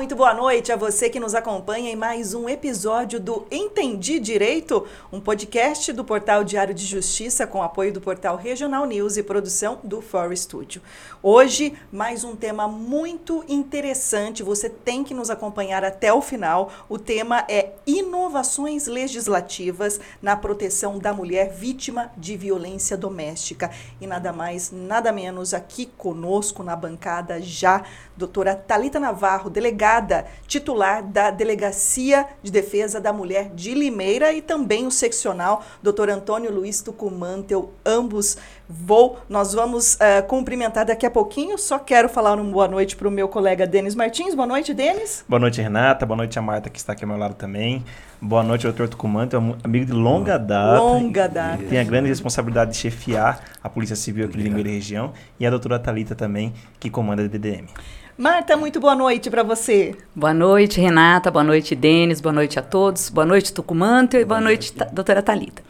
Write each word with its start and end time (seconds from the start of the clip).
Muito 0.00 0.16
boa 0.16 0.32
noite 0.32 0.72
a 0.72 0.76
você 0.76 1.10
que 1.10 1.20
nos 1.20 1.34
acompanha 1.34 1.90
em 1.90 1.94
mais 1.94 2.32
um 2.32 2.48
episódio 2.48 3.20
do 3.20 3.46
Entendi 3.50 4.18
Direito, 4.18 4.86
um 5.12 5.20
podcast 5.20 5.92
do 5.92 6.02
Portal 6.02 6.42
Diário 6.42 6.72
de 6.72 6.86
Justiça 6.86 7.46
com 7.46 7.62
apoio 7.62 7.92
do 7.92 8.00
Portal 8.00 8.34
Regional 8.34 8.86
News 8.86 9.18
e 9.18 9.22
produção 9.22 9.78
do 9.84 10.00
For 10.00 10.34
Studio. 10.34 10.80
Hoje, 11.22 11.74
mais 11.92 12.24
um 12.24 12.34
tema 12.34 12.66
muito 12.66 13.44
interessante, 13.46 14.42
você 14.42 14.70
tem 14.70 15.04
que 15.04 15.12
nos 15.12 15.28
acompanhar 15.28 15.84
até 15.84 16.10
o 16.10 16.22
final. 16.22 16.72
O 16.88 16.98
tema 16.98 17.44
é 17.46 17.74
inovações 17.86 18.86
legislativas 18.86 20.00
na 20.22 20.34
proteção 20.34 20.98
da 20.98 21.12
mulher 21.12 21.50
vítima 21.52 22.10
de 22.16 22.38
violência 22.38 22.96
doméstica. 22.96 23.70
E 24.00 24.06
nada 24.06 24.32
mais, 24.32 24.72
nada 24.72 25.12
menos 25.12 25.52
aqui 25.52 25.84
conosco 25.84 26.62
na 26.62 26.74
bancada 26.74 27.38
já, 27.38 27.84
doutora 28.16 28.56
Talita 28.56 28.98
Navarro, 28.98 29.50
delegada 29.50 29.89
titular 30.46 31.02
da 31.02 31.30
Delegacia 31.30 32.26
de 32.42 32.50
Defesa 32.50 33.00
da 33.00 33.12
Mulher 33.12 33.50
de 33.54 33.74
Limeira 33.74 34.32
e 34.32 34.42
também 34.42 34.86
o 34.86 34.90
seccional, 34.90 35.64
doutor 35.82 36.10
Antônio 36.10 36.52
Luiz 36.52 36.80
Tucumantel, 36.82 37.72
ambos 37.84 38.36
vou, 38.68 39.18
nós 39.28 39.52
vamos 39.52 39.94
uh, 39.94 40.26
cumprimentar 40.28 40.86
daqui 40.86 41.04
a 41.04 41.10
pouquinho, 41.10 41.58
só 41.58 41.78
quero 41.78 42.08
falar 42.08 42.38
uma 42.38 42.50
boa 42.50 42.68
noite 42.68 42.94
para 42.94 43.08
o 43.08 43.10
meu 43.10 43.28
colega 43.28 43.66
Denis 43.66 43.94
Martins. 43.96 44.34
Boa 44.34 44.46
noite, 44.46 44.72
Denis. 44.72 45.24
Boa 45.28 45.40
noite, 45.40 45.60
Renata. 45.60 46.06
Boa 46.06 46.16
noite 46.16 46.38
a 46.38 46.42
Marta, 46.42 46.70
que 46.70 46.78
está 46.78 46.92
aqui 46.92 47.04
ao 47.04 47.08
meu 47.08 47.18
lado 47.18 47.34
também. 47.34 47.84
Boa 48.22 48.42
noite, 48.42 48.62
doutor 48.62 48.88
Tucumantel, 48.88 49.40
um 49.40 49.56
amigo 49.64 49.86
de 49.86 49.92
longa 49.92 50.38
data. 50.38 50.80
Longa 50.80 51.28
data. 51.28 51.62
Tem 51.64 51.78
a 51.78 51.84
grande 51.84 52.08
responsabilidade 52.08 52.72
de 52.72 52.76
chefiar 52.76 53.40
a 53.62 53.68
Polícia 53.68 53.96
Civil 53.96 54.26
aqui 54.26 54.36
de 54.36 54.42
Limeira 54.42 54.68
e 54.68 54.72
região. 54.72 55.12
E 55.38 55.46
a 55.46 55.50
doutora 55.50 55.78
Talita 55.78 56.14
também, 56.14 56.52
que 56.78 56.88
comanda 56.90 57.22
a 57.22 57.26
DDM. 57.26 57.66
Marta, 58.18 58.56
muito 58.56 58.78
boa 58.80 58.94
noite 58.94 59.30
para 59.30 59.42
você. 59.42 59.96
Boa 60.14 60.34
noite, 60.34 60.80
Renata. 60.80 61.30
Boa 61.30 61.44
noite, 61.44 61.74
Denis. 61.74 62.20
Boa 62.20 62.32
noite 62.32 62.58
a 62.58 62.62
todos. 62.62 63.08
Boa 63.08 63.24
noite, 63.24 63.52
Tucumantel. 63.52 64.20
E 64.20 64.24
boa, 64.24 64.38
boa 64.38 64.48
noite, 64.48 64.74
noite 64.76 64.94
doutora 64.94 65.22
Talita. 65.22 65.62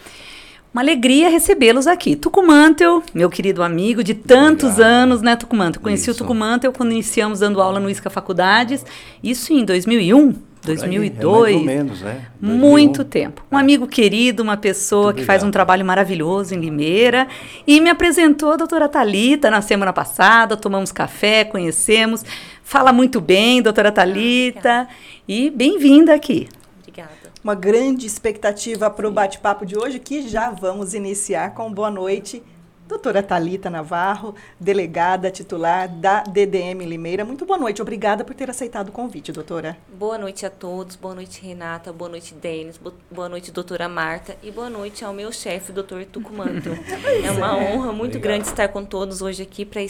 Uma 0.73 0.83
alegria 0.83 1.29
recebê-los 1.29 1.87
aqui. 1.87 2.17
Tucumantel, 2.17 3.03
meu 3.15 3.29
querido 3.29 3.63
amigo 3.63 4.03
de 4.03 4.15
tantos 4.15 4.71
Obrigado. 4.73 4.91
anos, 4.91 5.23
né, 5.23 5.37
Tucumantel? 5.37 5.83
Conheci 5.83 6.11
Isso. 6.11 6.13
o 6.13 6.25
Tucumantel 6.25 6.73
quando 6.73 6.93
iniciamos 6.93 7.41
dando 7.41 7.61
aula 7.61 7.81
no 7.81 7.91
ISCA 7.91 8.09
Faculdades, 8.09 8.85
isso 9.23 9.53
em 9.53 9.65
2001. 9.65 10.50
2002. 10.63 11.47
Aí, 11.47 11.53
é 11.53 11.57
mais 11.57 11.57
ou 11.57 11.65
menos, 11.65 12.01
né? 12.03 12.27
Muito 12.41 13.05
tempo. 13.05 13.45
Um 13.51 13.57
amigo 13.57 13.87
querido, 13.87 14.43
uma 14.43 14.57
pessoa 14.57 15.13
que 15.15 15.25
faz 15.25 15.43
um 15.43 15.51
trabalho 15.51 15.85
maravilhoso 15.85 16.55
em 16.55 16.61
Limeira. 16.61 17.27
E 17.67 17.81
me 17.81 17.91
apresentou 17.91 18.53
a 18.53 18.57
doutora 18.57 18.89
Talita 18.89 19.51
na 19.51 19.63
semana 19.63 19.93
passada, 19.93 20.57
tomamos 20.57 20.93
café, 20.93 21.45
conhecemos. 21.45 22.25
Fala 22.63 22.93
muito 22.93 23.21
bem, 23.21 23.63
doutora 23.63 23.91
Talita. 23.91 24.89
e 25.27 25.51
bem-vinda 25.51 26.15
aqui. 26.15 26.49
Obrigada. 26.81 27.11
Uma 27.43 27.55
grande 27.55 28.07
expectativa 28.07 28.91
para 28.91 29.09
o 29.09 29.11
bate-papo 29.11 29.65
de 29.65 29.77
hoje, 29.77 29.99
que 29.99 30.29
já 30.29 30.51
vamos 30.51 30.93
iniciar 30.93 31.55
com 31.55 31.73
boa 31.73 31.91
noite 31.91 32.43
Doutora 32.91 33.23
Talita 33.23 33.71
Navarro, 33.71 34.35
delegada 34.59 35.31
titular 35.31 35.89
da 35.89 36.25
DDM 36.25 36.85
Limeira. 36.85 37.25
Muito 37.25 37.47
boa 37.47 37.57
noite. 37.57 37.81
Obrigada 37.81 38.25
por 38.25 38.35
ter 38.35 38.51
aceitado 38.51 38.89
o 38.89 38.93
convite, 38.93 39.31
doutora. 39.31 39.77
Boa 39.95 40.19
noite 40.19 40.45
a 40.45 40.51
todos. 40.51 40.97
Boa 40.97 41.15
noite, 41.15 41.41
Renata. 41.41 41.93
Boa 41.93 42.09
noite, 42.09 42.35
Denis. 42.35 42.81
Boa 43.09 43.29
noite, 43.29 43.53
doutora 43.53 43.89
Marta. 43.89 44.37
E 44.43 44.51
boa 44.51 44.69
noite 44.69 45.05
ao 45.05 45.13
meu 45.13 45.31
chefe, 45.31 45.71
doutor 45.71 46.05
Tucumanto. 46.05 46.71
é 47.25 47.31
uma 47.31 47.57
honra 47.57 47.93
muito 47.93 48.17
Obrigado. 48.17 48.23
grande 48.23 48.49
estar 48.49 48.67
com 48.67 48.85
todos 48.85 49.23
hoje 49.23 49.45
aqui 49.45 49.65
para 49.65 49.81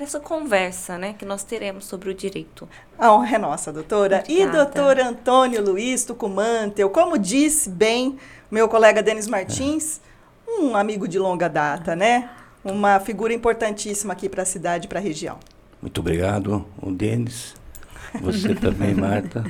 essa 0.00 0.18
conversa 0.18 0.96
né, 0.96 1.12
que 1.12 1.26
nós 1.26 1.44
teremos 1.44 1.84
sobre 1.84 2.08
o 2.08 2.14
direito. 2.14 2.66
A 2.98 3.12
honra 3.12 3.34
é 3.34 3.38
nossa, 3.38 3.70
doutora. 3.70 4.20
Obrigada. 4.20 4.48
E 4.48 4.50
doutor 4.50 4.98
Antônio 4.98 5.62
Luiz 5.62 6.06
Tucumantel, 6.06 6.88
como 6.88 7.18
disse 7.18 7.68
bem 7.68 8.16
meu 8.50 8.66
colega 8.66 9.02
Denis 9.02 9.28
Martins, 9.28 10.00
um 10.48 10.74
amigo 10.74 11.06
de 11.06 11.18
longa 11.18 11.50
data, 11.50 11.94
né? 11.94 12.30
Uma 12.66 12.98
figura 12.98 13.32
importantíssima 13.32 14.12
aqui 14.12 14.28
para 14.28 14.42
a 14.42 14.46
cidade 14.46 14.86
e 14.86 14.88
para 14.88 14.98
a 14.98 15.02
região. 15.02 15.38
Muito 15.80 16.00
obrigado, 16.00 16.66
o 16.82 16.90
Denis. 16.90 17.54
Você 18.20 18.54
também, 18.56 18.92
Marta. 18.92 19.44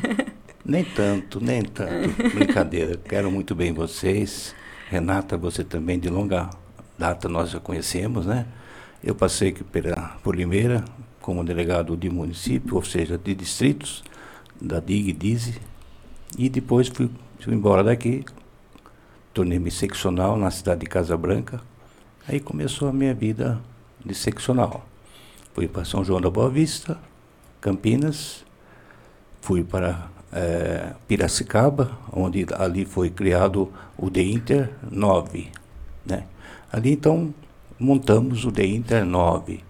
Nem 0.64 0.84
tanto, 0.84 1.40
nem 1.40 1.62
tanto. 1.62 2.14
Brincadeira. 2.34 2.96
Quero 2.96 3.30
muito 3.30 3.54
bem 3.54 3.72
vocês. 3.72 4.54
Renata, 4.90 5.36
você 5.36 5.64
também 5.64 5.98
de 5.98 6.10
longa 6.10 6.50
data 6.98 7.28
nós 7.28 7.50
já 7.50 7.58
conhecemos, 7.58 8.26
né? 8.26 8.46
Eu 9.02 9.14
passei 9.14 9.52
pela, 9.52 10.18
por 10.22 10.36
Limeira 10.36 10.84
como 11.20 11.42
delegado 11.42 11.96
de 11.96 12.08
município, 12.08 12.76
ou 12.76 12.84
seja, 12.84 13.18
de 13.18 13.34
distritos, 13.34 14.04
da 14.60 14.78
DIG 14.78 15.08
e 15.08 15.12
DIZE, 15.12 15.60
e 16.38 16.48
depois 16.48 16.86
fui, 16.86 17.10
fui 17.40 17.52
embora 17.52 17.82
daqui, 17.82 18.24
tornei-me 19.34 19.70
seccional 19.70 20.36
na 20.36 20.52
cidade 20.52 20.80
de 20.80 20.86
Casa 20.86 21.16
Branca, 21.16 21.60
Aí 22.28 22.40
começou 22.40 22.88
a 22.88 22.92
minha 22.92 23.14
vida 23.14 23.60
de 24.04 24.12
seccional. 24.12 24.84
Fui 25.54 25.68
para 25.68 25.84
São 25.84 26.04
João 26.04 26.20
da 26.20 26.28
Boa 26.28 26.50
Vista, 26.50 26.98
Campinas, 27.60 28.44
fui 29.40 29.62
para 29.62 30.08
é, 30.32 30.92
Piracicaba, 31.06 31.96
onde 32.12 32.44
ali 32.58 32.84
foi 32.84 33.10
criado 33.10 33.72
o 33.96 34.10
The 34.10 34.22
Inter 34.22 34.72
9. 34.90 35.52
Né? 36.04 36.24
Ali 36.72 36.92
então 36.92 37.32
montamos 37.78 38.44
o 38.44 38.50
The 38.50 38.66
Inter 38.66 39.04
9. 39.04 39.62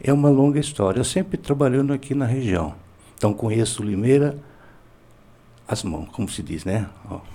É 0.00 0.12
uma 0.12 0.30
longa 0.30 0.60
história, 0.60 1.00
eu 1.00 1.04
sempre 1.04 1.36
trabalhando 1.36 1.92
aqui 1.92 2.14
na 2.14 2.24
região. 2.24 2.72
Então 3.16 3.34
conheço 3.34 3.82
Limeira, 3.82 4.38
as 5.66 5.82
mãos, 5.82 6.08
como 6.12 6.28
se 6.28 6.40
diz, 6.40 6.64
né? 6.64 6.88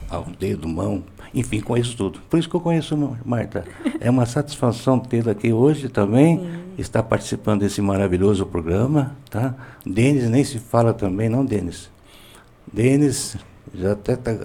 Ao 0.09 0.23
dedo, 0.39 0.65
mão, 0.65 1.03
enfim, 1.33 1.61
conheço 1.61 1.95
tudo. 1.95 2.19
Por 2.29 2.37
isso 2.39 2.49
que 2.49 2.55
eu 2.55 2.59
conheço 2.59 2.97
Marta. 3.25 3.63
É 3.99 4.09
uma 4.09 4.25
satisfação 4.25 4.99
tê-la 4.99 5.31
aqui 5.31 5.53
hoje 5.53 5.87
também, 5.87 6.39
Sim. 6.39 6.63
estar 6.77 7.03
participando 7.03 7.61
desse 7.61 7.81
maravilhoso 7.81 8.45
programa, 8.45 9.15
tá? 9.29 9.55
Denis 9.85 10.29
nem 10.29 10.43
se 10.43 10.59
fala 10.59 10.93
também, 10.93 11.29
não, 11.29 11.45
Denis? 11.45 11.89
Denis 12.71 13.37
já 13.73 13.93
até 13.93 14.13
está 14.13 14.37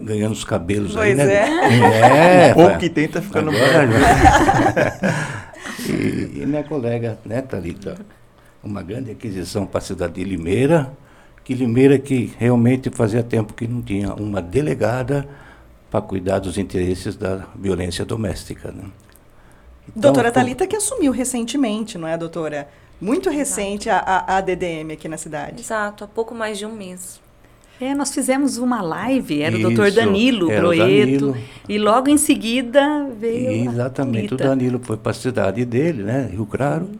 ganhando 0.00 0.32
os 0.32 0.44
cabelos 0.44 0.94
pois 0.94 1.06
aí, 1.06 1.14
né? 1.14 1.32
É. 1.32 2.48
é 2.48 2.54
pouco 2.54 2.78
que 2.78 2.90
tem 2.90 3.06
tá 3.06 3.22
ficando 3.22 3.50
Agora, 3.50 3.88
e, 5.88 6.40
e 6.40 6.46
minha 6.46 6.64
colega, 6.64 7.18
né, 7.24 7.42
Thalita? 7.42 7.96
Uma 8.62 8.82
grande 8.82 9.12
aquisição 9.12 9.66
para 9.66 9.78
a 9.78 9.82
cidade 9.82 10.14
de 10.14 10.24
Limeira, 10.24 10.90
que 11.44 11.54
Limeira 11.54 11.98
que 11.98 12.32
realmente 12.38 12.90
fazia 12.90 13.22
tempo 13.22 13.52
que 13.52 13.68
não 13.68 13.82
tinha 13.82 14.14
uma 14.14 14.42
delegada 14.42 15.28
para 15.94 16.02
cuidar 16.02 16.40
dos 16.40 16.58
interesses 16.58 17.14
da 17.14 17.46
violência 17.54 18.04
doméstica. 18.04 18.72
Né? 18.72 18.82
Então, 19.88 20.12
doutora 20.12 20.32
Talita 20.32 20.66
que 20.66 20.74
assumiu 20.74 21.12
recentemente, 21.12 21.96
não 21.96 22.08
é, 22.08 22.18
doutora? 22.18 22.66
Muito 23.00 23.30
recente 23.30 23.88
a, 23.88 23.98
a, 23.98 24.38
a 24.38 24.40
DDM 24.40 24.90
aqui 24.94 25.06
na 25.06 25.16
cidade. 25.16 25.60
Exato, 25.60 26.02
há 26.02 26.08
pouco 26.08 26.34
mais 26.34 26.58
de 26.58 26.66
um 26.66 26.72
mês. 26.72 27.20
É, 27.80 27.94
nós 27.94 28.12
fizemos 28.12 28.58
uma 28.58 28.82
live, 28.82 29.40
era 29.40 29.56
Isso, 29.56 29.64
o 29.64 29.70
doutor 29.70 29.92
Danilo 29.92 30.48
Broeto, 30.48 31.36
e 31.68 31.78
logo 31.78 32.08
em 32.08 32.18
seguida 32.18 33.06
veio. 33.16 33.70
Exatamente, 33.70 34.34
o 34.34 34.36
Danilo 34.36 34.80
foi 34.82 34.96
para 34.96 35.12
a 35.12 35.14
cidade 35.14 35.64
dele, 35.64 36.02
né, 36.02 36.28
Rio 36.32 36.44
Claro. 36.44 36.86
Sim 36.86 36.98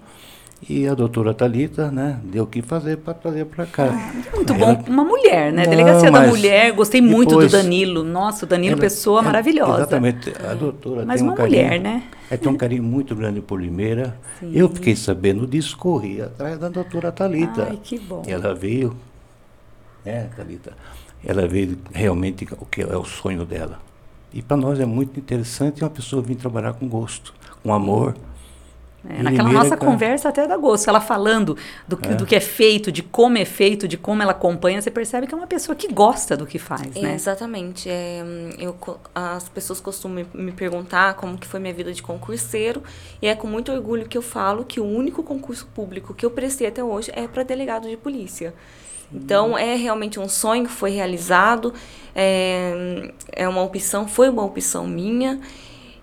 e 0.68 0.86
a 0.86 0.94
doutora 0.94 1.34
Talita, 1.34 1.90
né, 1.90 2.18
deu 2.24 2.44
o 2.44 2.46
que 2.46 2.62
fazer 2.62 2.98
para 2.98 3.14
trazer 3.14 3.44
para 3.46 3.66
cá. 3.66 3.90
Ah, 3.90 4.34
muito 4.34 4.54
bom, 4.54 4.84
uma 4.88 5.04
mulher, 5.04 5.52
né? 5.52 5.64
Não, 5.64 5.70
Delegacia 5.70 6.10
da 6.10 6.26
Mulher, 6.26 6.72
gostei 6.72 7.00
muito 7.00 7.38
do 7.38 7.48
Danilo. 7.48 8.02
Nossa, 8.02 8.46
o 8.46 8.48
Danilo, 8.48 8.72
ela, 8.72 8.80
pessoa 8.80 9.18
ela, 9.18 9.26
maravilhosa. 9.26 9.78
Exatamente, 9.78 10.32
a 10.42 10.54
doutora 10.54 11.04
Mas 11.04 11.20
tem 11.20 11.28
uma 11.28 11.34
um 11.34 11.36
carinho, 11.36 11.64
mulher, 11.64 11.80
né? 11.80 12.02
É, 12.30 12.36
tem 12.36 12.50
um 12.50 12.56
carinho 12.56 12.82
muito 12.82 13.14
grande 13.14 13.40
por 13.40 13.60
Limeira. 13.60 14.16
Sim. 14.40 14.50
Eu 14.54 14.68
fiquei 14.68 14.96
sabendo 14.96 15.46
disso, 15.46 15.76
corri 15.76 16.22
atrás 16.22 16.58
da 16.58 16.68
doutora 16.68 17.12
Talita. 17.12 17.66
Ai, 17.70 17.78
que 17.82 17.98
bom. 17.98 18.22
Ela 18.26 18.54
veio, 18.54 18.96
né, 20.04 20.30
Talita? 20.36 20.72
Ela 21.24 21.46
veio 21.46 21.78
realmente 21.92 22.46
o 22.58 22.66
que 22.66 22.82
é 22.82 22.96
o 22.96 23.04
sonho 23.04 23.44
dela. 23.44 23.78
E 24.32 24.42
para 24.42 24.56
nós 24.56 24.80
é 24.80 24.86
muito 24.86 25.18
interessante 25.20 25.82
uma 25.82 25.90
pessoa 25.90 26.20
vir 26.20 26.34
trabalhar 26.34 26.72
com 26.72 26.88
gosto, 26.88 27.32
com 27.62 27.72
amor. 27.72 28.14
É, 29.08 29.22
naquela 29.22 29.52
nossa 29.52 29.76
conversa 29.76 30.30
até 30.30 30.46
da 30.46 30.56
gosto, 30.56 30.88
ela 30.88 31.00
falando 31.00 31.56
do 31.86 31.96
que, 31.96 32.08
é. 32.08 32.14
do 32.14 32.24
que 32.24 32.34
é 32.34 32.40
feito, 32.40 32.90
de 32.90 33.02
como 33.02 33.36
é 33.36 33.44
feito, 33.44 33.86
de 33.86 33.98
como 33.98 34.22
ela 34.22 34.32
acompanha, 34.32 34.80
você 34.80 34.90
percebe 34.90 35.26
que 35.26 35.34
é 35.34 35.36
uma 35.36 35.46
pessoa 35.46 35.76
que 35.76 35.92
gosta 35.92 36.36
do 36.36 36.46
que 36.46 36.58
faz, 36.58 36.94
né? 36.94 37.14
Exatamente. 37.14 37.88
É, 37.90 38.24
eu, 38.58 38.74
as 39.14 39.48
pessoas 39.48 39.78
costumam 39.78 40.24
me 40.32 40.52
perguntar 40.52 41.14
como 41.14 41.36
que 41.36 41.46
foi 41.46 41.60
minha 41.60 41.74
vida 41.74 41.92
de 41.92 42.02
concurseiro 42.02 42.82
e 43.20 43.26
é 43.26 43.34
com 43.34 43.46
muito 43.46 43.70
orgulho 43.70 44.08
que 44.08 44.16
eu 44.16 44.22
falo 44.22 44.64
que 44.64 44.80
o 44.80 44.84
único 44.84 45.22
concurso 45.22 45.66
público 45.74 46.14
que 46.14 46.24
eu 46.24 46.30
prestei 46.30 46.66
até 46.66 46.82
hoje 46.82 47.10
é 47.14 47.28
para 47.28 47.42
delegado 47.42 47.88
de 47.88 47.96
polícia. 47.96 48.54
Então 49.12 49.56
é 49.56 49.76
realmente 49.76 50.18
um 50.18 50.28
sonho 50.28 50.64
que 50.64 50.72
foi 50.72 50.90
realizado, 50.90 51.74
é, 52.14 53.12
é 53.30 53.48
uma 53.48 53.62
opção, 53.62 54.08
foi 54.08 54.28
uma 54.28 54.42
opção 54.42 54.86
minha 54.86 55.40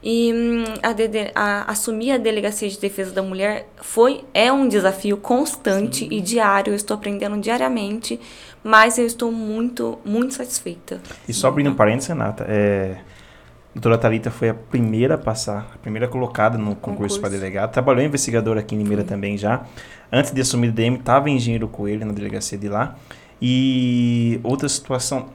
E 0.03 0.33
hum, 0.33 0.63
a 0.81 0.93
DD 0.93 1.31
a, 1.35 1.69
assumir 1.71 2.11
a 2.13 2.17
Delegacia 2.17 2.67
de 2.67 2.79
Defesa 2.79 3.11
da 3.11 3.21
Mulher 3.21 3.67
foi 3.81 4.23
é 4.33 4.51
um 4.51 4.67
desafio 4.67 5.17
constante 5.17 5.99
Sim. 5.99 6.07
e 6.11 6.21
diário. 6.21 6.71
Eu 6.71 6.75
estou 6.75 6.95
aprendendo 6.95 7.39
diariamente, 7.39 8.19
mas 8.63 8.97
eu 8.97 9.05
estou 9.05 9.31
muito, 9.31 9.99
muito 10.03 10.33
satisfeita. 10.33 10.99
E 11.27 11.33
só 11.33 11.49
abrindo 11.49 11.69
um 11.69 11.75
parênteses, 11.75 12.09
Renata, 12.09 12.45
é, 12.47 12.97
a 12.97 13.73
doutora 13.75 13.97
Thalita 13.97 14.31
foi 14.31 14.49
a 14.49 14.53
primeira 14.55 15.15
a 15.15 15.17
passar, 15.19 15.71
a 15.75 15.77
primeira 15.77 16.07
colocada 16.07 16.57
no 16.57 16.75
concurso, 16.75 16.81
concurso. 16.81 17.21
para 17.21 17.29
delegado. 17.29 17.71
Trabalhou 17.71 18.03
investigadora 18.03 18.59
aqui 18.59 18.73
em 18.73 18.79
Limeira 18.79 19.03
Sim. 19.03 19.07
também 19.07 19.37
já. 19.37 19.65
Antes 20.11 20.31
de 20.31 20.41
assumir 20.41 20.69
o 20.69 20.71
DM, 20.71 20.97
estava 20.97 21.29
Engenheiro 21.29 21.67
Coelho 21.67 22.05
na 22.07 22.11
delegacia 22.11 22.57
de 22.57 22.67
lá. 22.67 22.95
E 23.39 24.39
outra 24.43 24.67
situação 24.67 25.29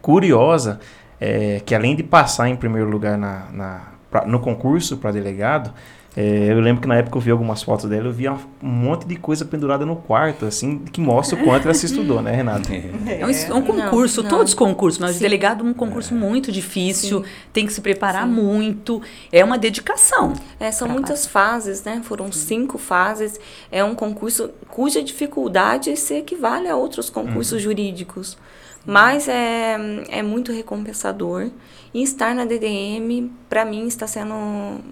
curiosa 0.00 0.78
é 1.20 1.60
que 1.64 1.74
além 1.74 1.96
de 1.96 2.02
passar 2.02 2.48
em 2.48 2.56
primeiro 2.56 2.88
lugar 2.88 3.18
na, 3.18 3.50
na 3.52 3.95
pra, 4.16 4.26
no 4.26 4.40
concurso 4.40 4.96
para 4.96 5.12
delegado, 5.12 5.72
é, 6.16 6.50
eu 6.50 6.60
lembro 6.60 6.80
que 6.80 6.88
na 6.88 6.96
época 6.96 7.18
eu 7.18 7.20
vi 7.20 7.30
algumas 7.30 7.62
fotos 7.62 7.90
dela, 7.90 8.06
eu 8.06 8.12
via 8.12 8.32
um 8.32 8.66
monte 8.66 9.06
de 9.06 9.16
coisa 9.16 9.44
pendurada 9.44 9.84
no 9.84 9.96
quarto, 9.96 10.46
assim, 10.46 10.78
que 10.78 10.98
mostra 10.98 11.38
o 11.38 11.44
quanto 11.44 11.64
ela 11.64 11.74
se 11.74 11.84
estudou, 11.84 12.22
né, 12.22 12.34
Renata? 12.34 12.70
É, 13.06 13.20
é 13.20 13.26
um, 13.26 13.30
é 13.30 13.54
um, 13.54 13.62
concurso, 13.62 14.22
não, 14.22 14.30
todos 14.30 14.54
concursos, 14.54 14.98
mas 14.98 15.16
Sim. 15.16 15.20
delegado 15.20 15.64
é 15.64 15.68
um 15.68 15.74
concurso 15.74 16.14
é. 16.14 16.16
muito 16.16 16.50
difícil, 16.50 17.22
Sim. 17.22 17.30
tem 17.52 17.66
que 17.66 17.72
se 17.72 17.82
preparar 17.82 18.26
Sim. 18.26 18.32
muito, 18.32 19.02
é 19.30 19.44
uma 19.44 19.58
dedicação. 19.58 20.32
É, 20.58 20.72
são 20.72 20.88
muitas 20.88 21.26
fases, 21.26 21.84
né? 21.84 22.00
Foram 22.02 22.32
cinco 22.32 22.78
fases. 22.78 23.38
É 23.70 23.84
um 23.84 23.94
concurso 23.94 24.50
cuja 24.68 25.02
dificuldade 25.02 25.94
se 25.96 26.14
equivale 26.14 26.68
a 26.68 26.76
outros 26.76 27.10
concursos 27.10 27.52
uhum. 27.52 27.58
jurídicos. 27.58 28.38
Mas 28.86 29.28
é, 29.28 29.76
é 30.08 30.22
muito 30.22 30.52
recompensador. 30.52 31.50
E 31.96 32.02
estar 32.02 32.34
na 32.34 32.44
DDM, 32.44 33.30
para 33.48 33.64
mim, 33.64 33.86
está 33.86 34.06
sendo 34.06 34.34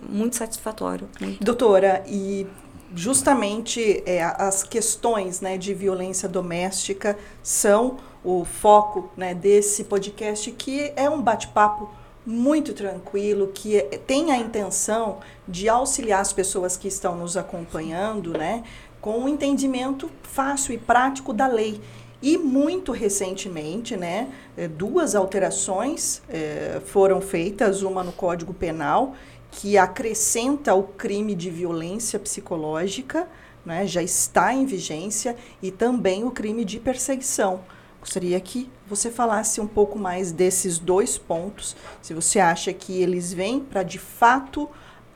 muito 0.09 0.37
satisfatório. 0.37 1.07
Muito. 1.21 1.45
Doutora, 1.45 2.03
e 2.09 2.47
justamente 2.95 4.03
é, 4.07 4.25
as 4.25 4.63
questões 4.63 5.43
né, 5.43 5.59
de 5.59 5.75
violência 5.75 6.27
doméstica 6.27 7.19
são 7.43 7.99
o 8.25 8.43
foco 8.47 9.11
né, 9.19 9.35
desse 9.35 9.85
podcast, 9.85 10.51
que 10.53 10.95
é 10.97 11.11
um 11.11 11.21
bate-papo 11.21 11.91
muito 12.25 12.73
tranquilo, 12.73 13.49
que 13.49 13.77
é, 13.77 13.83
tem 13.99 14.33
a 14.33 14.39
intenção 14.39 15.19
de 15.47 15.69
auxiliar 15.69 16.23
as 16.23 16.33
pessoas 16.33 16.75
que 16.75 16.89
estão 16.89 17.15
nos 17.19 17.37
acompanhando 17.37 18.33
né, 18.33 18.65
com 19.03 19.19
um 19.19 19.29
entendimento 19.29 20.11
fácil 20.23 20.73
e 20.73 20.79
prático 20.79 21.35
da 21.35 21.47
lei. 21.47 21.83
E 22.25 22.39
muito 22.39 22.91
recentemente, 22.91 23.99
né, 23.99 24.33
eh, 24.57 24.67
duas 24.67 25.15
alterações 25.15 26.23
é, 26.27 26.81
foram 26.87 27.21
feitas, 27.21 27.83
uma 27.83 28.03
no 28.03 28.13
Código 28.13 28.55
Penal, 28.55 29.15
que 29.51 29.77
acrescenta 29.77 30.75
o 30.75 30.85
crime 30.85 31.35
de 31.35 31.51
violência 31.51 32.19
psicológica, 32.19 33.29
né, 33.63 33.87
já 33.87 34.03
está 34.03 34.55
em 34.55 34.65
vigência, 34.65 35.37
e 35.61 35.71
também 35.71 36.25
o 36.25 36.31
crime 36.31 36.65
de 36.65 36.81
perseguição. 36.81 37.61
Gostaria 38.01 38.41
que 38.41 38.71
você 38.87 39.11
falasse 39.11 39.61
um 39.61 39.67
pouco 39.67 39.99
mais 39.99 40.33
desses 40.33 40.79
dois 40.79 41.19
pontos, 41.19 41.77
se 42.01 42.15
você 42.15 42.41
acha 42.41 42.73
que 42.73 43.03
eles 43.03 43.35
vêm 43.35 43.61
para 43.61 43.83
de 43.83 43.99
fato 43.99 44.67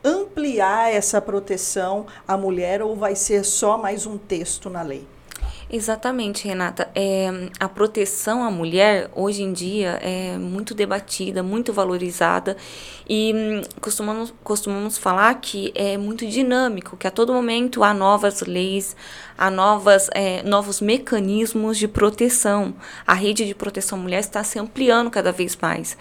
ampliar 0.05 0.93
essa 0.93 1.23
proteção 1.23 2.05
à 2.27 2.37
mulher 2.37 2.83
ou 2.83 2.95
vai 2.95 3.17
ser 3.17 3.47
só 3.47 3.79
mais 3.79 4.05
um 4.05 4.19
texto 4.19 4.69
na 4.69 4.83
lei. 4.83 5.07
Exatamente, 5.71 6.49
Renata. 6.49 6.89
É, 6.95 7.29
a 7.61 7.69
proteção 7.69 8.43
à 8.43 8.51
mulher, 8.51 9.11
hoje 9.15 9.43
em 9.43 9.53
dia, 9.53 9.99
é 10.01 10.39
muito 10.39 10.75
debatida, 10.75 11.43
muito 11.43 11.75
valorizada 11.75 12.57
e 13.07 13.35
hum, 13.35 13.63
costumamos, 13.79 14.33
costumamos 14.43 14.97
falar 14.97 15.35
que 15.35 15.71
é 15.75 15.99
muito 15.99 16.27
dinâmico, 16.27 16.97
que 16.97 17.07
a 17.07 17.11
todo 17.11 17.35
momento 17.35 17.85
há 17.85 17.93
novas 17.93 18.41
leis, 18.41 18.97
há 19.37 19.51
novas, 19.51 20.09
é, 20.15 20.43
novos 20.43 20.81
mecanismos 20.81 21.77
de 21.77 21.87
proteção. 21.87 22.75
A 23.07 23.13
rede 23.13 23.45
de 23.45 23.55
proteção 23.55 23.99
à 23.99 24.03
mulher 24.03 24.21
está 24.21 24.43
se 24.43 24.59
ampliando 24.59 25.11
cada 25.11 25.33
vez 25.33 25.55
mais. 25.61 25.99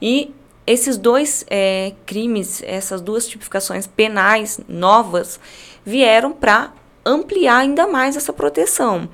E 0.00 0.34
esses 0.66 0.96
dois 0.96 1.44
é, 1.50 1.92
crimes, 2.06 2.62
essas 2.64 3.02
duas 3.02 3.28
tipificações 3.28 3.86
penais 3.86 4.60
novas, 4.66 5.38
vieram 5.84 6.32
para 6.32 6.72
ampliar 7.04 7.58
ainda 7.58 7.86
mais 7.86 8.16
essa 8.16 8.32
proteção. 8.32 9.08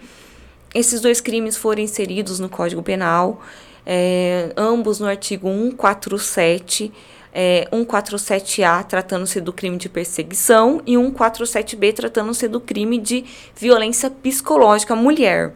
Esses 0.74 1.00
dois 1.00 1.20
crimes 1.20 1.56
foram 1.56 1.82
inseridos 1.82 2.38
no 2.38 2.48
Código 2.48 2.82
Penal, 2.82 3.40
é, 3.84 4.52
ambos 4.56 5.00
no 5.00 5.06
artigo 5.06 5.48
147, 5.48 6.92
é, 7.32 7.68
147A 7.70 8.84
tratando-se 8.84 9.40
do 9.40 9.52
crime 9.52 9.76
de 9.76 9.88
perseguição 9.88 10.82
e 10.86 10.94
147B 10.94 11.94
tratando-se 11.94 12.48
do 12.48 12.60
crime 12.60 12.98
de 12.98 13.24
violência 13.54 14.10
psicológica 14.10 14.94
à 14.94 14.96
mulher. 14.96 15.54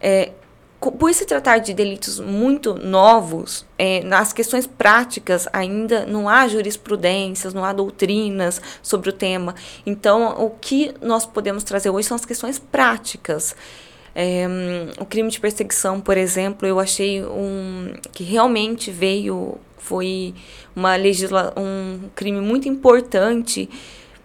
É, 0.00 0.32
por 0.90 1.14
se 1.14 1.24
tratar 1.24 1.58
de 1.58 1.72
delitos 1.72 2.18
muito 2.18 2.74
novos, 2.74 3.64
é, 3.78 4.02
nas 4.02 4.32
questões 4.32 4.66
práticas 4.66 5.46
ainda 5.52 6.04
não 6.06 6.28
há 6.28 6.48
jurisprudências, 6.48 7.54
não 7.54 7.64
há 7.64 7.72
doutrinas 7.72 8.60
sobre 8.82 9.10
o 9.10 9.12
tema. 9.12 9.54
Então, 9.86 10.44
o 10.44 10.50
que 10.50 10.92
nós 11.00 11.24
podemos 11.24 11.62
trazer 11.62 11.90
hoje 11.90 12.08
são 12.08 12.16
as 12.16 12.24
questões 12.24 12.58
práticas. 12.58 13.54
É, 14.14 14.46
o 14.98 15.04
crime 15.04 15.30
de 15.30 15.40
perseguição, 15.40 16.00
por 16.00 16.16
exemplo, 16.16 16.66
eu 16.66 16.80
achei 16.80 17.24
um 17.24 17.92
que 18.12 18.24
realmente 18.24 18.90
veio 18.90 19.58
foi 19.78 20.34
uma 20.76 20.94
legisla 20.94 21.52
um 21.56 22.08
crime 22.14 22.40
muito 22.40 22.68
importante 22.68 23.68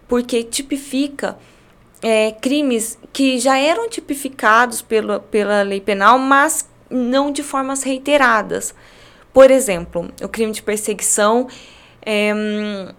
porque 0.07 0.43
tipifica 0.43 1.37
é, 2.01 2.31
crimes 2.31 2.97
que 3.11 3.39
já 3.39 3.57
eram 3.57 3.89
tipificados 3.89 4.81
pela, 4.81 5.19
pela 5.19 5.61
lei 5.63 5.81
penal, 5.81 6.19
mas 6.19 6.67
não 6.89 7.31
de 7.31 7.43
formas 7.43 7.83
reiteradas. 7.83 8.73
Por 9.33 9.51
exemplo, 9.51 10.09
o 10.21 10.27
crime 10.27 10.51
de 10.51 10.61
perseguição 10.63 11.47
é, 12.01 12.93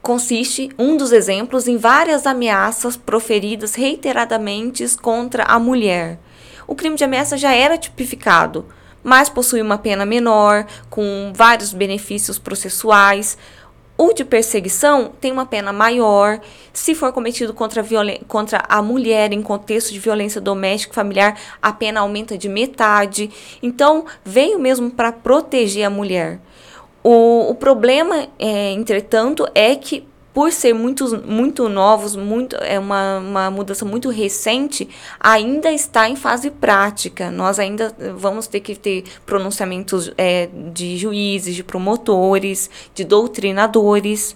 consiste, 0.00 0.70
um 0.78 0.96
dos 0.96 1.12
exemplos, 1.12 1.68
em 1.68 1.76
várias 1.76 2.26
ameaças 2.26 2.96
proferidas 2.96 3.74
reiteradamente 3.74 4.84
contra 4.98 5.44
a 5.44 5.58
mulher. 5.58 6.18
O 6.66 6.74
crime 6.74 6.96
de 6.96 7.04
ameaça 7.04 7.36
já 7.36 7.52
era 7.52 7.78
tipificado, 7.78 8.66
mas 9.02 9.28
possui 9.28 9.60
uma 9.62 9.78
pena 9.78 10.06
menor, 10.06 10.66
com 10.90 11.32
vários 11.34 11.72
benefícios 11.72 12.38
processuais. 12.38 13.36
O 14.02 14.12
de 14.12 14.24
perseguição 14.24 15.12
tem 15.20 15.30
uma 15.30 15.46
pena 15.46 15.72
maior. 15.72 16.40
Se 16.72 16.92
for 16.92 17.12
cometido 17.12 17.54
contra, 17.54 17.84
contra 18.26 18.64
a 18.68 18.82
mulher 18.82 19.32
em 19.32 19.40
contexto 19.40 19.92
de 19.92 20.00
violência 20.00 20.40
doméstica 20.40 20.92
familiar, 20.92 21.38
a 21.62 21.72
pena 21.72 22.00
aumenta 22.00 22.36
de 22.36 22.48
metade. 22.48 23.30
Então, 23.62 24.04
veio 24.24 24.58
mesmo 24.58 24.90
para 24.90 25.12
proteger 25.12 25.84
a 25.84 25.90
mulher. 25.90 26.40
O, 27.00 27.50
o 27.50 27.54
problema, 27.54 28.26
é, 28.40 28.72
entretanto, 28.72 29.46
é 29.54 29.76
que 29.76 30.04
por 30.32 30.50
ser 30.50 30.72
muitos, 30.72 31.12
muito 31.24 31.68
novos, 31.68 32.16
muito, 32.16 32.56
é 32.56 32.78
uma, 32.78 33.18
uma 33.18 33.50
mudança 33.50 33.84
muito 33.84 34.08
recente, 34.08 34.88
ainda 35.20 35.70
está 35.70 36.08
em 36.08 36.16
fase 36.16 36.50
prática. 36.50 37.30
Nós 37.30 37.58
ainda 37.58 37.94
vamos 38.16 38.46
ter 38.46 38.60
que 38.60 38.74
ter 38.74 39.04
pronunciamentos 39.26 40.10
é, 40.16 40.48
de 40.72 40.96
juízes, 40.96 41.54
de 41.54 41.62
promotores, 41.62 42.70
de 42.94 43.04
doutrinadores. 43.04 44.34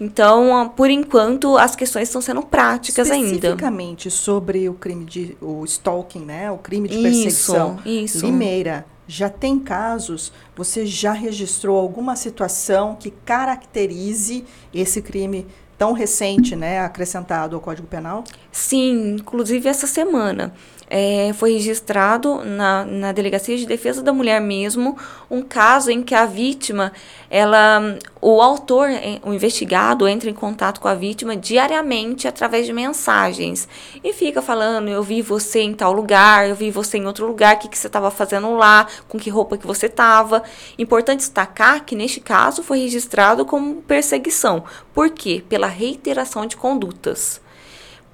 Então, 0.00 0.72
por 0.76 0.88
enquanto, 0.88 1.58
as 1.58 1.74
questões 1.74 2.08
estão 2.08 2.22
sendo 2.22 2.42
práticas 2.42 3.08
Especificamente 3.08 3.34
ainda. 3.34 3.48
Especificamente 3.48 4.10
sobre 4.10 4.68
o 4.68 4.74
crime 4.74 5.04
de 5.04 5.36
o 5.40 5.64
stalking, 5.64 6.24
né? 6.24 6.50
O 6.50 6.58
crime 6.58 6.88
de 6.88 7.02
perseguição. 7.02 7.78
Isso, 7.84 8.16
isso. 8.16 8.26
Limeira, 8.26 8.86
já 9.08 9.30
tem 9.30 9.58
casos, 9.58 10.32
você 10.54 10.84
já 10.84 11.12
registrou 11.12 11.78
alguma 11.78 12.14
situação 12.14 12.94
que 12.94 13.10
caracterize 13.10 14.44
esse 14.72 15.00
crime 15.00 15.46
tão 15.78 15.92
recente, 15.92 16.54
né, 16.54 16.80
acrescentado 16.80 17.56
ao 17.56 17.62
Código 17.62 17.88
Penal? 17.88 18.22
Sim, 18.52 19.14
inclusive 19.14 19.68
essa 19.68 19.86
semana 19.86 20.52
é, 20.90 21.32
foi 21.34 21.52
registrado 21.52 22.42
na, 22.44 22.84
na 22.84 23.12
Delegacia 23.12 23.56
de 23.56 23.66
Defesa 23.66 24.02
da 24.02 24.12
Mulher 24.12 24.40
mesmo 24.40 24.96
um 25.30 25.42
caso 25.42 25.90
em 25.90 26.02
que 26.02 26.14
a 26.14 26.24
vítima, 26.24 26.92
ela, 27.30 27.98
o 28.20 28.40
autor, 28.40 28.88
é, 28.88 29.20
o 29.22 29.34
investigado, 29.34 30.08
entra 30.08 30.30
em 30.30 30.34
contato 30.34 30.80
com 30.80 30.88
a 30.88 30.94
vítima 30.94 31.36
diariamente 31.36 32.26
através 32.26 32.66
de 32.66 32.72
mensagens 32.72 33.68
e 34.02 34.12
fica 34.12 34.40
falando: 34.40 34.88
eu 34.88 35.02
vi 35.02 35.20
você 35.20 35.60
em 35.60 35.74
tal 35.74 35.92
lugar, 35.92 36.48
eu 36.48 36.54
vi 36.54 36.70
você 36.70 36.98
em 36.98 37.06
outro 37.06 37.26
lugar, 37.26 37.56
o 37.56 37.58
que, 37.58 37.68
que 37.68 37.78
você 37.78 37.86
estava 37.86 38.10
fazendo 38.10 38.54
lá, 38.54 38.86
com 39.06 39.18
que 39.18 39.30
roupa 39.30 39.58
que 39.58 39.66
você 39.66 39.86
estava. 39.86 40.42
Importante 40.78 41.20
destacar 41.20 41.84
que 41.84 41.94
neste 41.94 42.20
caso 42.20 42.62
foi 42.62 42.80
registrado 42.80 43.44
como 43.44 43.82
perseguição. 43.82 44.64
Por 44.94 45.10
quê? 45.10 45.44
Pela 45.48 45.66
reiteração 45.66 46.46
de 46.46 46.56
condutas. 46.56 47.40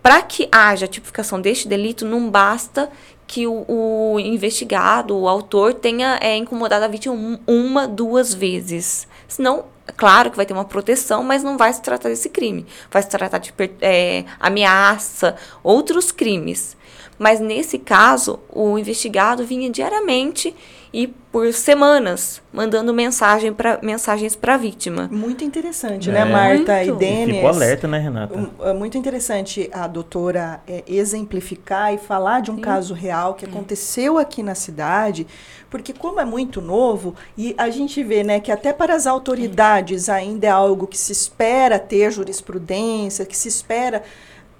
Para 0.05 0.21
que 0.21 0.47
haja 0.53 0.87
tipificação 0.87 1.41
deste 1.41 1.67
delito, 1.67 2.05
não 2.05 2.29
basta 2.29 2.91
que 3.27 3.47
o, 3.47 3.65
o 3.67 4.21
investigado, 4.21 5.17
o 5.17 5.27
autor, 5.27 5.73
tenha 5.73 6.19
é, 6.21 6.37
incomodado 6.37 6.85
a 6.85 6.89
vítima 6.89 7.41
uma, 7.47 7.89
duas 7.89 8.35
vezes. 8.35 9.09
Senão, 9.27 9.65
claro 9.97 10.31
que 10.31 10.37
vai 10.37 10.45
ter 10.45 10.53
uma 10.53 10.67
proteção, 10.67 11.23
mas 11.23 11.43
não 11.43 11.57
vai 11.57 11.73
se 11.73 11.81
tratar 11.81 12.11
desse 12.11 12.29
crime. 12.29 12.67
Vai 12.91 13.01
se 13.01 13.09
tratar 13.09 13.39
de 13.39 13.55
é, 13.81 14.27
ameaça, 14.39 15.37
outros 15.63 16.13
crimes. 16.13 16.77
Mas 17.19 17.41
nesse 17.41 17.79
caso, 17.79 18.41
o 18.51 18.79
investigado 18.79 19.47
vinha 19.47 19.71
diariamente 19.71 20.55
e 20.95 21.09
por 21.09 21.53
semanas 21.53 22.41
mandando 22.53 22.95
mensagem 22.95 23.53
pra, 23.53 23.81
mensagens 23.83 24.37
para 24.37 24.55
a 24.55 24.57
vítima. 24.57 25.09
Muito 25.11 25.43
interessante, 25.43 26.09
é. 26.09 26.13
né, 26.13 26.25
Marta 26.25 26.77
muito. 26.77 26.95
e 26.95 26.97
Denis? 26.97 27.35
Ficou 27.35 27.51
alerta, 27.51 27.89
né, 27.89 27.99
Renata? 27.99 28.51
É 28.61 28.73
muito 28.73 28.97
interessante 28.97 29.69
a 29.73 29.89
doutora 29.89 30.61
é, 30.69 30.85
exemplificar 30.87 31.93
e 31.93 31.99
falar 31.99 32.43
de 32.43 32.53
um 32.53 32.55
Sim. 32.55 32.61
caso 32.61 32.95
real 32.95 33.35
que 33.35 33.45
aconteceu 33.45 34.19
aqui 34.19 34.41
na 34.41 34.55
cidade, 34.55 35.27
porque 35.69 35.93
como 35.93 36.21
é 36.21 36.25
muito 36.25 36.63
novo 36.63 37.17
e 37.37 37.57
a 37.59 37.69
gente 37.71 38.01
vê, 38.05 38.23
né, 38.23 38.39
que 38.39 38.53
até 38.53 38.73
para 38.73 38.95
as 38.95 39.05
autoridades 39.05 40.09
ainda 40.09 40.47
é 40.47 40.51
algo 40.51 40.87
que 40.87 40.97
se 40.97 41.11
espera 41.11 41.77
ter 41.77 42.13
jurisprudência, 42.13 43.27
que 43.27 43.37
se 43.37 43.49
espera 43.49 44.05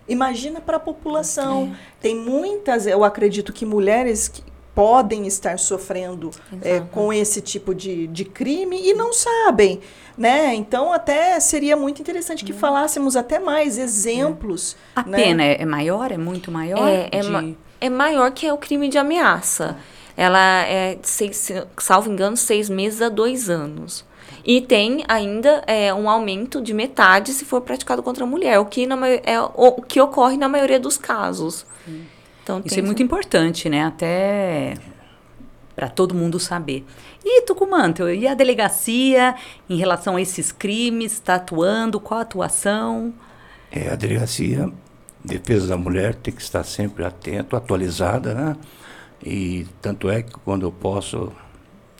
Imagina 0.07 0.61
para 0.61 0.77
a 0.77 0.81
população. 0.81 1.73
É. 1.73 1.77
Tem 2.03 2.15
muitas, 2.15 2.87
eu 2.87 3.03
acredito 3.05 3.55
que 3.55 3.65
mulheres 3.65 4.29
que 4.29 4.43
podem 4.75 5.27
estar 5.27 5.59
sofrendo 5.59 6.31
é, 6.61 6.81
com 6.81 7.13
esse 7.13 7.41
tipo 7.41 7.75
de, 7.75 8.07
de 8.09 8.25
crime 8.25 8.81
e 8.83 8.93
não 8.93 9.13
sabem. 9.13 9.81
Né? 10.19 10.55
Então, 10.55 10.93
até 10.93 11.39
seria 11.41 11.77
muito 11.77 12.01
interessante 12.01 12.45
que 12.45 12.53
uhum. 12.53 12.59
falássemos 12.59 13.17
até 13.17 13.39
mais 13.39 13.79
exemplos. 13.79 14.77
A 14.95 15.03
né? 15.03 15.17
pena 15.17 15.43
é, 15.45 15.63
é 15.63 15.65
maior? 15.65 16.11
É 16.11 16.19
muito 16.19 16.51
maior? 16.51 16.89
É, 16.89 17.09
é, 17.11 17.21
de... 17.21 17.29
ma 17.29 17.45
é 17.81 17.91
maior 17.91 18.31
que 18.31 18.51
o 18.51 18.57
crime 18.57 18.89
de 18.89 18.99
ameaça. 18.99 19.77
Ela 20.17 20.65
é, 20.67 20.99
seis, 21.03 21.51
salvo 21.77 22.11
engano, 22.11 22.37
seis 22.37 22.71
meses 22.71 23.03
a 23.03 23.09
dois 23.09 23.51
anos. 23.51 24.05
E 24.45 24.61
tem 24.61 25.05
ainda 25.09 25.63
é, 25.67 25.93
um 25.93 26.09
aumento 26.09 26.61
de 26.61 26.73
metade 26.73 27.33
se 27.33 27.45
for 27.45 27.61
praticado 27.61 28.03
contra 28.03 28.25
a 28.25 28.27
mulher, 28.27 28.59
o 28.59 28.67
que, 28.67 28.87
na, 28.87 28.97
é 29.09 29.41
o 29.41 29.83
que 29.83 30.01
ocorre 30.01 30.37
na 30.37 30.49
maioria 30.49 30.79
dos 30.79 30.97
casos. 30.97 31.67
Então, 32.45 32.63
Isso 32.63 32.79
é 32.79 32.83
muito 32.83 33.03
importante, 33.03 33.71
né? 33.71 33.83
Até 33.85 34.75
para 35.75 35.89
todo 35.89 36.15
mundo 36.15 36.39
saber. 36.39 36.85
E 37.25 37.43
Tucumã, 37.43 37.93
e 38.15 38.29
a 38.29 38.35
delegacia 38.35 39.35
em 39.69 39.77
relação 39.77 40.17
a 40.17 40.21
esses 40.21 40.53
crimes? 40.53 41.15
Está 41.15 41.37
atuando? 41.37 41.99
Qual 41.99 42.21
a 42.21 42.23
atuação? 42.23 43.13
É, 43.73 43.91
a 43.91 43.97
delegacia, 43.97 44.71
defesa 45.25 45.69
da 45.69 45.77
mulher, 45.77 46.15
tem 46.15 46.33
que 46.33 46.43
estar 46.43 46.63
sempre 46.65 47.05
atento, 47.05 47.57
atualizada, 47.57 48.35
né? 48.35 48.57
E 49.25 49.67
tanto 49.81 50.11
é 50.11 50.23
que 50.23 50.35
quando 50.45 50.65
eu 50.65 50.71
posso, 50.71 51.33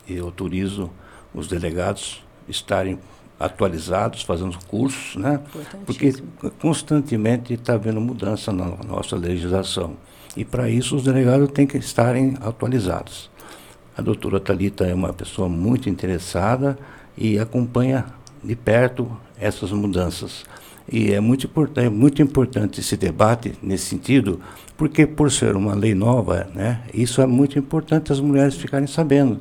eu 0.07 0.27
autorizo 0.27 0.91
os 1.35 1.49
delegados 1.49 2.23
estarem 2.47 2.99
atualizados, 3.41 4.23
fazendo 4.23 4.57
cursos, 4.67 5.17
né? 5.17 5.41
Porque 5.87 6.13
constantemente 6.61 7.55
está 7.55 7.75
havendo 7.75 8.01
mudança 8.01 8.53
na 8.53 8.67
nossa 8.87 9.17
legislação. 9.17 9.97
E 10.37 10.45
para 10.45 10.69
isso 10.69 10.97
os 10.97 11.05
delegados 11.05 11.51
têm 11.53 11.67
que 11.67 11.77
estarem 11.77 12.35
atualizados. 12.41 13.31
A 13.97 14.03
doutora 14.03 14.41
Talita 14.41 14.85
é 14.85 14.93
uma 14.93 15.13
pessoa 15.13 15.49
muito 15.49 15.89
interessada 15.89 16.77
e 17.17 17.39
acompanha 17.39 18.07
de 18.43 18.57
perto 18.57 19.11
essas 19.39 19.71
mudanças. 19.71 20.45
E 20.91 21.13
é 21.13 21.21
muito, 21.21 21.47
importante, 21.47 21.87
é 21.87 21.91
muito 21.91 22.21
importante 22.21 22.81
esse 22.81 22.97
debate 22.97 23.55
nesse 23.63 23.87
sentido, 23.87 24.41
porque 24.77 25.07
por 25.07 25.31
ser 25.31 25.57
uma 25.57 25.75
lei 25.75 25.95
nova, 25.95 26.49
né, 26.55 26.83
isso 26.93 27.23
é 27.23 27.27
muito 27.27 27.59
importante 27.59 28.13
as 28.13 28.21
mulheres 28.21 28.57
ficarem 28.57 28.87
sabendo. 28.87 29.41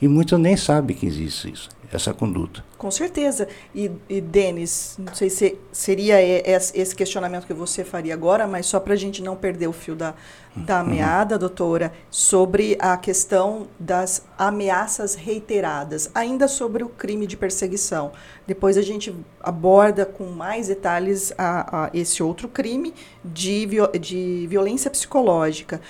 E 0.00 0.06
muitas 0.06 0.38
nem 0.38 0.56
sabem 0.56 0.94
que 0.94 1.06
existe 1.06 1.50
isso 1.50 1.73
essa 1.94 2.12
conduta. 2.12 2.64
Com 2.76 2.90
certeza. 2.90 3.46
E, 3.74 3.90
e 4.08 4.20
Denis, 4.20 4.96
não 4.98 5.14
sei 5.14 5.30
se 5.30 5.58
seria 5.72 6.20
esse 6.20 6.94
questionamento 6.94 7.46
que 7.46 7.54
você 7.54 7.84
faria 7.84 8.12
agora, 8.12 8.46
mas 8.46 8.66
só 8.66 8.80
para 8.80 8.94
a 8.94 8.96
gente 8.96 9.22
não 9.22 9.36
perder 9.36 9.68
o 9.68 9.72
fio 9.72 9.94
da, 9.94 10.14
da 10.56 10.82
uhum. 10.82 10.90
meada, 10.90 11.38
doutora, 11.38 11.92
sobre 12.10 12.76
a 12.80 12.96
questão 12.96 13.68
das 13.78 14.24
ameaças 14.36 15.14
reiteradas, 15.14 16.10
ainda 16.14 16.48
sobre 16.48 16.82
o 16.82 16.88
crime 16.88 17.26
de 17.26 17.36
perseguição. 17.36 18.12
Depois 18.46 18.76
a 18.76 18.82
gente 18.82 19.14
aborda 19.40 20.04
com 20.04 20.24
mais 20.24 20.68
detalhes 20.68 21.32
a, 21.38 21.84
a 21.84 21.90
esse 21.94 22.22
outro 22.22 22.48
crime 22.48 22.92
de, 23.24 23.68
de 24.00 24.46
violência 24.48 24.90
psicológica. 24.90 25.80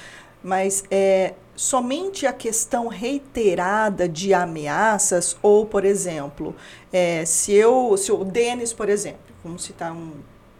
Mas 0.42 0.84
é, 0.90 1.32
somente 1.56 2.26
a 2.26 2.32
questão 2.32 2.88
reiterada 2.88 4.08
de 4.08 4.34
ameaças, 4.34 5.36
ou, 5.42 5.66
por 5.66 5.84
exemplo, 5.84 6.54
é, 6.92 7.24
se 7.24 7.52
eu, 7.52 7.96
se 7.96 8.10
o 8.12 8.24
Denis, 8.24 8.72
por 8.72 8.88
exemplo, 8.88 9.20
vamos 9.42 9.64
citar 9.64 9.92
um, 9.92 10.12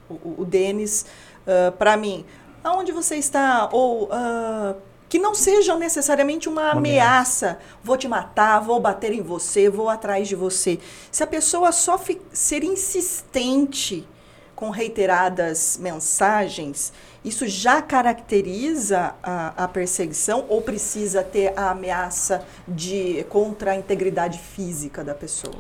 o, 0.09 0.43
o 0.43 0.45
Denis, 0.45 1.07
uh, 1.47 1.73
para 1.73 1.97
mim, 1.97 2.25
aonde 2.63 2.93
você 2.93 3.17
está? 3.17 3.69
Ou 3.73 4.05
uh, 4.05 4.77
que 5.09 5.19
não 5.19 5.35
seja 5.35 5.77
necessariamente 5.77 6.49
uma, 6.49 6.63
uma 6.63 6.71
ameaça. 6.73 7.47
ameaça. 7.47 7.59
Vou 7.83 7.97
te 7.97 8.09
matar, 8.09 8.61
vou 8.61 8.81
bater 8.81 9.13
em 9.13 9.23
você, 9.23 9.69
vou 9.69 9.89
atrás 9.89 10.27
de 10.27 10.35
você. 10.35 10.79
Se 11.11 11.23
a 11.23 11.27
pessoa 11.27 11.71
só 11.71 12.01
ser 12.33 12.65
insistente 12.65 14.07
com 14.65 14.71
reiteradas 14.71 15.79
mensagens, 15.79 16.91
isso 17.23 17.47
já 17.47 17.83
caracteriza 17.83 19.15
a, 19.23 19.65
a, 19.65 19.69
perseguição 19.69 20.47
ou 20.49 20.63
precisa 20.63 21.23
ter 21.23 21.53
a 21.55 21.71
ameaça 21.71 22.43
de 22.67 23.27
contra 23.29 23.73
a 23.73 23.77
integridade 23.77 24.39
física 24.39 25.05
da 25.05 25.15
pessoa? 25.15 25.59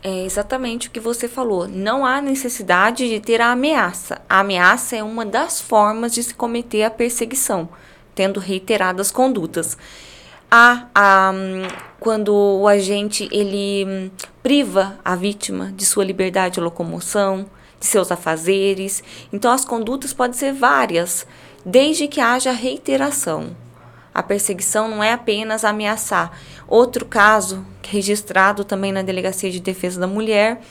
É 0.00 0.24
exatamente 0.24 0.86
o 0.86 0.90
que 0.92 1.00
você 1.00 1.26
falou. 1.26 1.66
Não 1.66 2.06
há 2.06 2.22
necessidade 2.22 3.08
de 3.08 3.18
ter 3.18 3.40
a 3.40 3.50
ameaça. 3.50 4.22
A 4.28 4.38
ameaça 4.38 4.94
é 4.94 5.02
uma 5.02 5.26
das 5.26 5.60
formas 5.60 6.14
de 6.14 6.22
se 6.22 6.32
cometer 6.32 6.84
a 6.84 6.90
perseguição, 6.90 7.68
tendo 8.14 8.38
reiteradas 8.38 9.10
condutas. 9.10 9.76
Há, 10.48 10.86
há 10.94 11.32
quando 11.98 12.32
o 12.32 12.68
agente 12.68 13.28
ele 13.32 13.84
hum, 13.84 14.10
priva 14.40 14.96
a 15.04 15.16
vítima 15.16 15.72
de 15.74 15.84
sua 15.84 16.04
liberdade 16.04 16.54
de 16.54 16.60
locomoção, 16.60 17.50
de 17.78 17.86
seus 17.86 18.10
afazeres. 18.10 19.02
Então, 19.32 19.50
as 19.50 19.64
condutas 19.64 20.12
podem 20.12 20.36
ser 20.36 20.52
várias, 20.52 21.26
desde 21.64 22.08
que 22.08 22.20
haja 22.20 22.52
reiteração. 22.52 23.56
A 24.14 24.22
perseguição 24.22 24.88
não 24.88 25.04
é 25.04 25.12
apenas 25.12 25.64
ameaçar. 25.64 26.32
Outro 26.66 27.04
caso, 27.04 27.64
registrado 27.86 28.64
também 28.64 28.90
na 28.90 29.02
Delegacia 29.02 29.50
de 29.50 29.60
Defesa 29.60 30.00
da 30.00 30.06
Mulher, 30.06 30.62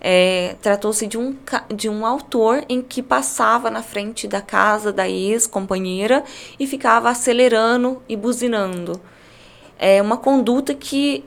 é, 0.00 0.56
tratou-se 0.60 1.06
de 1.06 1.16
um, 1.16 1.36
de 1.74 1.88
um 1.88 2.04
autor 2.04 2.64
em 2.68 2.82
que 2.82 3.02
passava 3.02 3.70
na 3.70 3.82
frente 3.82 4.26
da 4.26 4.40
casa 4.40 4.92
da 4.92 5.08
ex-companheira 5.08 6.24
e 6.58 6.66
ficava 6.66 7.08
acelerando 7.08 8.02
e 8.08 8.16
buzinando. 8.16 9.00
É 9.78 10.02
uma 10.02 10.16
conduta 10.16 10.74
que 10.74 11.24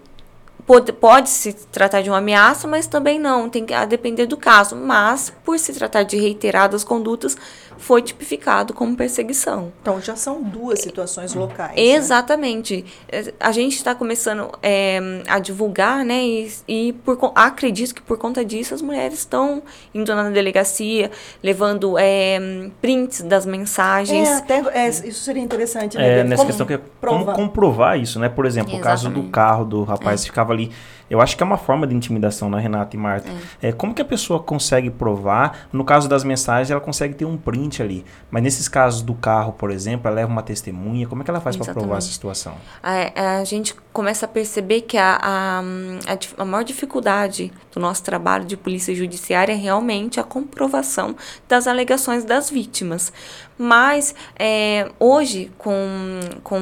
Pode, 0.65 0.91
pode 0.93 1.29
se 1.29 1.53
tratar 1.53 2.01
de 2.01 2.10
uma 2.10 2.17
ameaça, 2.17 2.67
mas 2.67 2.88
também 2.88 3.19
não, 3.19 3.48
tem 3.48 3.63
que 3.63 3.74
a 3.74 3.86
depender 3.86 4.25
do 4.25 4.36
caso. 4.36 4.75
Mas, 4.75 5.31
por 5.43 5.60
se 5.60 5.72
tratar 5.74 6.01
de 6.03 6.17
reiteradas 6.17 6.84
condutas, 6.84 7.38
foi 7.77 8.01
tipificado 8.01 8.74
como 8.74 8.96
perseguição. 8.96 9.72
Então, 9.82 10.01
já 10.01 10.15
são 10.15 10.41
duas 10.41 10.79
situações 10.79 11.34
locais. 11.34 11.75
Né? 11.75 11.82
Exatamente. 11.82 12.86
Né? 13.12 13.34
A 13.39 13.51
gente 13.51 13.75
está 13.75 13.94
começando 13.94 14.50
é, 14.62 15.00
a 15.27 15.39
divulgar, 15.39 16.03
né? 16.03 16.24
E, 16.24 16.51
e 16.67 16.94
por, 16.94 17.32
acredito 17.36 17.94
que 17.94 18.01
por 18.01 18.17
conta 18.17 18.44
disso 18.44 18.74
as 18.74 18.82
mulheres 18.82 19.20
estão 19.20 19.62
indo 19.94 20.13
na 20.15 20.29
delegacia, 20.29 21.12
levando 21.44 21.98
é, 21.98 22.70
prints 22.82 23.22
das 23.22 23.46
mensagens. 23.46 24.27
É, 24.27 24.36
até, 24.36 24.63
é, 24.74 24.89
isso 24.89 25.24
seria 25.24 25.44
interessante, 25.44 25.98
né? 25.98 26.20
É, 26.20 26.24
nessa 26.24 26.38
como 26.38 26.48
questão 26.48 26.65
que 26.65 26.74
é 26.74 26.82
como 27.01 27.25
comprovar 27.34 28.00
isso, 28.00 28.20
né? 28.20 28.29
Por 28.29 28.46
exemplo, 28.46 28.74
Exatamente. 28.74 28.82
o 28.82 28.84
caso 28.84 29.10
do 29.10 29.29
carro 29.29 29.65
do 29.65 29.84
rapaz 29.84 30.22
é. 30.22 30.25
ficava 30.25 30.53
ali. 30.53 30.72
Eu 31.09 31.21
acho 31.21 31.38
que 31.38 31.43
é 31.43 31.45
uma 31.45 31.57
forma 31.57 31.85
de 31.85 31.95
intimidação, 31.95 32.50
né, 32.50 32.59
Renata 32.59 32.95
e 32.95 33.00
Marta? 33.00 33.29
É. 33.62 33.69
é. 33.69 33.71
como 33.71 33.93
que 33.93 34.01
a 34.01 34.05
pessoa 34.05 34.39
consegue 34.39 34.89
provar? 34.89 35.67
No 35.71 35.83
caso 35.83 36.09
das 36.09 36.24
mensagens, 36.24 36.71
ela 36.71 36.81
consegue 36.81 37.13
ter 37.13 37.25
um 37.25 37.38
print 37.38 37.81
ali. 37.81 38.03
Mas 38.31 38.43
nesses 38.43 38.67
casos 38.67 39.01
do 39.01 39.13
carro, 39.13 39.53
por 39.53 39.71
exemplo, 39.71 40.07
ela 40.07 40.15
leva 40.17 40.31
uma 40.31 40.43
testemunha. 40.43 41.07
Como 41.07 41.21
é 41.21 41.25
que 41.25 41.31
ela 41.31 41.39
faz 41.39 41.55
para 41.55 41.74
provar 41.74 41.97
essa 41.97 42.12
situação? 42.12 42.55
A, 42.81 43.39
a, 43.39 43.43
gente 43.43 43.75
começa 43.93 44.25
a 44.25 44.29
perceber 44.29 44.81
que 44.81 44.97
a, 44.97 45.19
a, 45.21 45.59
a, 45.59 46.41
a 46.41 46.45
maior 46.45 46.63
dificuldade 46.63 47.51
do 47.71 47.79
nosso 47.79 48.03
trabalho 48.03 48.45
de 48.45 48.57
polícia 48.57 48.93
judiciária 48.95 49.53
é 49.53 49.55
realmente 49.55 50.19
a 50.19 50.24
comprovação 50.24 51.15
das 51.47 51.67
alegações 51.67 52.24
das 52.24 52.50
vítimas. 52.50 53.12
Mas 53.57 54.13
é, 54.38 54.89
hoje, 55.00 55.51
com, 55.57 56.19
com 56.43 56.59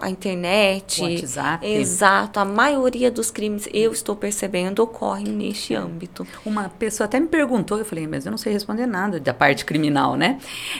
a 0.00 0.10
internet. 0.10 1.00
WhatsApp. 1.00 1.66
Exato, 1.66 2.38
a 2.38 2.44
maioria 2.44 3.10
dos 3.10 3.30
crimes. 3.30 3.66
Eu 3.84 3.92
estou 3.92 4.16
percebendo 4.16 4.82
ocorrem 4.82 5.26
neste 5.26 5.74
âmbito. 5.74 6.26
Uma 6.44 6.68
pessoa 6.68 7.04
até 7.04 7.20
me 7.20 7.26
perguntou, 7.28 7.78
eu 7.78 7.84
falei, 7.84 8.06
mas 8.06 8.26
eu 8.26 8.30
não 8.30 8.38
sei 8.38 8.52
responder 8.52 8.86
nada 8.86 9.20
da 9.20 9.32
parte 9.32 9.64
criminal, 9.64 10.16
né? 10.16 10.38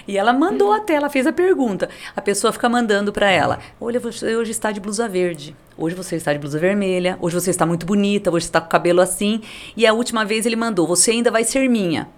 E 0.08 0.18
ela 0.18 0.32
mandou 0.32 0.68
uhum. 0.68 0.74
até, 0.74 0.94
ela 0.94 1.08
fez 1.08 1.26
a 1.26 1.32
pergunta. 1.32 1.88
A 2.16 2.20
pessoa 2.20 2.52
fica 2.52 2.68
mandando 2.68 3.12
para 3.12 3.30
ela: 3.30 3.58
olha, 3.80 4.00
você 4.00 4.34
hoje 4.36 4.50
está 4.50 4.72
de 4.72 4.80
blusa 4.80 5.08
verde. 5.08 5.54
Hoje 5.76 5.94
você 5.94 6.16
está 6.16 6.32
de 6.32 6.38
blusa 6.38 6.58
vermelha. 6.58 7.18
Hoje 7.20 7.34
você 7.34 7.50
está 7.50 7.66
muito 7.66 7.84
bonita. 7.84 8.30
Hoje 8.30 8.44
você 8.46 8.48
está 8.48 8.60
com 8.60 8.66
o 8.66 8.70
cabelo 8.70 9.00
assim. 9.00 9.40
E 9.76 9.86
a 9.86 9.92
última 9.92 10.24
vez 10.24 10.46
ele 10.46 10.56
mandou: 10.56 10.86
você 10.86 11.10
ainda 11.10 11.30
vai 11.30 11.44
ser 11.44 11.68
minha. 11.68 12.08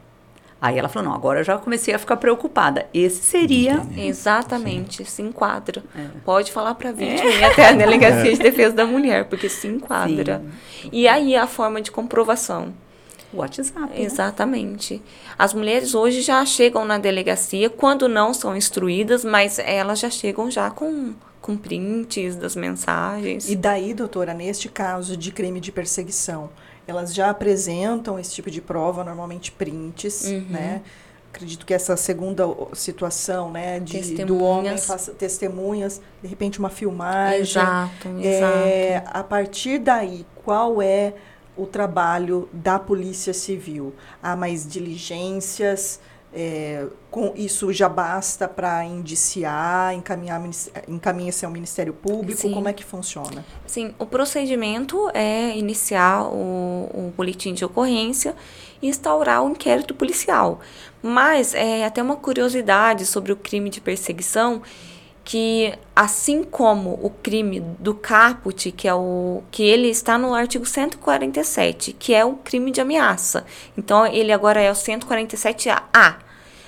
Aí 0.61 0.79
ela 0.79 0.89
falou: 0.89 1.11
não, 1.11 1.17
agora 1.17 1.41
eu 1.41 1.45
já 1.45 1.59
comecei 1.59 1.95
a 1.95 1.99
ficar 1.99 2.17
preocupada. 2.17 2.87
Esse 2.93 3.23
seria. 3.23 3.83
Exatamente, 3.97 4.99
Sim. 4.99 5.05
se 5.05 5.23
enquadra. 5.23 5.83
É. 5.95 6.07
Pode 6.25 6.51
falar 6.51 6.75
para 6.75 6.91
a 6.91 6.93
vítima 6.93 7.31
é. 7.31 7.41
e 7.41 7.45
até 7.45 7.69
a 7.69 7.73
Delegacia 7.77 8.33
de 8.33 8.39
Defesa 8.39 8.75
da 8.75 8.87
Mulher, 8.87 9.27
porque 9.27 9.49
se 9.49 9.67
enquadra. 9.67 10.43
Sim. 10.83 10.89
E 10.93 11.07
aí 11.07 11.37
a 11.37 11.47
forma 11.47 11.81
de 11.81 11.91
comprovação. 11.91 12.73
O 13.33 13.39
WhatsApp. 13.39 13.81
Né? 13.81 14.03
Exatamente. 14.03 15.03
As 15.39 15.53
mulheres 15.53 15.95
hoje 15.95 16.23
já 16.23 16.45
chegam 16.47 16.85
na 16.85 16.97
delegacia, 16.97 17.69
quando 17.69 18.09
não 18.09 18.33
são 18.33 18.57
instruídas, 18.57 19.25
mas 19.25 19.59
elas 19.59 19.99
já 19.99 20.09
chegam 20.09 20.51
já 20.51 20.71
com, 20.71 21.13
com 21.41 21.57
prints 21.57 22.37
das 22.37 22.57
mensagens. 22.57 23.51
E 23.51 23.57
daí, 23.57 23.93
doutora, 23.93 24.33
neste 24.33 24.69
caso 24.69 25.17
de 25.17 25.33
crime 25.33 25.61
de 25.61 25.73
perseguição, 25.73 26.49
elas 26.87 27.15
já 27.15 27.31
apresentam 27.31 28.19
esse 28.19 28.33
tipo 28.33 28.51
de 28.51 28.61
prova, 28.61 29.03
normalmente 29.03 29.51
prints, 29.53 30.25
uhum. 30.25 30.47
né? 30.51 30.83
Acredito 31.33 31.67
que 31.67 31.75
essa 31.75 31.97
segunda 31.99 32.45
situação, 32.73 33.51
né, 33.51 33.79
de, 33.79 34.25
do 34.25 34.43
homem 34.43 34.79
faça 34.79 35.13
testemunhas, 35.13 36.01
de 36.23 36.29
repente 36.29 36.59
uma 36.59 36.71
filmagem. 36.71 37.41
Exato, 37.41 38.09
é, 38.23 38.95
exato. 38.97 39.11
A 39.13 39.23
partir 39.23 39.79
daí, 39.79 40.25
qual 40.43 40.81
é 40.81 41.13
o 41.55 41.67
trabalho 41.67 42.49
da 42.53 42.79
Polícia 42.79 43.35
Civil? 43.35 43.95
Há 44.23 44.35
mais 44.35 44.67
diligências? 44.67 46.01
É, 46.39 46.87
com 47.11 47.33
isso 47.35 47.73
já 47.73 47.89
basta 47.89 48.47
para 48.47 48.85
indiciar, 48.85 49.95
encaminhar, 49.95 50.39
encaminha-se 50.87 51.47
ao 51.47 51.51
Ministério 51.51 51.95
Público? 51.95 52.39
Sim. 52.39 52.53
Como 52.53 52.69
é 52.69 52.75
que 52.75 52.85
funciona? 52.85 53.43
Sim, 53.67 53.95
o 53.99 54.05
procedimento 54.05 55.09
é 55.15 55.57
iniciar 55.57 56.25
o, 56.25 56.91
o 56.93 57.13
boletim 57.17 57.55
de 57.55 57.65
ocorrência 57.65 58.37
e 58.83 58.89
instaurar 58.89 59.43
o 59.43 59.47
um 59.47 59.53
inquérito 59.53 59.95
policial. 59.95 60.61
Mas 61.03 61.55
é 61.55 61.87
até 61.87 62.03
uma 62.03 62.17
curiosidade 62.17 63.07
sobre 63.07 63.33
o 63.33 63.37
crime 63.37 63.71
de 63.71 63.81
perseguição 63.81 64.61
que 65.25 65.73
assim 65.95 66.45
como 66.45 67.01
o 67.03 67.09
crime 67.09 67.61
do 67.61 67.95
caput, 67.95 68.71
que 68.73 68.87
é 68.87 68.95
o 68.95 69.43
que 69.51 69.63
ele 69.63 69.89
está 69.89 70.19
no 70.19 70.35
artigo 70.35 70.67
147, 70.67 71.95
que 71.95 72.13
é 72.13 72.27
o 72.27 72.35
crime 72.35 72.71
de 72.71 72.83
ameaça. 72.83 73.47
Então 73.77 74.07
ele 74.07 74.33
agora 74.33 74.61
é 74.61 74.71
o 74.71 74.75
147A 74.75 76.26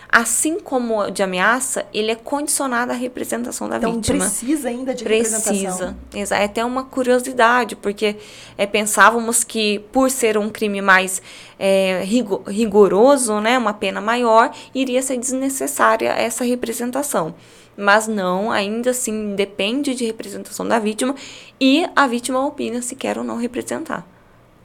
assim 0.09 0.59
como 0.59 1.01
o 1.01 1.11
de 1.11 1.23
ameaça, 1.23 1.87
ele 1.93 2.11
é 2.11 2.15
condicionado 2.15 2.93
à 2.93 2.95
representação 2.95 3.69
da 3.69 3.77
então, 3.77 3.93
vítima. 3.95 4.17
Então 4.17 4.29
precisa 4.29 4.69
ainda 4.69 4.95
de 4.95 5.05
precisa. 5.05 5.37
representação. 5.37 5.97
Precisa. 6.11 6.37
É 6.37 6.45
até 6.45 6.65
uma 6.65 6.85
curiosidade, 6.85 7.77
porque 7.77 8.17
é, 8.57 8.67
pensávamos 8.67 9.45
que 9.45 9.81
por 9.93 10.11
ser 10.11 10.39
um 10.39 10.49
crime 10.49 10.81
mais 10.81 11.21
é, 11.59 12.03
rigoroso, 12.47 13.39
né, 13.41 13.59
uma 13.59 13.75
pena 13.75 14.01
maior, 14.01 14.51
iria 14.75 15.03
ser 15.03 15.19
desnecessária 15.19 16.11
essa 16.11 16.45
representação. 16.45 17.35
Mas 17.77 18.09
não, 18.09 18.51
ainda 18.51 18.91
assim 18.91 19.37
depende 19.37 19.95
de 19.95 20.05
representação 20.05 20.67
da 20.67 20.81
vítima 20.81 21.15
e 21.61 21.89
a 21.95 22.07
vítima 22.09 22.45
opina 22.45 22.83
se 22.83 22.97
quer 22.97 23.19
ou 23.19 23.23
não 23.23 23.37
representar 23.37 24.05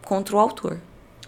contra 0.03 0.35
o 0.35 0.39
autor 0.39 0.79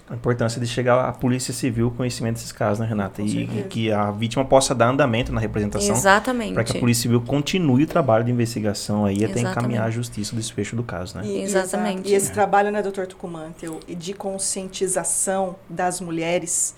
a 0.08 0.14
importância 0.14 0.62
de 0.62 0.68
chegar 0.68 1.04
à 1.04 1.12
Polícia 1.12 1.52
Civil 1.52 1.92
conhecimento 1.92 2.36
desses 2.36 2.52
casos, 2.52 2.80
né, 2.80 2.86
Renata? 2.86 3.24
E 3.24 3.48
certeza. 3.48 3.68
que 3.68 3.92
a 3.92 4.12
vítima 4.12 4.46
possa 4.46 4.76
dar 4.76 4.90
andamento 4.90 5.32
na 5.34 5.42
representação. 5.42 5.96
Exatamente. 5.96 6.54
Para 6.54 6.64
que 6.64 6.78
a 6.78 6.80
Polícia 6.80 7.04
Civil 7.04 7.22
continue 7.22 7.84
o 7.84 7.88
trabalho 7.88 8.24
de 8.24 8.32
investigação 8.32 9.06
aí 9.06 9.18
Exatamente. 9.18 9.48
até 9.48 9.52
encaminhar 9.52 9.88
a 9.88 9.90
justiça 9.90 10.34
o 10.34 10.38
desfecho 10.38 10.76
do 10.76 10.84
caso, 10.84 11.18
né? 11.18 11.26
E, 11.26 11.42
Exatamente. 11.42 12.10
E 12.10 12.14
esse 12.14 12.32
trabalho, 12.32 12.72
né, 12.72 12.84
doutor 12.84 13.08
Tucumantel, 13.08 13.80
de 13.88 14.14
conscientização 14.14 15.56
das 15.68 16.00
mulheres 16.00 16.76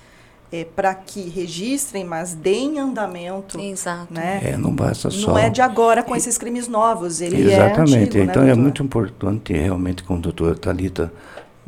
é, 0.50 0.64
para 0.64 0.96
que 0.96 1.28
registrem, 1.28 2.06
mas 2.06 2.34
deem 2.34 2.80
andamento. 2.80 3.60
Exato. 3.60 4.14
Né? 4.14 4.40
É, 4.42 4.58
não 4.58 4.74
basta 4.74 5.10
só. 5.10 5.32
Não 5.32 5.38
é 5.38 5.50
de 5.50 5.62
agora 5.62 6.02
com 6.02 6.16
esses 6.16 6.38
crimes 6.38 6.70
novos. 6.70 7.20
Ele 7.20 7.52
Exatamente. 7.52 7.94
É 7.94 8.02
antigo, 8.04 8.18
né, 8.18 8.24
então 8.24 8.44
né, 8.44 8.52
é 8.52 8.56
muito 8.56 8.82
importante 8.82 9.52
realmente, 9.52 10.04
como 10.04 10.20
a 10.20 10.22
doutora 10.22 10.56
Thalita 10.56 11.12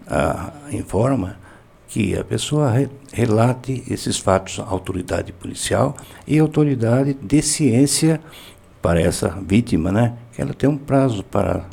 ah, 0.08 0.52
informa, 0.72 1.38
que 1.90 2.16
a 2.16 2.24
pessoa 2.24 2.72
re 2.72 2.88
relate 3.12 3.84
esses 3.90 4.20
fatos 4.20 4.60
à 4.60 4.64
autoridade 4.64 5.34
policial 5.34 5.98
e 6.28 6.38
autoridade 6.38 7.16
de 7.16 7.42
ciência 7.42 8.22
para 8.80 9.02
essa 9.02 9.30
vítima, 9.46 9.92
né? 9.92 10.14
Que 10.32 10.42
ela 10.42 10.54
tem 10.54 10.70
um 10.70 10.78
prazo 10.78 11.24
para 11.24 11.66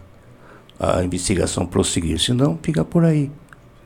a 0.80 1.04
investigação 1.04 1.66
prosseguir, 1.66 2.18
senão 2.18 2.58
fica 2.60 2.82
por 2.82 3.04
aí. 3.04 3.30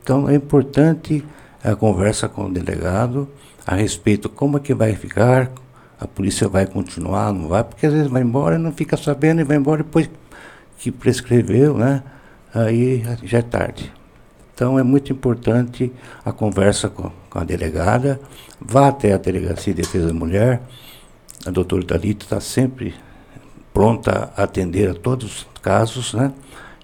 Então 0.01 0.27
é 0.29 0.33
importante 0.33 1.23
a 1.61 1.75
conversa 1.75 2.29
com 2.29 2.45
o 2.45 2.51
delegado 2.51 3.27
a 3.67 3.75
respeito 3.75 4.29
como 4.29 4.57
é 4.57 4.59
que 4.61 4.73
vai 4.73 4.95
ficar, 4.95 5.51
a 5.99 6.07
polícia 6.07 6.47
vai 6.47 6.65
continuar, 6.65 7.31
não 7.33 7.49
vai, 7.49 7.63
porque 7.63 7.85
às 7.85 7.93
vezes 7.93 8.09
vai 8.09 8.21
embora 8.21 8.55
e 8.55 8.57
não 8.57 8.71
fica 8.71 8.95
sabendo 8.97 9.41
e 9.41 9.43
vai 9.43 9.57
embora 9.57 9.83
depois 9.83 10.09
que 10.79 10.91
prescreveu, 10.91 11.77
né? 11.77 12.01
Aí 12.53 13.03
já 13.23 13.39
é 13.39 13.41
tarde. 13.41 14.00
Então 14.53 14.77
é 14.77 14.83
muito 14.83 15.11
importante 15.11 15.91
a 16.23 16.31
conversa 16.31 16.89
com, 16.89 17.11
com 17.29 17.39
a 17.39 17.43
delegada, 17.43 18.19
vá 18.59 18.89
até 18.89 19.13
a 19.13 19.17
Delegacia 19.17 19.73
de 19.73 19.81
Defesa 19.81 20.07
da 20.07 20.13
Mulher, 20.13 20.61
a 21.45 21.49
doutora 21.49 21.83
Dalita 21.83 22.25
está 22.25 22.39
sempre 22.39 22.93
pronta 23.73 24.31
a 24.35 24.43
atender 24.43 24.89
a 24.89 24.93
todos 24.93 25.25
os 25.25 25.47
casos, 25.61 26.13
né? 26.13 26.31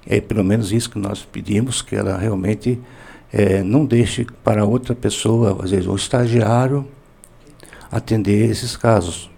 É 0.06 0.22
pelo 0.22 0.44
menos 0.44 0.72
isso 0.72 0.90
que 0.90 0.98
nós 0.98 1.24
pedimos, 1.24 1.82
que 1.82 1.96
ela 1.96 2.18
realmente 2.18 2.80
é, 3.32 3.62
não 3.62 3.86
deixe 3.86 4.26
para 4.44 4.66
outra 4.66 4.96
pessoa, 4.96 5.60
às 5.62 5.72
vezes 5.72 5.86
um 5.86 5.96
estagiário, 5.96 6.88
atender 7.92 8.50
esses 8.50 8.78
casos. 8.78 9.30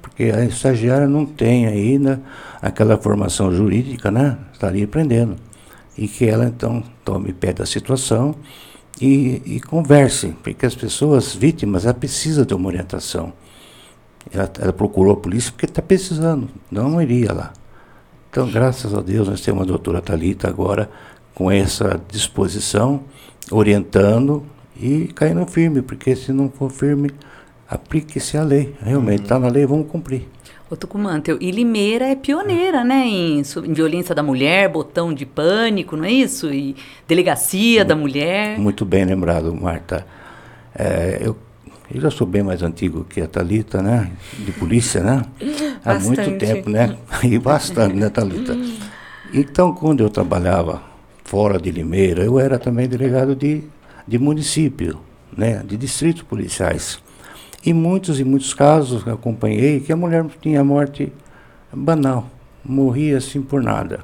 Porque 0.00 0.24
a 0.24 0.44
estagiária 0.44 1.06
não 1.06 1.26
tem 1.26 1.66
ainda 1.66 2.20
aquela 2.60 2.96
formação 2.96 3.54
jurídica, 3.54 4.10
né? 4.10 4.38
Está 4.52 4.68
ali 4.68 4.82
aprendendo 4.82 5.36
e 5.96 6.08
que 6.08 6.26
ela 6.26 6.46
então 6.46 6.82
tome 7.04 7.32
pé 7.32 7.52
da 7.52 7.66
situação 7.66 8.34
e, 9.00 9.42
e 9.44 9.60
converse, 9.60 10.34
porque 10.42 10.66
as 10.66 10.74
pessoas 10.74 11.34
vítimas 11.34 11.84
ela 11.84 11.94
precisa 11.94 12.44
de 12.44 12.54
uma 12.54 12.68
orientação. 12.68 13.32
Ela, 14.32 14.50
ela 14.60 14.72
procurou 14.72 15.12
a 15.12 15.16
polícia 15.16 15.52
porque 15.52 15.66
está 15.66 15.82
precisando, 15.82 16.48
não 16.70 17.00
iria 17.00 17.32
lá. 17.32 17.52
Então, 18.30 18.50
graças 18.50 18.92
a 18.94 19.00
Deus, 19.00 19.28
nós 19.28 19.40
temos 19.40 19.62
a 19.62 19.66
doutora 19.66 20.00
Talita 20.00 20.48
agora 20.48 20.90
com 21.34 21.50
essa 21.50 22.00
disposição, 22.10 23.02
orientando 23.50 24.44
e 24.76 25.08
caindo 25.14 25.46
firme, 25.46 25.82
porque 25.82 26.16
se 26.16 26.32
não 26.32 26.48
for 26.48 26.70
firme, 26.70 27.10
aplique-se 27.68 28.36
a 28.36 28.42
lei. 28.42 28.74
Realmente 28.80 29.22
está 29.22 29.36
uhum. 29.36 29.42
na 29.42 29.48
lei, 29.48 29.66
vamos 29.66 29.88
cumprir. 29.88 30.28
Ô 30.70 30.76
Tucumã, 30.76 31.22
e 31.40 31.50
Limeira 31.50 32.06
é 32.06 32.16
pioneira, 32.16 32.82
né, 32.82 33.06
em, 33.06 33.40
em, 33.40 33.72
violência 33.74 34.14
da 34.14 34.22
mulher, 34.22 34.68
botão 34.70 35.12
de 35.12 35.26
pânico, 35.26 35.94
não 35.94 36.04
é 36.04 36.10
isso? 36.10 36.50
E 36.52 36.74
delegacia 37.06 37.80
muito, 37.80 37.88
da 37.88 37.94
mulher. 37.94 38.58
Muito 38.58 38.84
bem 38.84 39.04
lembrado, 39.04 39.54
Marta. 39.54 40.06
É, 40.74 41.18
eu, 41.20 41.36
eu 41.94 42.00
já 42.00 42.10
sou 42.10 42.26
bem 42.26 42.42
mais 42.42 42.62
antigo 42.62 43.04
que 43.04 43.20
a 43.20 43.28
Talita, 43.28 43.82
né, 43.82 44.10
de 44.38 44.52
polícia, 44.52 45.02
né? 45.02 45.22
Há 45.84 45.98
muito 45.98 46.38
tempo, 46.38 46.70
né? 46.70 46.96
E 47.22 47.38
bastante, 47.38 47.94
né, 47.94 48.08
Talita? 48.08 48.56
Então, 49.34 49.74
quando 49.74 50.02
eu 50.02 50.08
trabalhava 50.08 50.82
fora 51.24 51.58
de 51.58 51.70
Limeira, 51.70 52.24
eu 52.24 52.40
era 52.40 52.58
também 52.58 52.88
delegado 52.88 53.36
de, 53.36 53.64
de 54.08 54.18
município, 54.18 54.98
né, 55.36 55.62
de 55.62 55.76
distritos 55.76 56.22
policiais. 56.22 57.03
E 57.64 57.72
muitos 57.72 58.20
e 58.20 58.24
muitos 58.24 58.52
casos 58.52 59.06
acompanhei 59.08 59.80
que 59.80 59.92
a 59.92 59.96
mulher 59.96 60.26
tinha 60.40 60.62
morte 60.62 61.12
banal, 61.72 62.28
morria 62.64 63.16
assim 63.18 63.40
por 63.40 63.62
nada. 63.62 64.00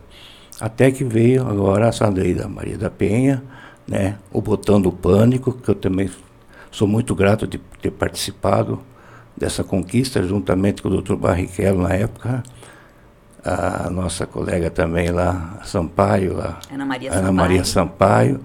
Até 0.59 0.90
que 0.90 1.05
veio 1.05 1.46
agora 1.46 1.88
essa 1.88 2.09
lei 2.09 2.35
da 2.35 2.49
Maria 2.49 2.79
da 2.79 2.90
Penha, 2.90 3.42
né, 3.87 4.16
o 4.33 4.40
botão 4.40 4.81
do 4.81 4.90
pânico, 4.90 5.53
que 5.53 5.68
eu 5.68 5.75
também 5.75 6.11
sou 6.70 6.88
muito 6.88 7.14
grato 7.14 7.46
de 7.46 7.59
ter 7.83 7.90
participado 7.90 8.81
dessa 9.37 9.62
conquista, 9.64 10.23
juntamente 10.23 10.83
com 10.83 10.88
o 10.88 10.92
doutor 10.92 11.16
Barrichello 11.16 11.83
na 11.83 11.94
época, 11.94 12.42
a 13.44 13.88
nossa 13.90 14.27
colega 14.27 14.70
também 14.70 15.11
lá, 15.11 15.61
Sampaio, 15.64 16.40
a 16.40 16.59
Ana 16.73 16.85
Maria 16.85 17.11
Ana 17.11 17.20
Sampaio. 17.20 17.35
Maria 17.35 17.64
Sampaio 17.64 18.40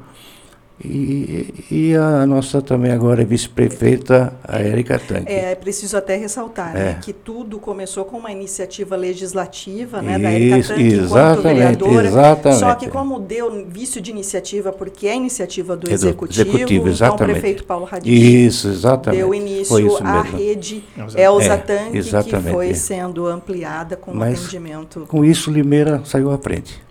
E, 0.83 1.53
e 1.71 1.95
a 1.95 2.25
nossa 2.25 2.61
também 2.61 2.91
agora 2.91 3.21
é 3.21 3.25
vice-prefeita, 3.25 4.33
a 4.43 4.59
Érica 4.59 4.99
Tanque. 4.99 5.31
É, 5.31 5.51
é 5.51 5.55
preciso 5.55 5.95
até 5.95 6.17
ressaltar 6.17 6.73
né, 6.73 6.89
É. 6.91 6.93
que 7.01 7.13
tudo 7.13 7.57
começou 7.59 8.03
com 8.03 8.17
uma 8.17 8.29
iniciativa 8.29 8.93
legislativa 8.97 10.01
né, 10.01 10.19
da 10.19 10.33
Isso, 10.33 10.73
Erika 10.73 10.75
Tanque 10.75 10.83
enquanto 10.83 11.03
exatamente, 11.05 11.43
vereadora. 11.53 12.07
exatamente. 12.07 12.59
Só 12.59 12.75
que 12.75 12.89
como 12.89 13.19
deu 13.21 13.65
vício 13.69 14.01
de 14.01 14.11
iniciativa, 14.11 14.73
porque 14.73 15.07
é 15.07 15.15
iniciativa 15.15 15.77
do 15.77 15.87
É 15.87 15.91
do 15.91 15.93
executivo, 15.93 16.49
executivo, 16.57 16.89
então 16.89 17.13
o 17.15 17.17
prefeito 17.17 17.63
Paulo 17.63 17.85
Radich 17.85 18.45
Isso, 18.45 18.67
exatamente. 18.67 19.19
deu 19.19 19.27
Foi 19.29 19.37
início 19.37 20.05
à 20.05 20.21
rede 20.23 20.83
Elza- 20.97 21.19
Elza 21.21 21.53
É, 21.53 21.57
Tanque, 21.57 22.01
que 22.03 22.51
foi 22.51 22.69
é. 22.71 22.73
sendo 22.73 23.25
ampliada 23.27 23.95
com 23.95 24.13
Mas 24.13 24.41
atendimento. 24.41 25.05
Com 25.07 25.23
isso, 25.23 25.49
Limeira 25.49 26.01
saiu 26.03 26.31
à 26.31 26.37
frente. 26.37 26.83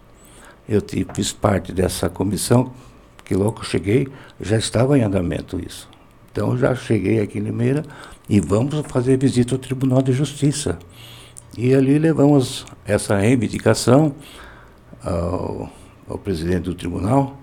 Eu 0.66 0.82
fiz 1.14 1.30
parte 1.32 1.70
dessa 1.70 2.08
comissão, 2.08 2.72
que 3.24 3.34
logo 3.34 3.52
que 3.52 3.60
eu 3.60 3.64
cheguei, 3.64 4.08
já 4.40 4.56
estava 4.56 4.98
em 4.98 5.02
andamento 5.02 5.58
isso. 5.58 5.88
Então, 6.30 6.56
já 6.58 6.74
cheguei 6.74 7.20
aqui 7.20 7.38
em 7.38 7.42
Limeira 7.42 7.84
e 8.28 8.40
vamos 8.40 8.74
fazer 8.88 9.16
visita 9.16 9.54
ao 9.54 9.58
Tribunal 9.58 10.02
de 10.02 10.12
Justiça. 10.12 10.78
E 11.56 11.72
ali 11.72 11.98
levamos 11.98 12.66
essa 12.84 13.16
reivindicação 13.16 14.14
ao, 15.04 15.70
ao 16.08 16.18
presidente 16.18 16.62
do 16.62 16.74
tribunal, 16.74 17.38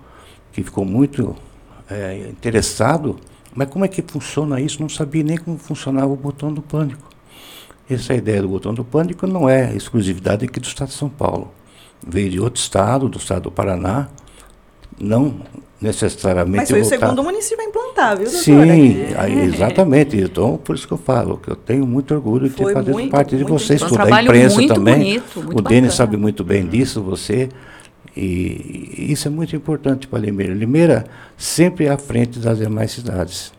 que 0.52 0.62
ficou 0.62 0.84
muito 0.84 1.34
eh, 1.88 2.28
interessado. 2.28 3.18
Mas 3.54 3.68
como 3.70 3.84
é 3.84 3.88
que 3.88 4.02
funciona 4.02 4.60
isso? 4.60 4.82
Não 4.82 4.88
sabia 4.88 5.22
nem 5.22 5.38
como 5.38 5.56
funcionava 5.56 6.12
o 6.12 6.16
botão 6.16 6.52
do 6.52 6.60
pânico. 6.60 7.08
Essa 7.88 8.14
ideia 8.14 8.42
do 8.42 8.48
botão 8.48 8.74
do 8.74 8.84
pânico 8.84 9.26
não 9.26 9.48
é 9.48 9.74
exclusividade 9.74 10.44
aqui 10.44 10.60
do 10.60 10.66
Estado 10.66 10.88
de 10.88 10.94
São 10.94 11.08
Paulo. 11.08 11.52
Veio 12.06 12.30
de 12.30 12.40
outro 12.40 12.60
estado, 12.60 13.08
do 13.08 13.18
estado 13.18 13.44
do 13.44 13.50
Paraná, 13.50 14.08
não 15.00 15.40
necessariamente 15.82 16.56
Mas 16.58 16.70
foi 16.70 16.80
o 16.80 16.82
voltado- 16.82 17.00
segundo 17.02 17.22
município 17.24 17.64
a 17.64 17.68
implantar, 17.68 18.16
viu, 18.16 18.24
doutora? 18.30 18.42
Sim, 18.42 19.00
É. 19.00 19.14
aí, 19.18 19.38
exatamente. 19.46 20.16
Então, 20.16 20.56
por 20.56 20.74
isso 20.76 20.86
que 20.86 20.92
eu 20.94 20.98
falo, 20.98 21.36
que 21.38 21.50
eu 21.50 21.56
tenho 21.56 21.86
muito 21.86 22.14
orgulho 22.14 22.48
de 22.48 22.54
ter 22.54 22.62
Foi 22.62 22.72
fazer 22.72 22.92
muito, 22.92 23.10
parte 23.10 23.36
de 23.36 23.44
vocês, 23.44 23.80
toda 23.80 24.02
a 24.14 24.22
imprensa 24.22 24.54
muito 24.56 24.74
também. 24.74 24.98
bonito, 24.98 25.42
muito 25.42 25.58
o 25.58 25.62
Denis 25.62 25.94
sabe 25.94 26.16
muito 26.16 26.44
bem 26.44 26.66
disso, 26.66 27.02
você. 27.02 27.48
E, 28.16 28.94
e 28.98 29.12
isso 29.12 29.26
é 29.26 29.30
muito 29.30 29.56
importante 29.56 30.06
para 30.06 30.18
Limeira. 30.18 30.52
Limeira 30.54 31.04
sempre 31.36 31.86
é 31.86 31.90
à 31.90 31.98
frente 31.98 32.38
das 32.38 32.58
demais 32.58 32.92
cidades. 32.92 33.52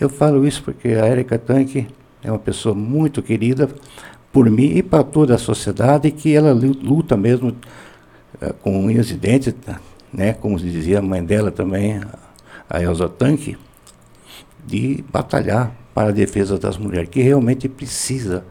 Eu 0.00 0.08
falo 0.08 0.46
isso 0.46 0.62
porque 0.64 0.88
a 0.88 1.06
Érica 1.06 1.38
Tanque 1.38 1.86
é 2.22 2.30
uma 2.30 2.38
pessoa 2.38 2.74
muito 2.74 3.22
querida 3.22 3.68
por 4.32 4.50
mim 4.50 4.72
e 4.74 4.82
para 4.82 5.04
toda 5.04 5.36
a 5.36 5.38
sociedade, 5.38 6.10
que 6.10 6.34
ela 6.34 6.52
lu- 6.52 6.76
luta 6.82 7.16
mesmo 7.16 7.54
eh, 8.40 8.52
com 8.62 8.84
unhas 8.84 9.10
e 9.12 9.14
dentes, 9.14 9.54
né, 10.14 10.32
como 10.34 10.58
dizia 10.58 11.00
a 11.00 11.02
mãe 11.02 11.24
dela 11.24 11.50
também, 11.50 12.00
a 12.70 12.82
Elza 12.82 13.08
Tanque, 13.08 13.58
de 14.64 15.04
batalhar 15.10 15.72
para 15.94 16.08
a 16.08 16.12
defesa 16.12 16.58
das 16.58 16.76
mulheres, 16.78 17.08
que 17.10 17.20
realmente 17.22 17.68
precisa 17.68 18.44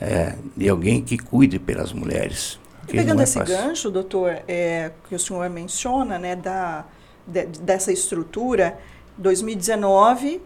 eh, 0.00 0.36
de 0.56 0.68
alguém 0.68 1.02
que 1.02 1.18
cuide 1.18 1.58
pelas 1.58 1.92
mulheres. 1.92 2.58
E 2.88 2.92
pegando 2.92 3.20
é 3.20 3.24
esse 3.24 3.38
fácil. 3.38 3.56
gancho, 3.56 3.90
doutor, 3.90 4.38
é, 4.46 4.92
que 5.08 5.14
o 5.14 5.18
senhor 5.18 5.48
menciona, 5.50 6.18
né, 6.18 6.36
da, 6.36 6.84
de- 7.26 7.46
dessa 7.46 7.92
estrutura, 7.92 8.78
2019 9.18 10.40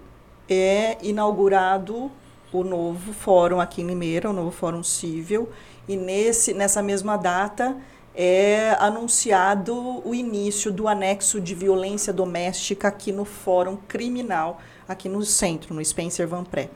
é 0.48 0.96
inaugurado 1.02 2.10
o 2.52 2.64
novo 2.64 3.12
fórum 3.12 3.60
aqui 3.60 3.82
em 3.82 3.86
Limeira, 3.86 4.30
o 4.30 4.32
novo 4.32 4.50
fórum 4.50 4.82
civil, 4.82 5.48
e 5.88 5.96
nesse, 5.96 6.54
nessa 6.54 6.82
mesma 6.82 7.16
data 7.16 7.76
é 8.14 8.76
anunciado 8.78 10.06
o 10.06 10.14
início 10.14 10.72
do 10.72 10.88
anexo 10.88 11.40
de 11.40 11.54
violência 11.54 12.12
doméstica 12.12 12.88
aqui 12.88 13.12
no 13.12 13.24
fórum 13.24 13.76
criminal, 13.88 14.60
aqui 14.88 15.08
no 15.08 15.24
centro, 15.24 15.74
no 15.74 15.84
Spencer 15.84 16.26
Van 16.26 16.44
Pré. 16.44 16.70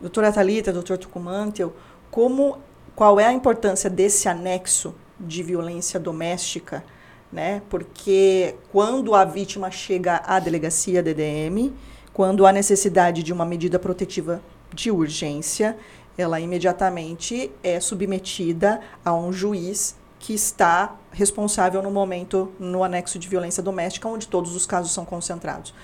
Doutora 0.00 0.32
Thalita, 0.32 0.72
doutor 0.72 0.96
Tucumantel, 0.96 1.74
como, 2.10 2.58
qual 2.94 3.20
é 3.20 3.26
a 3.26 3.32
importância 3.32 3.90
desse 3.90 4.28
anexo 4.28 4.94
de 5.18 5.42
violência 5.42 6.00
doméstica? 6.00 6.84
Né? 7.32 7.62
Porque 7.68 8.54
quando 8.72 9.14
a 9.14 9.24
vítima 9.24 9.70
chega 9.70 10.22
à 10.24 10.38
delegacia 10.38 11.02
DDM, 11.02 11.72
quando 12.12 12.46
há 12.46 12.52
necessidade 12.52 13.22
de 13.22 13.32
uma 13.32 13.44
medida 13.44 13.78
protetiva 13.78 14.42
de 14.72 14.90
urgência, 14.90 15.76
ela 16.16 16.40
imediatamente 16.40 17.50
é 17.62 17.78
submetida 17.78 18.80
a 19.04 19.14
um 19.14 19.32
juiz 19.32 19.99
que 20.20 20.34
está 20.34 20.94
responsável 21.10 21.82
no 21.82 21.90
momento 21.90 22.52
no 22.60 22.84
anexo 22.84 23.18
de 23.18 23.26
violência 23.26 23.62
doméstica, 23.62 24.06
onde 24.06 24.28
todos 24.28 24.54
os 24.54 24.66
casos 24.66 24.92
são 24.92 25.04
concentrados. 25.04 25.74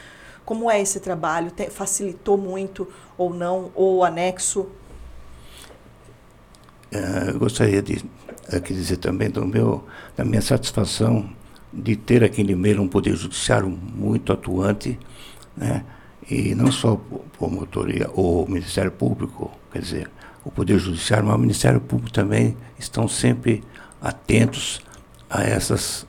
Como 0.45 0.71
é 0.71 0.81
esse 0.81 1.01
trabalho? 1.01 1.51
Te- 1.51 1.71
facilitou 1.71 2.37
muito 2.39 2.87
ou 3.19 3.35
não 3.35 3.73
o 3.75 4.05
anexo? 4.05 4.69
Eh, 6.93 7.31
eu 7.31 7.39
gostaria 7.39 7.83
de 7.83 8.05
aqui 8.53 8.73
dizer 8.73 8.99
também 8.99 9.31
do 9.31 9.45
meu, 9.45 9.85
da 10.17 10.25
minha 10.25 10.43
satisfação 10.43 11.29
de 11.73 11.97
ter 11.97 12.23
aqui 12.23 12.43
em 12.43 12.45
Limeira 12.45 12.81
um 12.81 12.87
poder 12.89 13.17
judiciário 13.17 13.69
muito 13.69 14.33
atuante, 14.33 14.99
né? 15.57 15.85
e 16.31 16.55
não 16.55 16.71
só 16.71 17.01
promotoria 17.39 18.09
ou 18.15 18.47
Ministério 18.49 18.91
Público, 18.93 19.51
quer 19.73 19.81
dizer, 19.81 20.11
o 20.45 20.51
Poder 20.51 20.79
Judiciário, 20.79 21.27
mas 21.27 21.35
o 21.37 21.39
Ministério 21.39 21.81
Público 21.81 22.13
também 22.13 22.57
estão 22.79 23.09
sempre 23.09 23.65
atentos 24.07 24.81
a, 25.29 25.43
essas, 25.43 26.07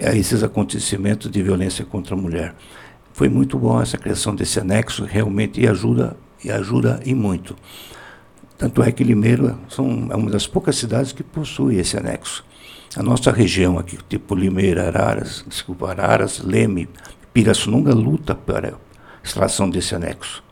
a 0.00 0.14
esses 0.16 0.42
acontecimentos 0.42 1.30
de 1.30 1.42
violência 1.42 1.84
contra 1.84 2.14
a 2.14 2.18
mulher. 2.18 2.54
Foi 3.12 3.28
muito 3.28 3.58
bom 3.58 3.80
essa 3.80 3.96
criação 3.96 4.34
desse 4.34 4.60
anexo, 4.60 5.04
realmente, 5.04 5.60
e 5.60 5.68
ajuda, 5.68 6.16
e 6.44 6.50
ajuda 6.50 7.00
e 7.04 7.14
muito. 7.14 7.56
Tanto 8.56 8.82
é 8.82 8.90
que 8.90 9.04
Limeira 9.04 9.56
são, 9.68 10.08
é 10.10 10.16
uma 10.16 10.30
das 10.30 10.46
poucas 10.46 10.76
cidades 10.76 11.12
que 11.12 11.22
possui 11.22 11.76
esse 11.76 11.96
anexo. 11.96 12.44
A 12.96 13.02
nossa 13.02 13.30
região 13.30 13.78
aqui, 13.78 13.98
tipo 14.08 14.34
Limeira, 14.34 14.88
Araras, 14.88 15.44
desculpa, 15.46 15.90
Araras, 15.90 16.40
Leme, 16.40 16.88
Pirassununga 17.32 17.94
luta 17.94 18.34
para 18.34 18.70
a 18.70 18.72
instalação 19.22 19.70
desse 19.70 19.94
anexo. 19.94 20.42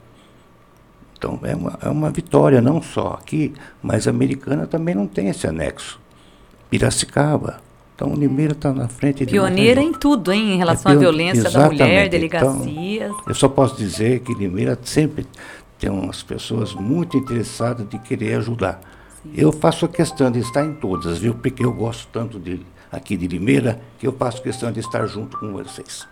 Então 1.19 1.41
é 1.43 1.57
uma, 1.57 1.79
é 1.83 1.89
uma 1.89 2.11
vitória, 2.11 2.61
não 2.61 2.81
só 2.81 3.19
aqui, 3.21 3.53
mas 3.83 4.07
a 4.07 4.11
americana 4.11 4.67
também 4.67 4.95
não 4.95 5.07
tem 5.07 5.29
esse 5.29 5.47
anexo. 5.47 5.99
Piracicaba. 6.71 7.61
Então 7.95 8.15
Limeira 8.15 8.53
está 8.53 8.73
na 8.73 8.89
frente 8.89 9.25
de 9.25 9.33
Pioneira 9.33 9.81
em 9.81 9.93
tudo, 9.93 10.31
hein? 10.31 10.53
Em 10.53 10.59
relação 10.59 10.93
É 10.93 10.95
à 10.95 10.99
violência 10.99 11.51
da 11.51 11.67
mulher, 11.67 12.13
exatamente. 12.13 12.27
Então, 12.27 12.59
delegacias. 12.59 13.13
Eu 13.27 13.35
só 13.35 13.49
posso 13.49 13.77
dizer 13.77 14.21
que 14.21 14.35
Limeira 14.35 14.79
sempre 14.83 15.27
tem 15.79 15.91
umas 15.91 16.23
pessoas 16.23 16.75
muito 16.75 17.17
interessadas 17.17 17.89
de 17.89 17.99
querer 17.99 18.35
ajudar. 18.35 18.81
Eu 19.35 19.51
faço 19.51 19.87
a 19.87 19.89
questão 19.89 20.31
de 20.31 20.39
estar 20.41 20.65
em 20.65 20.75
todas, 20.75 21.19
viu? 21.19 21.35
Porque 21.35 21.65
eu 21.65 21.73
gosto 21.73 22.07
tanto 22.13 22.39
de, 22.39 22.61
aqui 22.93 23.17
de 23.17 23.27
Limeira 23.27 23.81
que 23.99 24.07
eu 24.07 24.13
faço 24.13 24.43
questão 24.43 24.71
de 24.71 24.81
estar 24.81 25.07
junto 25.07 25.39
com 25.39 25.53
vocês. 25.53 26.07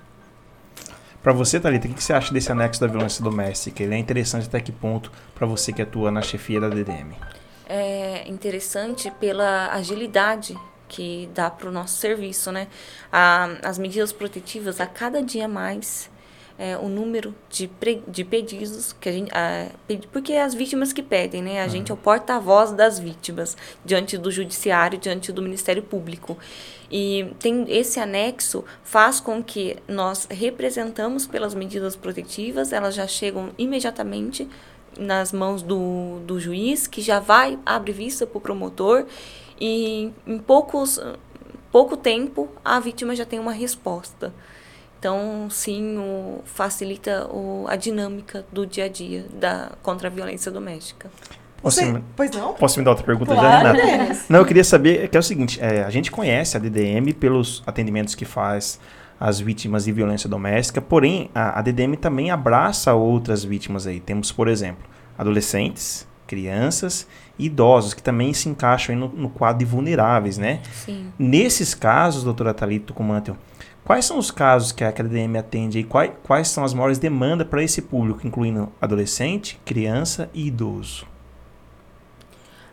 Para 1.23 1.33
você, 1.33 1.59
Thalita, 1.61 1.87
o 1.87 1.91
que 1.91 1.97
que 1.97 2.05
você 2.05 2.13
acha 2.13 2.33
desse 2.35 2.51
anexo 2.53 2.81
da 2.81 2.87
violência 2.87 3.23
doméstica? 3.23 3.83
Ele 3.83 3.95
é 3.95 3.99
interessante 3.99 4.47
até 4.47 4.61
que 4.61 4.73
ponto 4.73 5.11
para 5.35 5.47
você 5.47 5.73
que 5.73 5.81
atua 5.81 6.11
na 6.11 6.21
chefia 6.21 6.61
da 6.61 6.69
DDM? 6.69 7.15
É 7.69 8.25
interessante 8.29 9.11
pela 9.13 9.73
agilidade 9.73 10.57
que 10.89 11.29
dá 11.35 11.51
para 11.51 11.69
o 11.69 11.73
nosso 11.73 11.97
serviço, 11.97 12.53
né? 12.53 12.69
A- 13.13 13.57
as 13.63 13.79
medidas 13.79 14.13
protetivas, 14.13 14.81
a 14.81 14.87
cada 14.87 15.23
dia 15.23 15.49
mais, 15.49 16.11
é, 16.57 16.77
o 16.77 16.89
número 16.89 17.35
de, 17.51 17.67
pre- 17.67 18.03
de 18.07 18.23
pedidos 18.23 18.93
que 18.93 19.09
a 19.09 19.13
gente... 19.13 19.31
a- 19.35 19.69
porque 20.13 20.33
é 20.33 20.43
as 20.43 20.55
vítimas 20.55 20.93
que 20.93 21.03
pedem, 21.03 21.43
né? 21.43 21.63
A 21.63 21.69
gente 21.69 21.91
é 21.91 21.95
o 21.95 21.97
porta-voz 21.97 22.71
das 22.73 22.99
vítimas 22.99 23.57
diante 23.85 24.17
do 24.17 24.31
judiciário, 24.31 24.99
diante 24.99 25.33
do 25.33 25.43
Ministério 25.43 25.83
Público. 25.83 26.39
E 26.91 27.33
tem 27.41 27.65
esse 27.69 27.99
anexo 27.99 28.63
faz 28.85 29.19
com 29.19 29.43
que 29.43 29.77
nós 29.89 30.29
representamos 30.31 31.27
pelas 31.27 31.55
medidas 31.55 31.97
protetivas, 31.97 32.73
elas 32.73 32.95
já 32.95 33.07
chegam 33.07 33.51
imediatamente 33.59 34.49
nas 34.99 35.33
mãos 35.33 35.63
do, 35.63 36.21
do 36.27 36.39
juiz, 36.41 36.87
que 36.87 37.01
já 37.03 37.21
vai, 37.21 37.59
abre 37.65 37.93
vista 37.93 38.27
para 38.27 38.39
o 38.39 38.41
promotor, 38.41 39.05
e 39.61 40.11
em 40.27 40.39
poucos, 40.39 41.01
pouco 41.73 41.97
tempo 41.97 42.49
a 42.65 42.79
vítima 42.81 43.15
já 43.15 43.25
tem 43.25 43.39
uma 43.39 43.53
resposta. 43.53 44.33
Então, 44.99 45.49
sim, 45.51 45.99
o, 45.99 46.41
facilita 46.45 47.27
o, 47.31 47.67
a 47.69 47.77
dinâmica 47.77 48.45
do 48.51 48.67
dia 48.67 48.85
a 48.87 48.89
dia 48.89 49.27
da, 49.35 49.73
contra 49.83 50.09
a 50.09 50.11
violência 50.11 50.51
doméstica. 50.51 51.11
Posso, 51.61 51.81
Você- 51.81 51.93
me- 51.93 52.03
Pois 52.17 52.31
não? 52.31 52.55
posso 52.55 52.79
me 52.79 52.85
dar 52.85 52.93
outra 52.93 53.05
pergunta 53.05 53.35
já, 53.35 53.41
Claro, 53.41 53.79
Renata? 53.79 53.87
Denis. 53.99 54.25
Não, 54.29 54.39
eu 54.41 54.47
queria 54.47 54.65
saber, 54.65 55.09
que 55.09 55.17
é 55.17 55.21
o 55.21 55.23
seguinte, 55.23 55.59
é, 55.63 55.83
a 55.85 55.91
gente 55.91 56.11
conhece 56.11 56.57
a 56.57 56.61
DDM 56.61 57.13
pelos 57.13 57.63
atendimentos 57.67 58.15
que 58.15 58.25
faz 58.25 58.81
às 59.19 59.41
vítimas 59.41 59.85
de 59.85 59.93
violência 59.93 60.29
doméstica, 60.29 60.81
porém, 60.81 61.31
a, 61.35 61.59
a 61.59 61.63
DDM 61.63 61.97
também 61.97 62.31
abraça 62.31 62.93
outras 62.95 63.45
vítimas 63.45 63.87
aí. 63.87 64.01
Temos, 64.01 64.33
por 64.33 64.49
exemplo, 64.49 64.85
adolescentes, 65.17 66.07
crianças 66.27 67.07
e 67.39 67.47
idosos, 67.47 67.95
que 67.95 68.03
também 68.03 68.33
se 68.33 68.49
encaixam 68.49 68.95
aí 68.95 69.01
no, 69.01 69.09
no 69.09 69.29
quadro 69.29 69.59
de 69.59 69.65
vulneráveis, 69.65 70.39
né? 70.39 70.61
Sim. 70.73 71.07
Nesses 71.19 71.75
casos, 71.75 72.25
doutora 72.25 72.55
Thalita 72.55 72.93
Kumantel, 72.93 73.37
Quais 73.85 74.07
são 74.07 74.19
os 74.19 74.31
casos 74.31 74.73
que 74.73 74.83
a 74.83 74.91
KDM 74.91 75.37
atende 75.39 75.79
e 75.79 75.85
quais, 75.85 76.11
quais 76.23 76.49
são 76.49 76.65
as 76.65 76.73
maiores 76.73 76.97
demandas 76.97 77.47
para 77.47 77.63
esse 77.63 77.83
público, 77.83 78.27
incluindo 78.27 78.73
adolescente, 78.81 79.61
criança 79.63 80.31
e 80.33 80.47
idoso? 80.47 81.07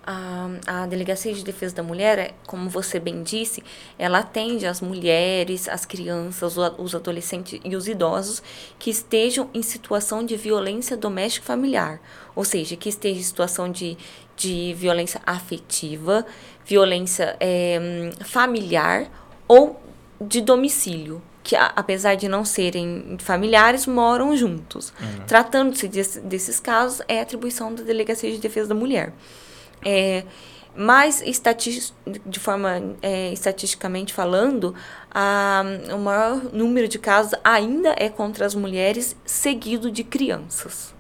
A, 0.04 0.50
a 0.66 0.86
Delegacia 0.88 1.34
de 1.34 1.44
Defesa 1.44 1.76
da 1.76 1.84
Mulher, 1.84 2.18
é, 2.18 2.32
como 2.48 2.70
você 2.70 3.00
bem 3.00 3.22
disse, 3.22 3.64
ela 4.00 4.20
atende 4.20 4.66
as 4.66 4.82
mulheres, 4.82 5.70
as 5.70 5.86
crianças, 5.86 6.56
os 6.78 6.96
adolescentes 6.96 7.60
e 7.64 7.76
os 7.76 7.88
idosos 7.88 8.42
que 8.80 8.90
estejam 8.90 9.50
em 9.54 9.62
situação 9.62 10.26
de 10.26 10.36
violência 10.36 10.98
doméstica 10.98 11.46
familiar, 11.46 12.02
ou 12.36 12.44
seja, 12.44 12.76
que 12.76 12.90
estejam 12.90 13.20
em 13.20 13.24
situação 13.24 13.72
de, 13.72 13.96
de 14.36 14.74
violência 14.76 15.22
afetiva, 15.26 16.26
violência 16.66 17.38
é, 17.40 18.10
familiar 18.26 19.08
ou 19.48 19.80
de 20.20 20.42
domicílio, 20.42 21.22
que 21.44 21.56
apesar 21.56 22.16
de 22.16 22.28
não 22.28 22.46
serem 22.46 23.18
familiares, 23.20 23.88
moram 23.88 24.36
juntos. 24.36 24.94
Uhum. 25.02 25.26
Tratando-se 25.26 25.88
desse, 25.88 26.20
desses 26.22 26.60
casos, 26.60 27.02
é 27.08 27.22
atribuição 27.22 27.74
da 27.74 27.84
Delegacia 27.84 28.32
de 28.32 28.38
Defesa 28.38 28.70
da 28.70 28.76
Mulher. 28.76 29.14
É, 29.84 30.24
mas 30.76 31.22
de 32.26 32.40
forma 32.40 32.96
é, 33.02 33.32
estatisticamente 33.34 34.14
falando, 34.14 34.74
a, 35.14 35.64
o 35.94 35.98
maior 35.98 36.54
número 36.54 36.88
de 36.88 36.98
casos 36.98 37.34
ainda 37.44 37.94
é 37.98 38.10
contra 38.10 38.46
as 38.46 38.56
mulheres, 38.56 39.16
seguido 39.26 39.92
de 39.92 40.04
crianças. 40.04 40.94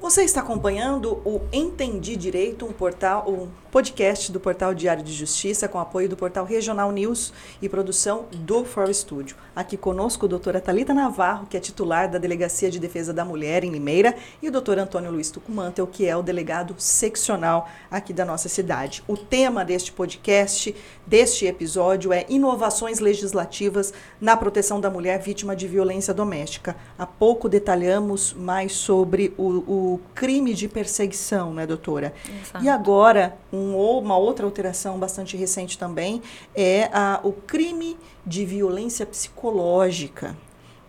Você 0.00 0.22
está 0.22 0.40
acompanhando 0.40 1.20
o 1.26 1.42
Entendi 1.52 2.16
Direito, 2.16 2.64
um 2.64 2.72
portal, 2.72 3.28
um 3.28 3.48
podcast 3.70 4.32
do 4.32 4.40
portal 4.40 4.74
Diário 4.74 5.02
de 5.02 5.12
Justiça, 5.12 5.68
com 5.68 5.78
apoio 5.78 6.08
do 6.08 6.16
portal 6.16 6.44
Regional 6.44 6.90
News 6.90 7.32
e 7.62 7.68
produção 7.68 8.24
do 8.32 8.64
For 8.64 8.92
Studio. 8.92 9.36
Aqui 9.54 9.76
conosco 9.76 10.26
a 10.26 10.28
doutora 10.28 10.60
Talita 10.60 10.92
Navarro, 10.92 11.46
que 11.46 11.56
é 11.56 11.60
titular 11.60 12.10
da 12.10 12.18
Delegacia 12.18 12.68
de 12.68 12.80
Defesa 12.80 13.12
da 13.12 13.24
Mulher 13.24 13.62
em 13.62 13.70
Limeira, 13.70 14.16
e 14.42 14.48
o 14.48 14.52
doutor 14.52 14.78
Antônio 14.78 15.10
Luiz 15.12 15.30
Tucumantel, 15.30 15.86
que 15.86 16.04
é 16.04 16.16
o 16.16 16.22
delegado 16.22 16.74
seccional 16.78 17.68
aqui 17.88 18.12
da 18.12 18.24
nossa 18.24 18.48
cidade. 18.48 19.04
O 19.06 19.16
tema 19.16 19.64
deste 19.64 19.92
podcast, 19.92 20.74
deste 21.06 21.46
episódio, 21.46 22.12
é 22.12 22.26
inovações 22.28 22.98
legislativas 22.98 23.94
na 24.20 24.36
proteção 24.36 24.80
da 24.80 24.90
mulher 24.90 25.20
vítima 25.20 25.54
de 25.54 25.68
violência 25.68 26.12
doméstica. 26.12 26.74
Há 26.98 27.06
pouco 27.06 27.48
detalhamos 27.48 28.32
mais 28.32 28.72
sobre 28.72 29.32
o, 29.38 29.44
o 29.44 30.00
crime 30.12 30.54
de 30.54 30.66
perseguição, 30.66 31.54
né, 31.54 31.66
doutora? 31.66 32.12
Exato. 32.28 32.64
E 32.64 32.68
agora, 32.68 33.36
um 33.52 33.59
um, 33.60 33.98
uma 33.98 34.16
outra 34.16 34.44
alteração 34.44 34.98
bastante 34.98 35.36
recente 35.36 35.78
também 35.78 36.22
é 36.54 36.88
a, 36.92 37.20
o 37.22 37.32
crime 37.32 37.98
de 38.26 38.44
violência 38.44 39.04
psicológica. 39.06 40.36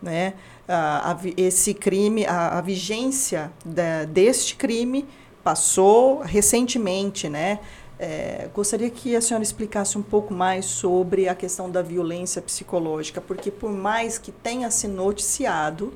Né? 0.01 0.33
A, 0.67 1.11
a, 1.11 1.17
esse 1.37 1.73
crime, 1.73 2.25
a, 2.25 2.57
a 2.57 2.61
vigência 2.61 3.51
da, 3.65 4.05
deste 4.05 4.55
crime 4.55 5.05
passou 5.43 6.21
recentemente, 6.21 7.27
né? 7.27 7.59
É, 8.03 8.49
gostaria 8.51 8.89
que 8.89 9.15
a 9.15 9.21
senhora 9.21 9.43
explicasse 9.43 9.95
um 9.95 10.01
pouco 10.01 10.33
mais 10.33 10.65
sobre 10.65 11.29
a 11.29 11.35
questão 11.35 11.69
da 11.69 11.83
violência 11.83 12.41
psicológica, 12.41 13.21
porque 13.21 13.51
por 13.51 13.71
mais 13.71 14.17
que 14.17 14.31
tenha 14.31 14.71
se 14.71 14.87
noticiado, 14.87 15.93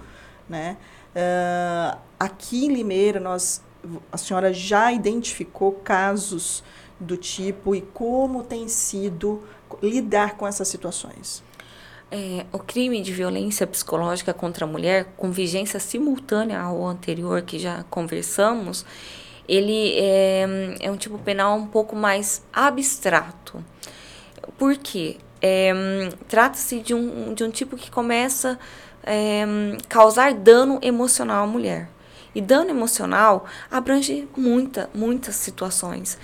né, 0.47 0.77
uh, 1.15 1.97
aqui 2.19 2.67
em 2.67 2.73
Limeira 2.73 3.19
nós 3.19 3.59
a 4.12 4.17
senhora 4.17 4.54
já 4.54 4.91
identificou 4.91 5.71
casos 5.71 6.63
do 7.00 7.17
tipo 7.17 7.76
e 7.76 7.82
como 7.82 8.43
tem 8.43 8.67
sido 8.67 9.43
lidar 9.82 10.38
com 10.38 10.48
essas 10.48 10.67
situações? 10.67 11.43
É, 12.12 12.45
o 12.52 12.60
crime 12.60 13.02
de 13.02 13.12
violência 13.12 13.65
psicológica 13.65 14.34
contra 14.34 14.65
a 14.65 14.67
mulher, 14.67 15.06
com 15.17 15.32
vigência 15.32 15.80
simultânea 15.80 16.60
ao 16.62 16.86
anterior 16.86 17.41
que 17.41 17.58
já 17.60 17.84
conversamos, 17.89 18.86
ele 19.48 19.93
é, 19.98 20.76
é 20.80 20.91
um 20.91 20.98
tipo 20.98 21.17
penal 21.17 21.58
um 21.58 21.67
pouco 21.67 21.95
mais 21.95 22.43
abstrato. 22.54 23.63
Por 24.58 24.78
quê? 24.78 25.17
É, 25.41 25.74
Trata-se 26.28 26.80
de 26.80 26.93
um, 26.93 27.34
de 27.34 27.43
um 27.43 27.50
tipo 27.50 27.76
que 27.76 27.91
começa 27.91 28.60
a 29.04 29.12
é, 29.12 29.45
causar 29.89 30.34
dano 30.34 30.80
emocional 30.82 31.43
à 31.43 31.48
mulher. 31.48 31.89
E 32.36 32.41
dano 32.41 32.69
emocional 32.69 33.45
abrange 33.71 34.28
muita, 34.36 34.89
muitas 34.93 35.36
situações. 35.38 36.19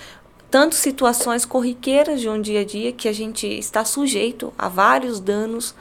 Tanto 0.52 0.76
situações 0.76 1.46
corriqueiras 1.46 2.20
de 2.20 2.28
um 2.28 2.42
dia 2.42 2.60
a 2.60 2.66
dia 2.66 2.92
que 2.92 3.08
a 3.08 3.14
gente 3.14 3.48
está 3.48 3.86
sujeito 3.86 4.54
a 4.58 4.68
vários 4.68 5.22
danos, 5.22 5.74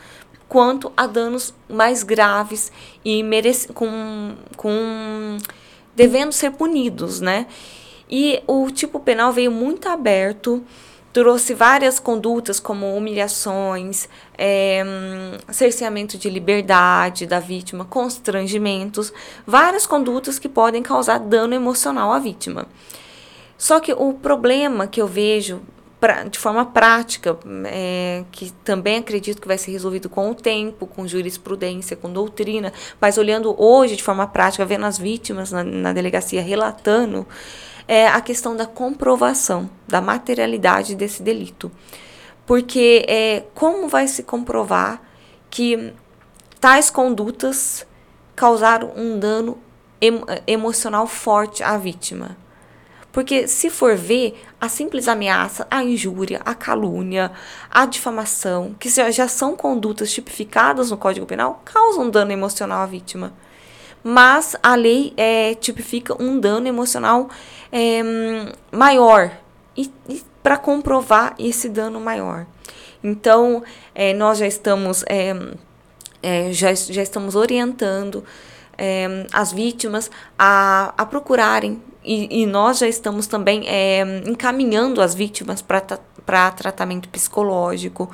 quanto 0.48 0.92
a 0.96 1.08
danos 1.08 1.52
mais 1.68 2.04
graves 2.04 2.70
e 3.04 3.22
merece, 3.24 3.72
com, 3.72 4.36
com 4.56 5.36
devendo 5.96 6.32
ser 6.32 6.52
punidos, 6.52 7.20
né? 7.20 7.48
E 8.08 8.42
o 8.46 8.70
tipo 8.70 9.00
penal 9.00 9.32
veio 9.32 9.50
muito 9.50 9.88
aberto 9.88 10.64
trouxe 11.12 11.54
várias 11.54 11.98
condutas 11.98 12.60
como 12.60 12.96
humilhações, 12.96 14.08
é, 14.38 14.82
cerceamento 15.50 16.16
de 16.16 16.30
liberdade 16.30 17.26
da 17.26 17.40
vítima, 17.40 17.84
constrangimentos, 17.84 19.12
várias 19.46 19.86
condutas 19.86 20.38
que 20.38 20.48
podem 20.48 20.82
causar 20.82 21.18
dano 21.18 21.54
emocional 21.54 22.12
à 22.12 22.18
vítima. 22.18 22.66
Só 23.58 23.80
que 23.80 23.92
o 23.92 24.14
problema 24.14 24.86
que 24.86 25.02
eu 25.02 25.06
vejo 25.06 25.60
pra, 26.00 26.24
de 26.24 26.38
forma 26.38 26.64
prática, 26.64 27.38
é, 27.66 28.24
que 28.32 28.50
também 28.64 28.96
acredito 28.96 29.40
que 29.40 29.46
vai 29.46 29.58
ser 29.58 29.70
resolvido 29.70 30.08
com 30.08 30.30
o 30.30 30.34
tempo, 30.34 30.86
com 30.86 31.06
jurisprudência, 31.06 31.94
com 31.94 32.10
doutrina, 32.10 32.72
mas 32.98 33.18
olhando 33.18 33.54
hoje 33.62 33.96
de 33.96 34.02
forma 34.02 34.26
prática, 34.26 34.64
vendo 34.64 34.86
as 34.86 34.96
vítimas 34.96 35.52
na, 35.52 35.62
na 35.62 35.92
delegacia 35.92 36.40
relatando, 36.40 37.26
é 37.90 38.06
a 38.06 38.20
questão 38.20 38.54
da 38.56 38.66
comprovação 38.66 39.68
da 39.88 40.00
materialidade 40.00 40.94
desse 40.94 41.24
delito. 41.24 41.72
Porque 42.46 43.04
é, 43.08 43.42
como 43.52 43.88
vai 43.88 44.06
se 44.06 44.22
comprovar 44.22 45.02
que 45.50 45.92
tais 46.60 46.88
condutas 46.88 47.84
causaram 48.36 48.92
um 48.94 49.18
dano 49.18 49.58
em, 50.00 50.22
emocional 50.46 51.04
forte 51.08 51.64
à 51.64 51.76
vítima? 51.76 52.36
Porque 53.10 53.48
se 53.48 53.68
for 53.68 53.96
ver, 53.96 54.40
a 54.60 54.68
simples 54.68 55.08
ameaça, 55.08 55.66
a 55.68 55.82
injúria, 55.82 56.40
a 56.44 56.54
calúnia, 56.54 57.32
a 57.68 57.86
difamação, 57.86 58.72
que 58.78 58.88
já 58.88 59.26
são 59.26 59.56
condutas 59.56 60.12
tipificadas 60.12 60.92
no 60.92 60.96
Código 60.96 61.26
Penal, 61.26 61.60
causam 61.64 62.08
dano 62.08 62.30
emocional 62.30 62.82
à 62.82 62.86
vítima 62.86 63.32
mas 64.02 64.56
a 64.62 64.74
lei 64.74 65.12
é, 65.16 65.54
tipifica 65.54 66.20
um 66.22 66.38
dano 66.38 66.66
emocional 66.66 67.28
é, 67.70 68.02
maior 68.72 69.30
e, 69.76 69.90
e 70.08 70.22
para 70.42 70.56
comprovar 70.56 71.34
esse 71.38 71.68
dano 71.68 72.00
maior. 72.00 72.46
Então, 73.02 73.62
é, 73.94 74.12
nós 74.12 74.38
já 74.38 74.46
estamos, 74.46 75.04
é, 75.08 75.34
é, 76.22 76.52
já, 76.52 76.74
já 76.74 77.02
estamos 77.02 77.34
orientando 77.34 78.24
é, 78.76 79.26
as 79.32 79.52
vítimas 79.52 80.10
a, 80.38 80.94
a 80.96 81.06
procurarem, 81.06 81.82
e, 82.02 82.42
e 82.42 82.46
nós 82.46 82.78
já 82.78 82.88
estamos 82.88 83.26
também 83.26 83.66
encaminhando 84.26 85.02
as 85.02 85.14
vítimas 85.14 85.60
para 85.60 86.50
tratamento 86.50 87.10
psicológico, 87.10 88.10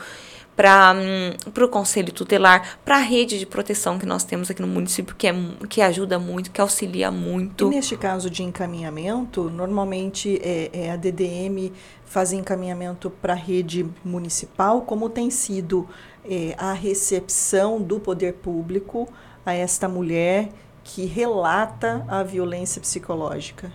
para 0.56 0.94
hum, 0.94 1.36
o 1.64 1.68
conselho 1.68 2.10
tutelar, 2.12 2.78
para 2.84 2.96
a 2.96 3.00
rede 3.00 3.38
de 3.38 3.44
proteção 3.44 3.98
que 3.98 4.06
nós 4.06 4.24
temos 4.24 4.50
aqui 4.50 4.62
no 4.62 4.66
município, 4.68 5.14
que, 5.14 5.26
é, 5.26 5.34
que 5.68 5.82
ajuda 5.82 6.18
muito, 6.18 6.50
que 6.50 6.60
auxilia 6.60 7.10
muito. 7.10 7.66
E 7.66 7.76
neste 7.76 7.96
caso 7.96 8.30
de 8.30 8.42
encaminhamento, 8.42 9.50
normalmente 9.50 10.40
é, 10.42 10.70
é 10.72 10.90
a 10.90 10.96
DDM 10.96 11.72
faz 12.06 12.32
encaminhamento 12.32 13.10
para 13.10 13.34
a 13.34 13.36
rede 13.36 13.86
municipal, 14.02 14.80
como 14.80 15.10
tem 15.10 15.28
sido 15.30 15.86
é, 16.24 16.54
a 16.56 16.72
recepção 16.72 17.80
do 17.80 18.00
poder 18.00 18.34
público 18.34 19.06
a 19.44 19.52
esta 19.52 19.88
mulher 19.88 20.48
que 20.82 21.04
relata 21.04 22.04
a 22.08 22.22
violência 22.22 22.80
psicológica? 22.80 23.70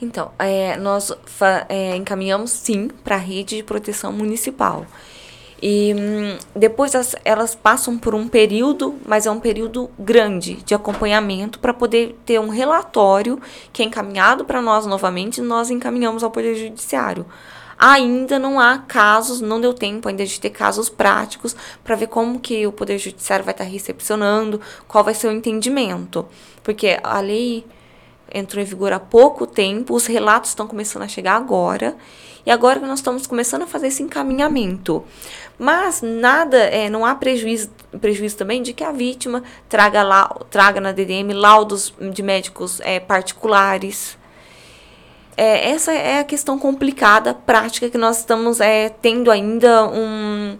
Então, 0.00 0.32
é, 0.38 0.76
nós 0.76 1.12
é, 1.68 1.96
encaminhamos 1.96 2.50
sim 2.50 2.88
para 2.88 3.16
a 3.16 3.18
rede 3.18 3.56
de 3.56 3.62
proteção 3.62 4.12
municipal. 4.12 4.86
E 5.62 5.94
hum, 5.94 6.38
depois 6.56 6.92
elas, 7.24 7.54
passam 7.54 7.96
por 7.96 8.16
um 8.16 8.26
período, 8.26 8.96
mas 9.06 9.26
é 9.26 9.30
um 9.30 9.38
período 9.38 9.88
grande 9.96 10.56
de 10.64 10.74
acompanhamento 10.74 11.60
para 11.60 11.72
poder 11.72 12.18
ter 12.26 12.40
um 12.40 12.48
relatório 12.48 13.40
que 13.72 13.80
é 13.80 13.84
encaminhado 13.84 14.44
para 14.44 14.60
nós 14.60 14.86
novamente 14.86 15.38
e 15.38 15.40
nós 15.40 15.70
encaminhamos 15.70 16.24
ao 16.24 16.32
Poder 16.32 16.56
Judiciário. 16.56 17.24
Ainda 17.78 18.40
não 18.40 18.58
há 18.58 18.78
casos, 18.78 19.40
não 19.40 19.60
deu 19.60 19.72
tempo 19.72 20.08
ainda 20.08 20.26
de 20.26 20.40
ter 20.40 20.50
casos 20.50 20.88
práticos 20.88 21.54
para 21.84 21.94
ver 21.94 22.08
como 22.08 22.40
que 22.40 22.66
o 22.66 22.72
Poder 22.72 22.98
Judiciário 22.98 23.44
vai 23.44 23.54
estar 23.54 23.64
tá 23.64 23.70
recepcionando, 23.70 24.60
qual 24.88 25.04
vai 25.04 25.14
ser 25.14 25.28
o 25.28 25.32
entendimento. 25.32 26.26
Porque 26.64 26.98
a 27.04 27.20
lei 27.20 27.64
entrou 28.32 28.62
em 28.62 28.66
vigor 28.66 28.92
há 28.92 29.00
pouco 29.00 29.46
tempo, 29.46 29.94
os 29.94 30.06
relatos 30.06 30.50
estão 30.50 30.66
começando 30.66 31.02
a 31.02 31.08
chegar 31.08 31.36
agora. 31.36 31.96
E 32.44 32.50
agora 32.50 32.80
que 32.80 32.86
nós 32.86 32.98
estamos 32.98 33.26
começando 33.26 33.62
a 33.62 33.66
fazer 33.66 33.86
esse 33.86 34.02
encaminhamento. 34.02 35.04
Mas 35.58 36.02
nada, 36.02 36.58
é, 36.58 36.90
não 36.90 37.06
há 37.06 37.14
prejuízo, 37.14 37.70
prejuízo 38.00 38.36
também 38.36 38.62
de 38.62 38.72
que 38.72 38.82
a 38.82 38.90
vítima 38.90 39.44
traga, 39.68 40.02
lá, 40.02 40.28
traga 40.50 40.80
na 40.80 40.90
DDM 40.90 41.32
laudos 41.32 41.94
de 42.12 42.22
médicos 42.22 42.80
é, 42.80 42.98
particulares. 42.98 44.18
É, 45.36 45.70
essa 45.70 45.92
é 45.92 46.18
a 46.18 46.24
questão 46.24 46.58
complicada, 46.58 47.32
prática, 47.32 47.88
que 47.88 47.96
nós 47.96 48.18
estamos 48.18 48.60
é, 48.60 48.88
tendo 48.88 49.30
ainda 49.30 49.86
um, 49.86 50.58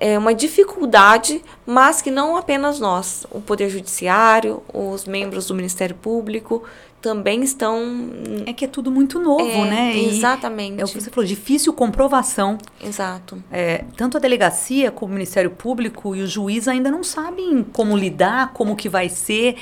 é, 0.00 0.16
uma 0.18 0.34
dificuldade, 0.34 1.42
mas 1.66 2.00
que 2.00 2.10
não 2.10 2.36
apenas 2.36 2.78
nós, 2.78 3.26
o 3.30 3.40
Poder 3.40 3.68
Judiciário, 3.68 4.62
os 4.72 5.04
membros 5.04 5.46
do 5.46 5.54
Ministério 5.54 5.96
Público, 5.96 6.62
também 7.00 7.42
estão. 7.42 8.10
É 8.46 8.52
que 8.52 8.64
é 8.64 8.68
tudo 8.68 8.90
muito 8.90 9.20
novo, 9.20 9.44
É, 9.44 9.70
né? 9.70 9.96
E 9.96 10.08
exatamente. 10.08 10.80
É 10.80 10.84
o 10.84 10.88
que 10.88 11.00
você 11.00 11.10
falou, 11.10 11.26
difícil 11.26 11.72
comprovação. 11.72 12.58
Exato. 12.82 13.42
É, 13.52 13.84
tanto 13.96 14.16
a 14.16 14.20
delegacia 14.20 14.90
como 14.90 15.12
o 15.12 15.14
Ministério 15.14 15.50
Público 15.50 16.14
e 16.16 16.22
o 16.22 16.26
juiz 16.26 16.66
ainda 16.66 16.90
não 16.90 17.04
sabem 17.04 17.64
como 17.72 17.96
lidar, 17.96 18.52
como 18.52 18.74
que 18.74 18.88
vai 18.88 19.08
ser. 19.08 19.56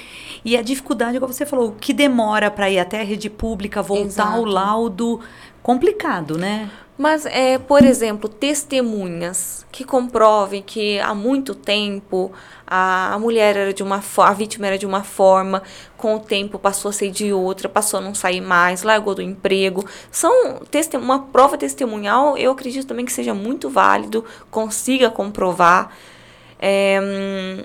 E 0.44 0.56
a 0.56 0.62
dificuldade, 0.62 1.20
como 1.20 1.32
você 1.32 1.44
falou, 1.44 1.68
o 1.68 1.72
que 1.72 1.92
demora 1.92 2.50
para 2.50 2.70
ir 2.70 2.78
até 2.78 3.00
a 3.00 3.04
rede 3.04 3.28
pública, 3.28 3.82
voltar 3.82 4.06
Exato. 4.06 4.40
o 4.40 4.44
laudo, 4.44 5.20
complicado, 5.62 6.38
né? 6.38 6.70
Mas, 6.98 7.26
é, 7.26 7.58
por 7.58 7.84
exemplo, 7.84 8.28
testemunhas 8.28 9.66
que 9.70 9.84
comprovem 9.84 10.62
que 10.62 10.98
há 10.98 11.14
muito 11.14 11.54
tempo 11.54 12.32
a, 12.66 13.12
a 13.12 13.18
mulher 13.18 13.54
era 13.54 13.74
de 13.74 13.82
uma 13.82 14.00
forma, 14.00 14.30
a 14.30 14.34
vítima 14.34 14.66
era 14.66 14.78
de 14.78 14.86
uma 14.86 15.04
forma, 15.04 15.62
com 15.98 16.16
o 16.16 16.20
tempo 16.20 16.58
passou 16.58 16.88
a 16.88 16.92
ser 16.92 17.10
de 17.10 17.32
outra, 17.34 17.68
passou 17.68 18.00
a 18.00 18.02
não 18.02 18.14
sair 18.14 18.40
mais, 18.40 18.82
largou 18.82 19.14
do 19.14 19.20
emprego. 19.20 19.84
São 20.10 20.60
uma 20.94 21.18
prova 21.24 21.58
testemunhal, 21.58 22.36
eu 22.38 22.52
acredito 22.52 22.86
também 22.86 23.04
que 23.04 23.12
seja 23.12 23.34
muito 23.34 23.68
válido, 23.68 24.24
consiga 24.50 25.10
comprovar. 25.10 25.94
É, 26.58 26.98
hum, 27.02 27.64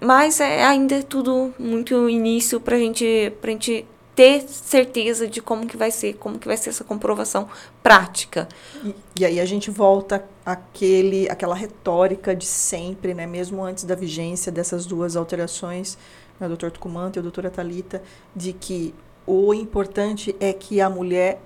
mas 0.00 0.40
é, 0.40 0.64
ainda 0.64 0.96
é 0.96 1.02
tudo 1.02 1.54
muito 1.56 2.08
início 2.08 2.58
para 2.58 2.76
gente, 2.76 3.32
a 3.40 3.46
gente 3.46 3.86
ter 4.14 4.42
certeza 4.42 5.26
de 5.26 5.40
como 5.40 5.66
que 5.66 5.76
vai 5.76 5.90
ser, 5.90 6.14
como 6.14 6.38
que 6.38 6.46
vai 6.46 6.56
ser 6.56 6.70
essa 6.70 6.84
comprovação 6.84 7.48
prática. 7.82 8.48
E, 8.84 8.94
e 9.20 9.24
aí 9.24 9.40
a 9.40 9.44
gente 9.44 9.70
volta 9.70 10.24
àquele, 10.44 11.28
àquela 11.30 11.54
retórica 11.54 12.34
de 12.34 12.46
sempre, 12.46 13.14
né? 13.14 13.26
mesmo 13.26 13.64
antes 13.64 13.84
da 13.84 13.94
vigência 13.94 14.52
dessas 14.52 14.84
duas 14.84 15.16
alterações, 15.16 15.96
né, 16.38 16.48
doutor 16.48 16.70
Tucumanta 16.70 17.18
e 17.18 17.20
a 17.20 17.22
doutora 17.22 17.50
Talita, 17.50 18.02
de 18.34 18.52
que 18.52 18.94
o 19.26 19.54
importante 19.54 20.34
é 20.40 20.52
que 20.52 20.80
a 20.80 20.90
mulher 20.90 21.40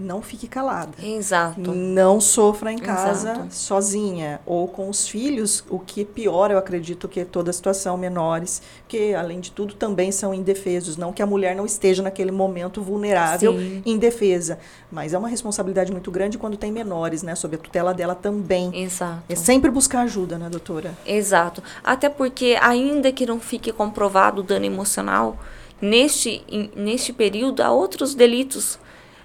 não 0.00 0.22
fique 0.22 0.48
calada. 0.48 0.92
Exato. 1.02 1.60
Não 1.72 2.20
sofra 2.20 2.72
em 2.72 2.78
casa 2.78 3.32
Exato. 3.32 3.54
sozinha 3.54 4.40
ou 4.46 4.66
com 4.66 4.88
os 4.88 5.06
filhos, 5.06 5.62
o 5.68 5.78
que 5.78 6.04
pior, 6.04 6.50
eu 6.50 6.56
acredito 6.56 7.06
que 7.06 7.20
é 7.20 7.24
toda 7.24 7.50
a 7.50 7.52
situação, 7.52 7.98
menores, 7.98 8.62
que 8.88 9.14
além 9.14 9.40
de 9.40 9.52
tudo 9.52 9.74
também 9.74 10.10
são 10.10 10.32
indefesos. 10.32 10.96
Não 10.96 11.12
que 11.12 11.22
a 11.22 11.26
mulher 11.26 11.54
não 11.54 11.66
esteja 11.66 12.02
naquele 12.02 12.32
momento 12.32 12.80
vulnerável, 12.80 13.52
Sim. 13.52 13.82
indefesa, 13.84 14.58
mas 14.90 15.12
é 15.12 15.18
uma 15.18 15.28
responsabilidade 15.28 15.92
muito 15.92 16.10
grande 16.10 16.38
quando 16.38 16.56
tem 16.56 16.72
menores, 16.72 17.22
né? 17.22 17.34
Sob 17.34 17.54
a 17.54 17.58
tutela 17.58 17.92
dela 17.92 18.14
também. 18.14 18.70
Exato. 18.82 19.22
É 19.28 19.34
sempre 19.34 19.70
buscar 19.70 20.00
ajuda, 20.00 20.38
né, 20.38 20.48
doutora? 20.48 20.96
Exato. 21.04 21.62
Até 21.84 22.08
porque, 22.08 22.56
ainda 22.60 23.12
que 23.12 23.26
não 23.26 23.38
fique 23.38 23.70
comprovado 23.70 24.40
o 24.40 24.44
dano 24.44 24.64
emocional, 24.64 25.36
neste, 25.80 26.42
neste 26.74 27.12
período 27.12 27.62
há 27.62 27.70
outros 27.70 28.14
delitos. 28.14 28.78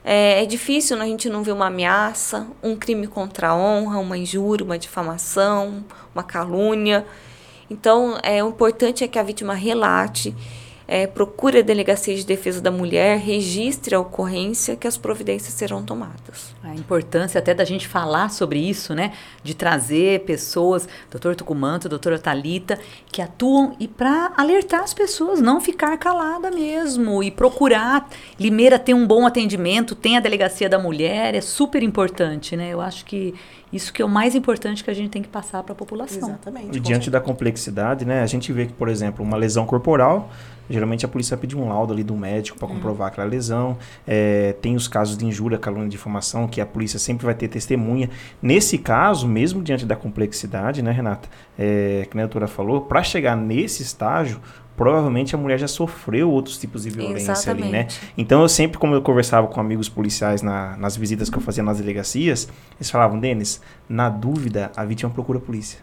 É, 0.08 0.44
é 0.44 0.46
difícil 0.46 1.02
a 1.02 1.06
gente 1.06 1.28
não 1.28 1.42
ver 1.42 1.52
uma 1.52 1.66
ameaça, 1.66 2.46
um 2.62 2.76
crime 2.76 3.08
contra 3.08 3.50
a 3.50 3.56
honra, 3.56 3.98
uma 3.98 4.16
injúria, 4.16 4.64
uma 4.64 4.78
difamação, 4.78 5.84
uma 6.14 6.22
calúnia. 6.22 7.04
Então, 7.72 8.16
é, 8.22 8.44
o 8.44 8.50
importante 8.50 9.04
é 9.04 9.08
que 9.08 9.18
a 9.18 9.24
vítima 9.24 9.56
relate, 9.56 10.36
é, 10.88 11.08
procure 11.08 11.60
a 11.60 11.62
Delegacia 11.62 12.16
de 12.16 12.26
Defesa 12.26 12.62
da 12.62 12.70
Mulher, 12.70 13.18
registre 13.18 13.96
a 13.96 14.00
ocorrência, 14.00 14.76
que 14.76 14.88
as 14.88 14.98
providências 14.98 15.54
serão 15.54 15.84
tomadas. 15.84 16.54
A 16.64 16.76
importância 16.76 17.40
até 17.40 17.54
da 17.54 17.66
gente 17.66 17.88
falar 17.88 18.30
sobre 18.30 18.60
isso, 18.60 18.94
né? 18.94 19.14
De 19.44 19.56
trazer 19.56 20.22
pessoas, 20.22 20.88
doutor 21.10 21.36
Tucumanto, 21.36 21.90
doutora 21.90 22.20
Talita, 22.20 22.80
que 23.12 23.22
atuam 23.22 23.76
e 23.80 23.88
para 23.88 24.32
alertar 24.38 24.82
as 24.82 24.94
pessoas, 24.94 25.42
não 25.42 25.60
ficar 25.60 25.98
calada 25.98 26.52
mesmo 26.52 27.24
e 27.24 27.32
procurar. 27.32 28.10
Limeira 28.40 28.78
tem 28.78 28.94
um 28.94 29.08
bom 29.08 29.26
atendimento, 29.26 29.96
tem 29.96 30.18
a 30.18 30.20
delegacia 30.20 30.70
da 30.70 30.78
mulher, 30.78 31.34
é 31.34 31.42
super 31.42 31.82
importante, 31.82 32.56
né? 32.56 32.70
Eu 32.72 32.82
acho 32.82 33.06
que 33.06 33.34
isso 33.74 33.92
que 33.92 34.02
é 34.02 34.06
o 34.06 34.10
mais 34.10 34.36
importante 34.36 34.84
que 34.84 34.90
a 34.90 34.94
gente 34.94 35.10
tem 35.10 35.22
que 35.22 35.28
passar 35.28 35.64
para 35.64 35.74
a 35.74 35.76
população. 35.76 36.30
Exatamente. 36.30 36.78
E 36.78 36.80
diante 36.80 37.10
da 37.10 37.20
complexidade, 37.20 38.06
né, 38.06 38.22
a 38.22 38.26
gente 38.26 38.54
vê 38.54 38.68
que, 38.68 38.74
por 38.74 38.88
exemplo, 38.88 39.26
uma 39.26 39.36
lesão 39.36 39.66
corporal, 39.66 40.30
geralmente 40.70 41.06
a 41.06 41.08
polícia 41.08 41.36
pede 41.38 41.56
um 41.56 41.68
laudo 41.70 41.94
ali 41.94 42.04
do 42.04 42.16
médico 42.16 42.58
para 42.58 42.68
comprovar 42.68 43.08
aquela 43.08 43.28
lesão. 43.28 43.78
É, 44.08 44.54
tem 44.62 44.76
os 44.76 44.88
casos 44.88 45.18
de 45.18 45.26
injúria, 45.26 45.58
calúnia 45.58 45.86
e 45.88 45.90
difamação, 45.90 46.48
que 46.48 46.60
a 46.62 46.66
polícia 46.66 47.00
sempre 47.00 47.26
vai 47.26 47.36
ter 47.36 47.48
testemunha. 47.48 48.10
Nesse 48.42 48.78
caso, 48.78 49.28
mesmo 49.28 49.62
diante 49.62 49.86
da 49.86 49.96
complexidade, 49.96 50.82
né, 50.82 50.92
Renata, 50.92 51.30
é, 51.58 52.08
que 52.10 52.18
a 52.18 52.22
doutora 52.22 52.48
falou, 52.48 52.82
para 52.82 53.04
chegar 53.04 53.36
nesse 53.36 53.84
estágio, 53.84 54.40
provavelmente 54.76 55.34
a 55.34 55.38
mulher 55.38 55.58
já 55.58 55.68
sofreu 55.70 56.30
outros 56.30 56.58
tipos 56.58 56.84
de 56.84 56.90
violência 56.90 57.32
ali, 57.50 57.62
né? 57.64 57.68
Exatamente. 57.88 58.00
Então 58.18 58.42
eu 58.42 58.50
sempre, 58.50 58.78
como 58.78 58.94
eu 58.94 59.02
conversava 59.02 59.48
com 59.48 59.62
amigos 59.62 59.88
policiais 59.88 60.42
na- 60.42 60.76
nas 60.76 60.98
visitas 60.98 61.30
que 61.30 61.38
eu 61.38 61.42
fazia 61.42 61.64
nas 61.64 61.78
delegacias, 61.78 62.50
eles 62.78 62.90
falavam, 62.90 63.18
Denis, 63.18 63.62
na 63.88 64.10
dúvida, 64.10 64.72
a 64.76 64.84
vítima 64.84 65.10
procura 65.10 65.40
a 65.40 65.42
polícia. 65.42 65.80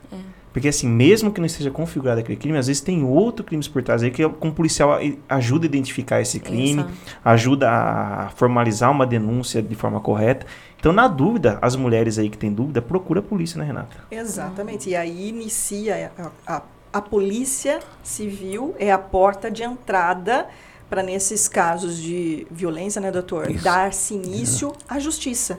Porque 0.53 0.69
assim, 0.69 0.88
mesmo 0.88 1.33
que 1.33 1.41
não 1.41 1.47
esteja 1.47 1.71
configurado 1.71 2.21
aquele 2.21 2.37
crime, 2.37 2.59
às 2.59 2.67
vezes 2.67 2.83
tem 2.83 3.03
outro 3.03 3.45
crime 3.45 3.67
por 3.69 3.83
trás 3.83 4.03
aí 4.03 4.11
que 4.11 4.29
com 4.29 4.49
o 4.49 4.53
policial 4.53 4.99
ajuda 5.29 5.65
a 5.65 5.67
identificar 5.67 6.21
esse 6.21 6.38
crime, 6.38 6.83
Exato. 6.83 6.93
ajuda 7.25 7.71
a 7.71 8.31
formalizar 8.37 8.91
uma 8.91 9.07
denúncia 9.07 9.62
de 9.62 9.75
forma 9.75 10.01
correta. 10.01 10.47
Então, 10.79 10.93
na 10.93 11.09
dúvida, 11.09 11.59
as 11.62 11.77
mulheres 11.77 12.19
aí 12.19 12.29
que 12.29 12.37
têm 12.37 12.53
dúvida, 12.53 12.83
procura 12.83 13.21
a 13.21 13.23
polícia, 13.23 13.59
né, 13.59 13.65
Renata? 13.65 13.97
Exatamente. 14.11 14.91
E 14.91 14.97
aí 14.97 15.29
inicia 15.29 16.12
a, 16.47 16.57
a, 16.57 16.62
a 16.93 17.01
polícia 17.01 17.79
civil 18.03 18.75
é 18.79 18.91
a 18.93 18.99
porta 18.99 19.51
de 19.51 19.62
entrada 19.62 20.49
para 20.91 21.03
nesses 21.03 21.49
casos 21.49 21.97
de 21.97 22.47
violência, 22.51 23.01
né, 23.01 23.11
doutor? 23.11 23.51
Isso. 23.51 23.65
Dar-se 23.65 24.15
início 24.15 24.73
à 24.87 24.99
justiça. 24.99 25.59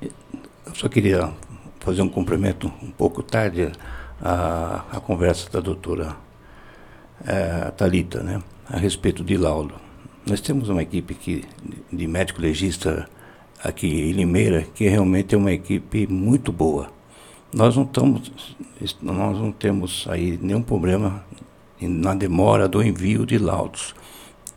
Eu 0.00 0.74
só 0.74 0.88
queria 0.88 1.30
fazer 1.84 2.02
um 2.02 2.08
cumprimento 2.08 2.70
um 2.82 2.90
pouco 2.90 3.22
tarde 3.22 3.72
à, 4.20 5.00
conversa 5.04 5.50
da 5.50 5.60
doutora 5.60 6.16
eh, 7.26 7.72
Talita, 7.76 8.22
né, 8.22 8.40
a 8.68 8.76
respeito 8.76 9.24
de 9.24 9.36
laudo. 9.36 9.74
Nós 10.26 10.40
temos 10.40 10.68
uma 10.68 10.82
equipe 10.82 11.14
aqui 11.14 11.44
de- 11.92 12.06
médico 12.06 12.40
legista 12.40 13.08
aqui 13.62 13.86
em 13.88 14.12
Limeira 14.12 14.62
que 14.74 14.88
realmente 14.88 15.34
é 15.34 15.38
uma 15.38 15.52
equipe 15.52 16.06
muito 16.06 16.52
boa. 16.52 16.88
Nós 17.52 17.76
não 17.76 17.82
estamos, 17.84 18.32
nós 19.02 19.38
não 19.38 19.50
temos 19.52 20.06
aí 20.08 20.38
nenhum 20.40 20.62
problema 20.62 21.24
em- 21.80 21.88
na 21.88 22.14
demora 22.14 22.68
do 22.68 22.82
envio 22.82 23.26
de 23.26 23.38
laudos. 23.38 23.94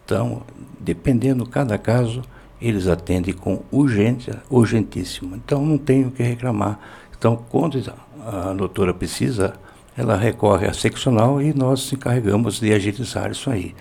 Então, 0.06 0.44
dependendo 0.80 1.46
cada 1.48 1.78
caso, 1.80 2.22
eles 2.62 2.88
atendem 2.88 3.34
com 3.34 3.64
urgência, 3.72 4.42
urgentíssimo. 4.50 5.36
Então, 5.36 5.66
não 5.66 5.78
tenho 5.78 6.08
o 6.08 6.12
que 6.12 6.22
reclamar. 6.24 6.80
Então, 7.18 7.44
quando 7.50 7.82
a 8.26 8.54
doutora 8.54 8.94
precisa, 8.94 9.54
ela 9.98 10.16
recorre 10.16 10.68
à 10.68 10.74
seccional 10.74 11.42
e 11.42 11.54
nós 11.54 11.84
se 11.84 11.96
encarregamos 11.96 12.60
de 12.60 12.74
agilizar 12.74 13.32
isso 13.32 13.50
aí. 13.50 13.76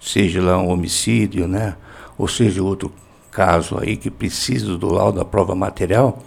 Seja 0.00 0.42
lá 0.42 0.58
um 0.58 0.70
homicídio, 0.70 1.46
né? 1.46 1.76
Ou 2.16 2.28
seja 2.28 2.62
outro 2.62 2.92
caso 3.30 3.78
aí 3.78 3.96
que 3.96 4.10
precisa 4.10 4.78
do 4.78 4.90
laudo 4.90 5.18
da 5.18 5.24
prova 5.24 5.54
material, 5.54 6.22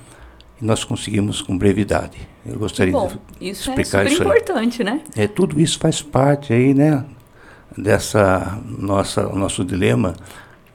e 0.61 0.65
nós 0.65 0.83
conseguimos 0.83 1.41
com 1.41 1.57
brevidade. 1.57 2.17
Eu 2.45 2.59
gostaria 2.59 2.93
Bom, 2.93 3.07
de 3.07 3.49
isso 3.49 3.71
é 3.71 3.73
explicar 3.73 4.07
super 4.07 4.11
isso 4.11 4.21
aí. 4.21 4.27
importante, 4.27 4.83
né? 4.83 5.01
É, 5.15 5.27
tudo 5.27 5.59
isso 5.59 5.79
faz 5.79 6.01
parte 6.01 6.53
aí, 6.53 6.73
né, 6.73 7.03
dessa 7.75 8.59
nossa 8.65 9.23
nosso 9.23 9.65
dilema 9.65 10.13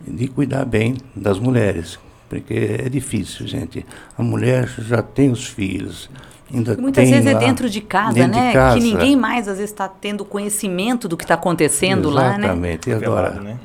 de 0.01 0.27
cuidar 0.27 0.65
bem 0.65 0.97
das 1.15 1.39
mulheres, 1.39 1.99
porque 2.29 2.79
é 2.85 2.89
difícil, 2.89 3.47
gente. 3.47 3.85
A 4.19 4.23
mulher 4.23 4.69
já 4.79 5.03
tem 5.03 5.31
os 5.31 5.47
filhos, 5.47 6.09
ainda 6.53 6.77
muitas 6.77 7.05
tem 7.05 7.13
vezes 7.13 7.27
é 7.29 7.33
lá- 7.35 7.39
dentro 7.39 7.69
de 7.71 7.81
casa, 7.81 8.13
dentro 8.15 8.33
de 8.33 8.39
né? 8.41 8.53
casa. 8.53 8.77
Que 8.79 8.83
ninguém 8.85 9.17
mais 9.17 9.49
às 9.49 9.57
vezes 9.59 9.71
está 9.71 9.89
tendo 9.89 10.25
conhecimento 10.25 11.09
do 11.09 11.17
que 11.17 11.25
está 11.25 11.35
acontecendo 11.35 12.11
lá, 12.11 12.31
né? 12.39 12.45
Exatamente. 12.47 12.91
E 12.91 12.93
agora, 12.95 13.31
Velado, 13.31 13.45
né? 13.45 13.59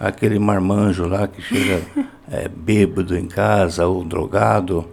aquele 0.00 0.38
marmanjo 0.38 1.06
lá 1.06 1.26
que 1.28 1.40
chega 1.42 1.80
é, 2.30 2.48
bêbado 2.48 3.16
em 3.16 3.26
casa 3.26 3.86
ou 3.86 4.04
drogado, 4.04 4.88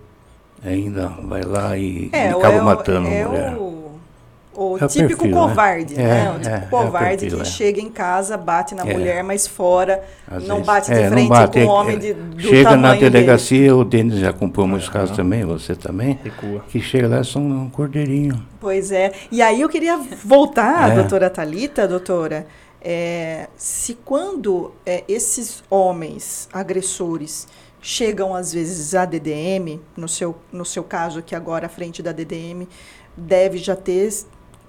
ainda 0.64 1.08
vai 1.08 1.44
lá 1.44 1.78
e, 1.78 2.10
e 2.12 2.34
o- 2.34 2.38
acaba 2.40 2.64
matando 2.64 3.08
é 3.08 3.22
a 3.24 3.28
mulher. 3.30 3.56
o, 3.58 3.65
o 4.56 4.78
É 4.80 4.86
o 4.86 4.88
típico 4.88 5.24
perfil, 5.24 5.32
né? 5.36 5.48
covarde, 5.48 5.96
né? 5.96 6.26
É, 6.26 6.30
O 6.30 6.34
típico 6.40 6.50
é, 6.50 6.54
é 6.54 6.66
o 6.66 6.70
covarde 6.70 7.18
perfil, 7.22 7.38
que 7.38 7.42
é. 7.42 7.46
chega 7.46 7.82
em 7.82 7.90
casa, 7.90 8.38
bate 8.38 8.74
na 8.76 8.84
É. 8.88 8.94
mulher, 8.94 9.24
mas 9.24 9.46
fora, 9.48 10.04
Às 10.28 10.44
não 10.48 10.56
vezes. 10.58 10.68
bate 10.68 10.88
de 10.92 10.98
É, 11.00 11.04
não 11.04 11.10
frente 11.12 11.30
bate, 11.30 11.54
com 11.54 11.60
é, 11.60 11.66
homem 11.66 11.96
é, 11.96 12.00
de, 12.00 12.14
do 12.14 12.42
Chega 12.42 12.64
na 12.64 12.70
tamanho 12.72 13.00
dele. 13.00 13.10
delegacia, 13.12 13.76
o 13.76 13.84
Denis 13.84 14.20
já 14.20 14.30
acompanhou 14.30 14.68
muitos 14.68 14.90
casos 14.90 15.16
também, 15.16 15.44
você 15.46 15.76
também, 15.76 16.20
Recua. 16.24 16.64
que 16.70 16.80
chega 16.82 17.08
lá 17.08 17.24
são 17.24 17.42
um 17.42 17.70
cordeirinho. 17.70 18.46
Pois 18.60 18.92
é. 18.92 19.12
E 19.32 19.42
aí 19.42 19.62
eu 19.62 19.70
queria 19.70 19.98
voltar, 20.24 20.92
É. 20.92 20.96
doutora 20.96 21.30
Talita, 21.30 21.88
doutora, 21.88 22.48
é, 22.82 23.48
se 23.58 23.96
quando 24.06 24.72
é, 24.86 25.04
esses 25.08 25.64
homens 25.70 26.48
agressores 26.54 27.48
chegam 27.82 28.34
às 28.34 28.52
vezes 28.54 28.96
à 28.96 29.06
DDM, 29.06 29.80
no 29.96 30.08
seu, 30.08 30.36
no 30.52 30.66
seu 30.66 30.84
caso 30.84 31.20
aqui 31.20 31.36
agora 31.36 31.68
à 31.68 31.70
frente 31.70 32.02
da 32.02 32.12
DDM, 32.12 32.68
deve 33.16 33.58
já 33.60 33.76
ter 33.76 34.10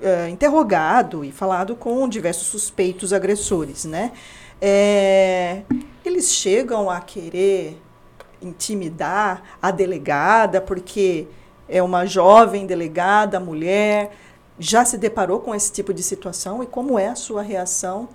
é, 0.01 0.29
interrogado 0.29 1.25
e 1.25 1.33
falado 1.33 1.75
com 1.75 2.09
diversos 2.09 2.49
suspeitos 2.49 3.13
agressores, 3.13 3.85
né? 3.85 4.13
É, 4.61 5.63
eles 6.05 6.33
chegam 6.33 6.89
a 6.89 7.01
querer 7.01 7.81
intimidar 8.41 9.43
a 9.61 9.71
delegada 9.71 10.61
porque 10.61 11.27
é 11.69 11.83
uma 11.83 12.07
jovem 12.07 12.67
delegada, 12.67 13.41
mulher, 13.41 14.13
já 14.59 14.85
se 14.85 14.97
deparou 14.97 15.41
com 15.41 15.55
esse 15.55 15.73
tipo 15.73 15.93
de 15.93 16.03
situação 16.03 16.63
e 16.63 16.67
como 16.67 16.99
é 16.99 17.09
a 17.09 17.15
sua 17.15 17.43
reação 17.43 18.09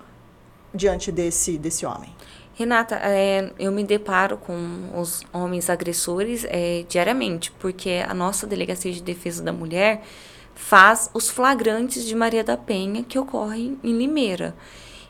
diante 0.74 1.12
desse, 1.12 1.58
desse 1.58 1.86
homem? 1.86 2.14
Renata, 2.54 3.00
é, 3.02 3.52
eu 3.58 3.72
me 3.72 3.84
deparo 3.84 4.38
com 4.38 4.90
os 4.96 5.24
homens 5.34 5.70
agressores 5.70 6.46
é, 6.48 6.86
diariamente, 6.88 7.52
porque 7.54 8.04
a 8.08 8.14
nossa 8.14 8.46
Delegacia 8.46 8.92
de 8.92 9.02
Defesa 9.02 9.42
da 9.42 9.52
Mulher 9.52 10.04
faz 10.62 11.10
os 11.14 11.30
flagrantes 11.30 12.06
de 12.06 12.16
Maria 12.16 12.44
da 12.44 12.56
Penha 12.56 13.04
que 13.04 13.20
ocorrem 13.20 13.78
em 13.84 13.98
Limeira. 13.98 14.56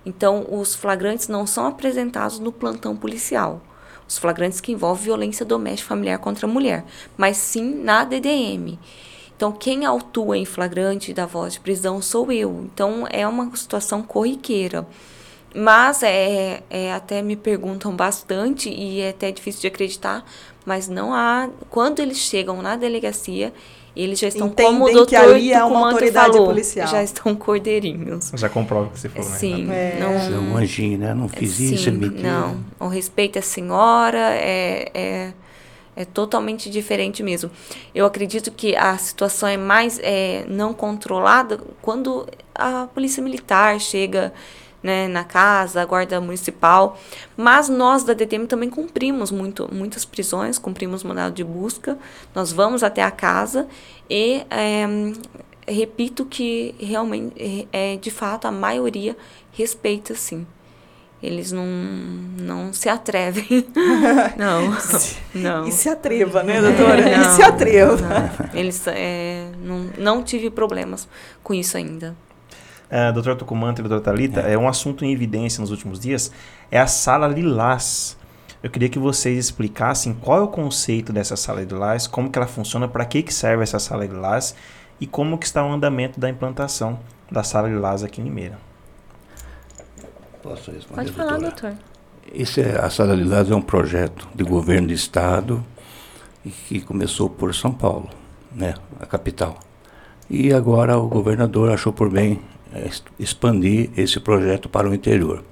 Então, 0.03 0.47
os 0.49 0.73
flagrantes 0.73 1.27
não 1.27 1.45
são 1.45 1.67
apresentados 1.67 2.39
no 2.39 2.51
plantão 2.51 2.95
policial. 2.95 3.61
Os 4.07 4.17
flagrantes 4.17 4.61
que 4.61 4.71
envolvem 4.71 5.03
violência 5.03 5.45
doméstica 5.45 5.89
familiar 5.89 6.17
contra 6.17 6.47
a 6.47 6.49
mulher, 6.49 6.85
mas 7.17 7.37
sim 7.37 7.75
na 7.75 8.03
DDM. 8.03 8.79
Então, 9.35 9.51
quem 9.51 9.85
autua 9.85 10.37
em 10.37 10.45
flagrante 10.45 11.13
da 11.13 11.25
voz 11.25 11.53
de 11.53 11.59
prisão 11.59 12.01
sou 12.01 12.31
eu. 12.31 12.63
Então, 12.73 13.05
é 13.11 13.27
uma 13.27 13.55
situação 13.55 14.01
corriqueira. 14.01 14.87
Mas 15.53 16.01
é, 16.01 16.63
é, 16.69 16.93
até 16.93 17.21
me 17.21 17.35
perguntam 17.35 17.93
bastante 17.93 18.69
e 18.69 19.01
é 19.01 19.09
até 19.09 19.31
difícil 19.31 19.61
de 19.61 19.67
acreditar, 19.67 20.25
mas 20.65 20.87
não 20.87 21.13
há. 21.13 21.49
Quando 21.69 21.99
eles 21.99 22.17
chegam 22.17 22.61
na 22.61 22.77
delegacia, 22.77 23.53
eles 23.95 24.19
já 24.19 24.27
estão 24.29 24.47
Entendem 24.47 24.71
como 24.73 24.85
o 24.85 24.87
que 24.87 24.93
doutor 24.93 25.17
ali 25.17 25.51
é 25.51 25.63
uma 25.63 25.87
autoridade 25.91 26.31
falou, 26.31 26.47
policial. 26.47 26.87
já 26.87 27.03
estão 27.03 27.35
cordeirinhos. 27.35 28.31
Já 28.35 28.47
comprova 28.47 28.87
o 28.87 28.89
que 28.91 28.99
você 28.99 29.09
falou, 29.09 29.29
né? 29.29 29.37
Sim, 29.37 29.71
É. 29.71 29.99
É 29.99 30.37
um 30.37 30.55
anjinho, 30.57 30.97
né? 30.97 31.13
Não 31.13 31.27
fiz 31.27 31.59
isso, 31.59 31.85
Sim, 31.85 31.91
mentira. 31.91 32.31
não. 32.31 32.57
O 32.79 32.87
respeito 32.87 33.37
à 33.37 33.41
senhora 33.41 34.17
é, 34.17 34.89
é, 34.93 35.33
é 35.95 36.05
totalmente 36.05 36.69
diferente 36.69 37.21
mesmo. 37.21 37.51
Eu 37.93 38.05
acredito 38.05 38.49
que 38.51 38.75
a 38.75 38.97
situação 38.97 39.49
é 39.49 39.57
mais 39.57 39.99
é, 40.01 40.45
não 40.47 40.73
controlada 40.73 41.59
quando 41.81 42.27
a 42.55 42.87
polícia 42.93 43.21
militar 43.21 43.79
chega 43.79 44.31
né, 44.83 45.07
na 45.07 45.23
casa, 45.23 45.81
a 45.81 45.85
guarda 45.85 46.19
municipal. 46.19 46.99
Mas 47.37 47.69
nós 47.69 48.03
da 48.03 48.13
DTM 48.13 48.47
também 48.47 48.69
cumprimos 48.69 49.31
muito, 49.31 49.69
muitas 49.73 50.05
prisões, 50.05 50.57
cumprimos 50.57 51.03
mandado 51.03 51.33
de 51.33 51.43
busca. 51.43 51.97
Nós 52.33 52.51
vamos 52.51 52.83
até 52.83 53.03
a 53.03 53.11
casa 53.11 53.67
e 54.09 54.43
é, 54.49 54.85
repito 55.67 56.25
que 56.25 56.75
realmente, 56.79 57.67
é, 57.71 57.97
de 57.97 58.11
fato, 58.11 58.47
a 58.47 58.51
maioria 58.51 59.15
respeita 59.51 60.15
sim. 60.15 60.45
Eles 61.21 61.51
não, 61.51 61.65
não 61.65 62.73
se 62.73 62.89
atrevem. 62.89 63.67
não, 64.35 64.75
não. 65.35 65.67
E 65.67 65.71
se 65.71 65.87
atreva, 65.87 66.41
né, 66.41 66.59
doutora? 66.59 67.07
É, 67.07 67.21
e 67.21 67.25
se 67.35 67.43
atreva. 67.43 67.97
não. 67.97 68.59
Eles 68.59 68.83
é, 68.87 69.51
não, 69.61 69.89
não 69.99 70.23
tive 70.23 70.49
problemas 70.49 71.07
com 71.43 71.53
isso 71.53 71.77
ainda. 71.77 72.15
Uh, 72.91 73.13
doutor 73.13 73.37
Tucumanta 73.37 73.79
e 73.79 73.87
doutora 73.87 74.01
Thalita, 74.01 74.41
é. 74.41 74.57
um 74.57 74.67
assunto 74.67 75.05
em 75.05 75.13
evidência 75.13 75.61
nos 75.61 75.71
últimos 75.71 75.99
dias, 75.99 76.31
é 76.69 76.77
a 76.77 76.87
sala 76.87 77.27
lilás. 77.27 78.17
Eu 78.61 78.69
queria 78.69 78.89
que 78.89 78.99
vocês 78.99 79.37
explicassem 79.37 80.13
qual 80.13 80.39
é 80.39 80.41
o 80.41 80.47
conceito 80.49 81.13
dessa 81.13 81.37
sala 81.37 81.61
lilás, 81.61 82.05
como 82.05 82.29
que 82.29 82.37
ela 82.37 82.47
funciona, 82.47 82.87
para 82.87 83.05
que, 83.05 83.23
que 83.23 83.33
serve 83.33 83.63
essa 83.63 83.79
sala 83.79 84.05
lilás 84.05 84.53
e 84.99 85.07
como 85.07 85.37
que 85.37 85.45
está 85.45 85.65
o 85.65 85.71
andamento 85.71 86.19
da 86.19 86.29
implantação 86.29 86.99
da 87.31 87.43
sala 87.43 87.69
lilás 87.69 88.03
aqui 88.03 88.19
em 88.19 88.25
Limeira. 88.25 88.59
Posso 90.43 90.71
responder, 90.71 91.03
Pode 91.03 91.11
falar, 91.13 91.37
doutora? 91.37 91.71
doutor. 91.71 91.91
Esse 92.33 92.61
é, 92.61 92.79
a 92.79 92.89
Sala 92.89 93.13
Lilás 93.13 93.49
é 93.49 93.55
um 93.55 93.61
projeto 93.61 94.27
de 94.33 94.43
governo 94.43 94.87
do 94.87 94.93
Estado 94.93 95.63
e 96.45 96.49
que 96.49 96.81
começou 96.81 97.29
por 97.29 97.53
São 97.53 97.71
Paulo, 97.71 98.09
né, 98.51 98.75
a 98.99 99.05
capital. 99.05 99.59
E 100.29 100.53
agora 100.53 100.97
o 100.97 101.07
governador 101.07 101.71
achou 101.71 101.91
por 101.91 102.09
bem 102.09 102.33
é, 102.33 102.39
expandir 103.19 103.89
esse 103.97 104.19
projeto 104.19 104.69
para 104.69 104.89
o 104.89 104.93
interior. 104.93 105.43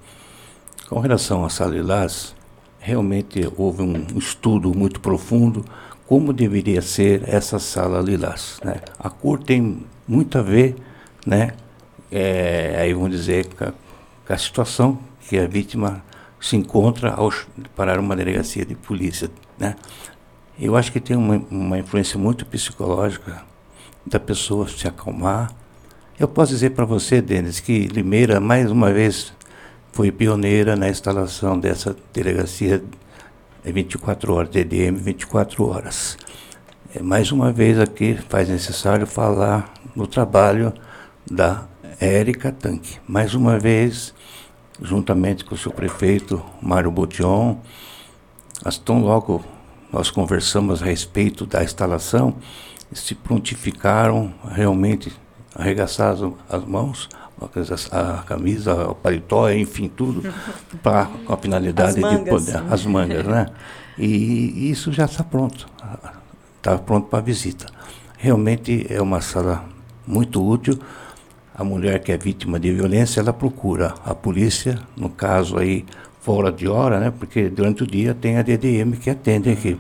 Com 0.88 1.00
relação 1.00 1.46
à 1.46 1.50
Sala 1.50 1.72
Lilás, 1.72 2.36
realmente 2.80 3.42
houve 3.58 3.82
um 3.82 4.18
estudo 4.18 4.76
muito 4.76 5.00
profundo 5.00 5.64
como 6.08 6.34
deveria 6.34 6.82
ser 6.82 7.24
essa 7.28 7.60
Sala 7.60 8.02
Lilás. 8.02 8.60
Né? 8.64 8.82
A 8.98 9.10
cor 9.10 9.44
tem 9.44 9.86
muito 10.08 10.38
a 10.38 10.42
ver, 10.42 10.76
né, 11.26 11.54
é, 12.12 12.76
aí 12.80 12.94
vamos 12.94 13.12
dizer, 13.12 13.48
com 13.54 14.34
a 14.34 14.38
situação 14.38 14.98
que 15.28 15.38
a 15.38 15.46
vítima 15.46 16.04
se 16.40 16.56
encontra 16.56 17.12
ao 17.12 17.32
parar 17.76 18.00
uma 18.00 18.16
delegacia 18.16 18.66
de 18.66 18.74
polícia, 18.74 19.30
né? 19.58 19.76
Eu 20.60 20.76
acho 20.76 20.92
que 20.92 21.00
tem 21.00 21.16
uma, 21.16 21.42
uma 21.50 21.78
influência 21.78 22.18
muito 22.18 22.46
psicológica 22.46 23.44
da 24.06 24.20
pessoa 24.20 24.68
se 24.68 24.88
acalmar. 24.88 25.52
Eu 26.20 26.28
posso 26.28 26.52
dizer 26.52 26.72
para 26.72 26.84
você, 26.84 27.22
Denis, 27.22 27.62
que 27.62 27.88
Limeira, 27.88 28.42
mais 28.42 28.70
uma 28.70 28.92
vez, 28.92 29.32
foi 29.94 30.12
pioneira 30.12 30.76
na 30.76 30.90
instalação 30.90 31.58
dessa 31.58 31.96
delegacia 32.12 32.84
24 33.64 34.34
horas, 34.34 34.50
DDM 34.50 34.98
24 34.98 35.66
horas. 35.66 36.18
É, 36.94 37.02
mais 37.02 37.32
uma 37.32 37.54
vez 37.54 37.80
aqui 37.80 38.20
faz 38.28 38.50
necessário 38.50 39.08
falar 39.08 39.74
no 39.96 40.06
trabalho 40.06 40.74
da 41.26 41.64
Érica 42.02 42.52
Tanque. 42.52 42.98
Mais 43.08 43.34
uma 43.34 43.58
vez, 43.58 44.14
juntamente 44.82 45.46
com 45.46 45.56
o 45.56 45.58
seu 45.58 45.72
prefeito, 45.72 46.44
Mário 46.62 46.92
Botion, 46.92 47.62
tão 48.84 49.00
logo 49.00 49.42
nós 49.90 50.12
conversamos 50.12 50.84
a 50.84 50.86
respeito 50.86 51.46
da 51.46 51.64
instalação, 51.64 52.36
se 52.92 53.16
prontificaram 53.16 54.34
realmente 54.52 55.14
arregaçar 55.60 56.14
as, 56.14 56.20
as 56.50 56.64
mãos, 56.66 57.10
a, 57.92 58.20
a 58.20 58.24
camisa, 58.24 58.74
o 58.90 58.96
paletó, 58.96 59.50
enfim, 59.52 59.88
tudo, 59.88 60.22
com 61.26 61.34
a 61.34 61.38
finalidade 61.38 61.96
de 61.96 62.30
poder. 62.30 62.64
As 62.70 62.86
mangas, 62.86 63.26
né? 63.26 63.48
E, 63.98 64.72
isso 64.72 64.92
já 64.92 65.06
está 65.06 65.24
pronto. 65.24 65.68
Está 66.58 66.78
pronto 66.78 67.08
para 67.08 67.20
a 67.20 67.22
visita. 67.22 67.66
Realmente 68.18 68.86
é 68.90 69.02
uma 69.02 69.22
sala 69.22 69.66
muito 70.08 70.46
útil. 70.46 70.80
A 71.54 71.64
mulher 71.64 72.00
que 72.00 72.12
é 72.12 72.18
vítima 72.18 72.60
de 72.60 72.72
violência, 72.72 73.20
ela 73.20 73.34
procura 73.34 73.94
a 74.06 74.16
polícia, 74.16 74.80
no 74.96 75.10
caso 75.10 75.58
aí, 75.58 75.86
fora 76.22 76.52
de 76.52 76.68
hora, 76.68 77.00
né? 77.00 77.12
Porque 77.12 77.50
durante 77.50 77.84
o 77.84 77.88
dia 77.88 78.14
tem 78.14 78.38
a 78.38 78.42
DDM 78.42 78.94
que 78.94 79.10
atende 79.10 79.50
aqui. 79.50 79.78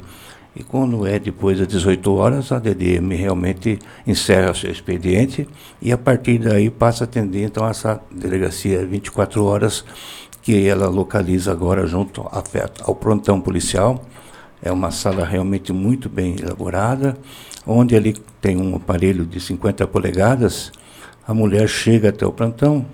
E 0.59 0.63
quando 0.63 1.07
é 1.07 1.17
depois 1.17 1.57
das 1.57 1.69
18 1.69 2.13
horas, 2.13 2.51
a 2.51 2.59
DDM 2.59 3.15
realmente 3.15 3.79
encerra 4.05 4.53
seu 4.53 4.69
expediente 4.69 5.47
e 5.81 5.89
a 5.89 5.97
partir 5.97 6.37
daí 6.37 6.69
passa 6.69 7.05
a 7.05 7.07
atender 7.07 7.45
então 7.45 7.65
essa 7.65 8.01
delegacia 8.11 8.85
24 8.85 9.41
horas 9.45 9.85
que 10.41 10.67
ela 10.67 10.89
localiza 10.89 11.49
agora 11.49 11.87
junto 11.87 12.29
ao 12.81 12.93
prontão 12.93 13.39
policial. 13.39 14.03
É 14.61 14.69
uma 14.69 14.91
sala 14.91 15.23
realmente 15.23 15.71
muito 15.71 16.09
bem 16.09 16.35
elaborada, 16.37 17.17
onde 17.65 17.95
ali 17.95 18.13
tem 18.41 18.57
um 18.57 18.75
aparelho 18.75 19.25
de 19.25 19.39
50 19.39 19.87
polegadas. 19.87 20.73
A 21.25 21.33
mulher 21.33 21.69
chega 21.69 22.09
até 22.09 22.25
o 22.25 22.33
plantão, 22.33 22.85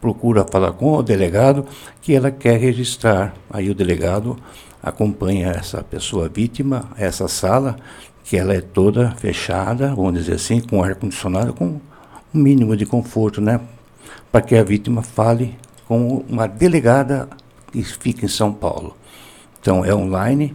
procura 0.00 0.46
falar 0.48 0.70
com 0.70 0.92
o 0.92 1.02
delegado 1.02 1.66
que 2.00 2.14
ela 2.14 2.30
quer 2.30 2.60
registrar. 2.60 3.34
Aí 3.50 3.68
o 3.68 3.74
delegado 3.74 4.36
acompanha 4.82 5.48
essa 5.48 5.82
pessoa 5.82 6.28
vítima, 6.28 6.90
essa 6.96 7.28
sala, 7.28 7.76
que 8.24 8.36
ela 8.36 8.54
é 8.54 8.60
toda 8.60 9.10
fechada, 9.12 9.94
vamos 9.94 10.14
dizer 10.14 10.34
assim, 10.34 10.60
com 10.60 10.82
ar-condicionado, 10.82 11.54
com 11.54 11.64
um 11.64 11.80
mínimo 12.32 12.76
de 12.76 12.84
conforto, 12.84 13.40
né? 13.40 13.60
Para 14.30 14.42
que 14.42 14.54
a 14.54 14.62
vítima 14.62 15.02
fale 15.02 15.56
com 15.86 16.24
uma 16.28 16.46
delegada 16.46 17.28
que 17.72 17.82
fica 17.82 18.24
em 18.24 18.28
São 18.28 18.52
Paulo. 18.52 18.96
Então 19.60 19.84
é 19.84 19.94
online, 19.94 20.54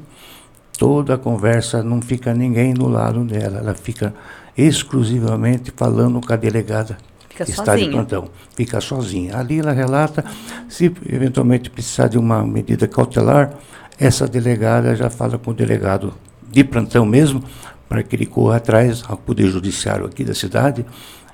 toda 0.78 1.15
a 1.15 1.17
conversa 1.17 1.82
não 1.84 2.01
fica 2.01 2.34
ninguém 2.34 2.74
do 2.74 2.88
lado 2.88 3.24
dela, 3.24 3.59
ela 3.59 3.74
fica 3.74 4.13
exclusivamente 4.55 5.74
falando 5.76 6.21
com 6.26 6.32
a 6.32 6.36
delegada 6.36 6.97
Fica 7.34 7.49
está 7.49 7.65
sozinha. 7.65 7.88
de 7.88 7.91
plantão. 7.91 8.30
Fica 8.55 8.80
sozinha. 8.80 9.38
Ali 9.38 9.59
ela 9.59 9.71
relata, 9.71 10.24
se 10.69 10.86
eventualmente 11.09 11.69
precisar 11.69 12.07
de 12.07 12.17
uma 12.17 12.45
medida 12.45 12.88
cautelar, 12.88 13.53
essa 13.99 14.27
delegada 14.27 14.95
já 14.95 15.09
fala 15.09 15.37
com 15.37 15.51
o 15.51 15.53
delegado 15.53 16.13
de 16.49 16.63
plantão 16.63 17.05
mesmo, 17.05 17.43
para 17.87 18.03
que 18.03 18.15
ele 18.15 18.25
corra 18.25 18.57
atrás 18.57 19.03
ao 19.07 19.17
Poder 19.17 19.47
Judiciário 19.47 20.05
aqui 20.05 20.23
da 20.23 20.33
cidade 20.33 20.85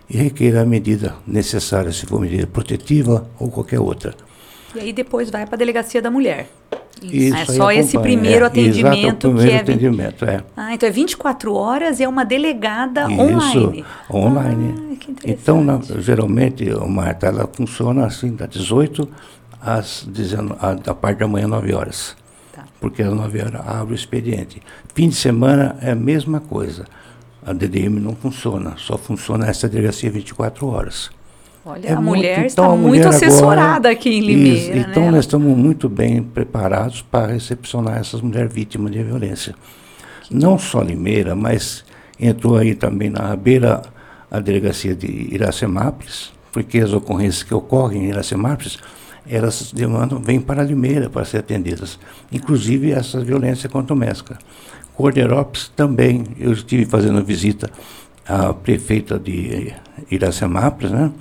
e 0.09 0.17
requeira 0.17 0.61
a 0.61 0.65
medida 0.65 1.15
necessária, 1.25 1.91
se 1.91 2.05
for 2.05 2.19
medida 2.19 2.47
protetiva 2.47 3.27
ou 3.39 3.49
qualquer 3.49 3.79
outra. 3.79 4.13
E 4.75 4.79
aí 4.79 4.93
depois 4.93 5.29
vai 5.29 5.45
para 5.45 5.55
a 5.55 5.57
delegacia 5.57 6.01
da 6.01 6.11
mulher. 6.11 6.47
Isso 7.01 7.35
é 7.35 7.45
só 7.45 7.71
esse 7.71 7.95
acompanha, 7.95 8.17
primeiro 8.17 8.43
é, 8.43 8.47
atendimento 8.47 8.97
exato, 8.97 9.27
o 9.29 9.31
primeiro 9.31 9.49
que 9.49 9.55
é. 9.55 9.59
atendimento, 9.59 10.25
é. 10.25 10.43
Ah, 10.57 10.73
então 10.73 10.89
é 10.89 10.91
24 10.91 11.53
horas 11.53 11.99
e 11.99 12.03
é 12.03 12.09
uma 12.09 12.25
delegada 12.25 13.07
Isso, 13.09 13.21
online. 13.21 13.85
online. 14.11 14.75
Ah, 14.77 15.21
então, 15.25 15.63
na, 15.63 15.79
geralmente, 15.99 16.69
o 16.71 16.89
Marta, 16.89 17.27
ela 17.27 17.49
funciona 17.51 18.05
assim, 18.05 18.35
das 18.35 18.49
18 18.49 19.07
às 19.61 20.05
19, 20.05 20.55
a, 20.59 20.73
da 20.73 20.93
parte 20.93 21.19
da 21.19 21.27
manhã, 21.27 21.47
9 21.47 21.73
horas. 21.73 22.17
Porque 22.79 23.01
às 23.03 23.13
9 23.13 23.41
horas 23.41 23.61
abre 23.67 23.93
o 23.93 23.95
expediente. 23.95 24.61
Fim 24.93 25.09
de 25.09 25.15
semana 25.15 25.75
é 25.81 25.91
a 25.91 25.95
mesma 25.95 26.39
coisa. 26.39 26.85
A 27.45 27.51
DDM 27.53 27.99
não 27.99 28.15
funciona, 28.15 28.73
só 28.77 28.97
funciona 28.97 29.47
essa 29.47 29.67
delegacia 29.67 30.09
24 30.11 30.67
horas. 30.67 31.09
Olha, 31.65 31.87
É 31.87 31.91
a 31.93 31.95
muito- 31.95 32.07
mulher 32.17 32.33
então, 32.37 32.45
está 32.45 32.65
a 32.65 32.69
muito 32.69 32.87
mulher 32.87 33.01
agora- 33.07 33.15
assessorada 33.15 33.89
aqui 33.89 34.09
em 34.09 34.21
Limeira, 34.21 34.77
Isso, 34.77 34.89
Então 34.89 35.03
né? 35.03 35.11
nós 35.11 35.19
estamos 35.25 35.57
muito 35.57 35.89
bem 35.89 36.23
preparados 36.23 37.01
para 37.01 37.33
recepcionar 37.33 37.97
essas 37.97 38.21
mulheres 38.21 38.51
vítimas 38.53 38.91
de 38.91 39.03
violência. 39.03 39.53
Não 40.31 40.57
só 40.57 40.81
Limeira, 40.81 41.35
mas 41.35 41.83
entrou 42.19 42.55
aí 42.57 42.75
também 42.75 43.09
na 43.09 43.35
beira 43.35 43.81
a 44.31 44.39
delegacia 44.39 44.95
de 44.95 45.07
Iracemápolis, 45.33 46.31
porque 46.51 46.79
as 46.79 46.93
ocorrências 46.93 47.43
que 47.43 47.53
ocorrem 47.53 48.05
em 48.05 48.09
Iracemápolis, 48.09 48.77
elas 49.29 49.71
demandam, 49.71 50.19
vêm 50.19 50.39
para 50.39 50.63
Limeira 50.63 51.09
para 51.09 51.23
ser 51.25 51.37
atendidas. 51.37 51.99
Inclusive 52.31 52.91
essa 52.91 53.21
violência 53.21 53.69
contra 53.69 53.95
doméstica. 53.95 54.37
Corderópolis 54.95 55.71
também, 55.75 56.25
eu 56.39 56.51
estive 56.51 56.85
fazendo 56.85 57.23
visita 57.23 57.71
à 58.27 58.53
prefeita 58.53 59.17
de 59.17 59.73
Iracemápolis, 60.11 60.91
né? 60.91 61.11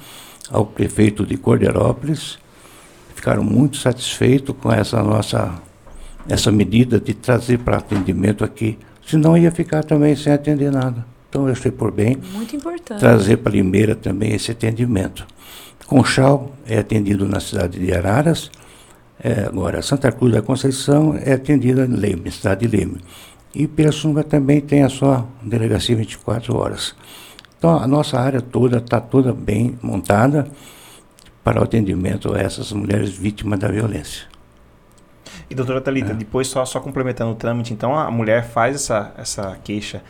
ao 0.51 0.67
prefeito 0.67 1.25
de 1.25 1.37
Corderópolis, 1.37 2.39
ficaram 3.15 3.43
muito 3.43 3.77
satisfeitos 3.77 4.55
com 4.61 4.73
essa 4.73 5.03
nossa 5.03 5.55
essa 6.29 6.53
medida 6.53 7.01
de 7.01 7.15
trazer 7.15 7.59
para 7.59 7.79
atendimento 7.79 8.45
aqui, 8.45 8.79
senão 9.07 9.37
ia 9.37 9.51
ficar 9.51 9.83
também 9.83 10.15
sem 10.15 10.33
atender 10.33 10.71
nada. 10.71 11.07
Então 11.29 11.47
eu 11.47 11.53
achei 11.53 11.71
por 11.71 11.91
bem 11.91 12.19
trazer 12.99 13.39
para 13.39 13.53
Limeira 13.53 13.95
também 13.95 14.35
esse 14.35 14.51
atendimento. 14.51 15.27
Conchal 15.89 16.53
é 16.67 16.79
atendido 16.79 17.27
na 17.27 17.41
cidade 17.41 17.79
de 17.81 17.95
Araras, 17.95 18.51
é, 19.25 19.47
agora 19.47 19.81
Santa 19.81 20.13
Cruz 20.13 20.35
da 20.35 20.43
Conceição 20.43 21.19
é 21.19 21.33
atendida 21.33 21.87
em 21.87 21.89
Leme, 21.89 22.31
cidade 22.31 22.69
de 22.69 22.77
Leme. 22.77 23.01
E 23.55 23.67
Pirassununga 23.67 24.23
também 24.23 24.61
tem 24.61 24.85
a 24.85 24.91
sua 24.91 25.27
delegacia 25.43 25.97
24 25.97 26.55
horas. 26.55 26.95
Então 27.59 27.79
a 27.79 27.89
nossa 27.89 28.21
área 28.21 28.43
toda 28.43 28.77
está 28.77 29.01
toda 29.01 29.33
bem 29.33 29.79
montada 29.83 30.47
para 31.43 31.59
o 31.59 31.65
atendimento 31.65 32.35
a 32.35 32.39
essas 32.39 32.71
mulheres 32.71 33.17
vítimas 33.17 33.59
da 33.59 33.69
violência. 33.69 34.27
E 35.49 35.55
doutora 35.55 35.81
Thalita, 35.81 36.13
É. 36.13 36.15
depois 36.15 36.49
só, 36.49 36.67
só 36.67 36.81
complementando 36.81 37.33
o 37.33 37.35
trâmite, 37.35 37.73
então 37.73 37.99
a 37.99 38.11
mulher 38.11 38.47
faz 38.47 38.77
essa, 38.77 39.15
essa 39.17 39.57
queixa 39.65 40.03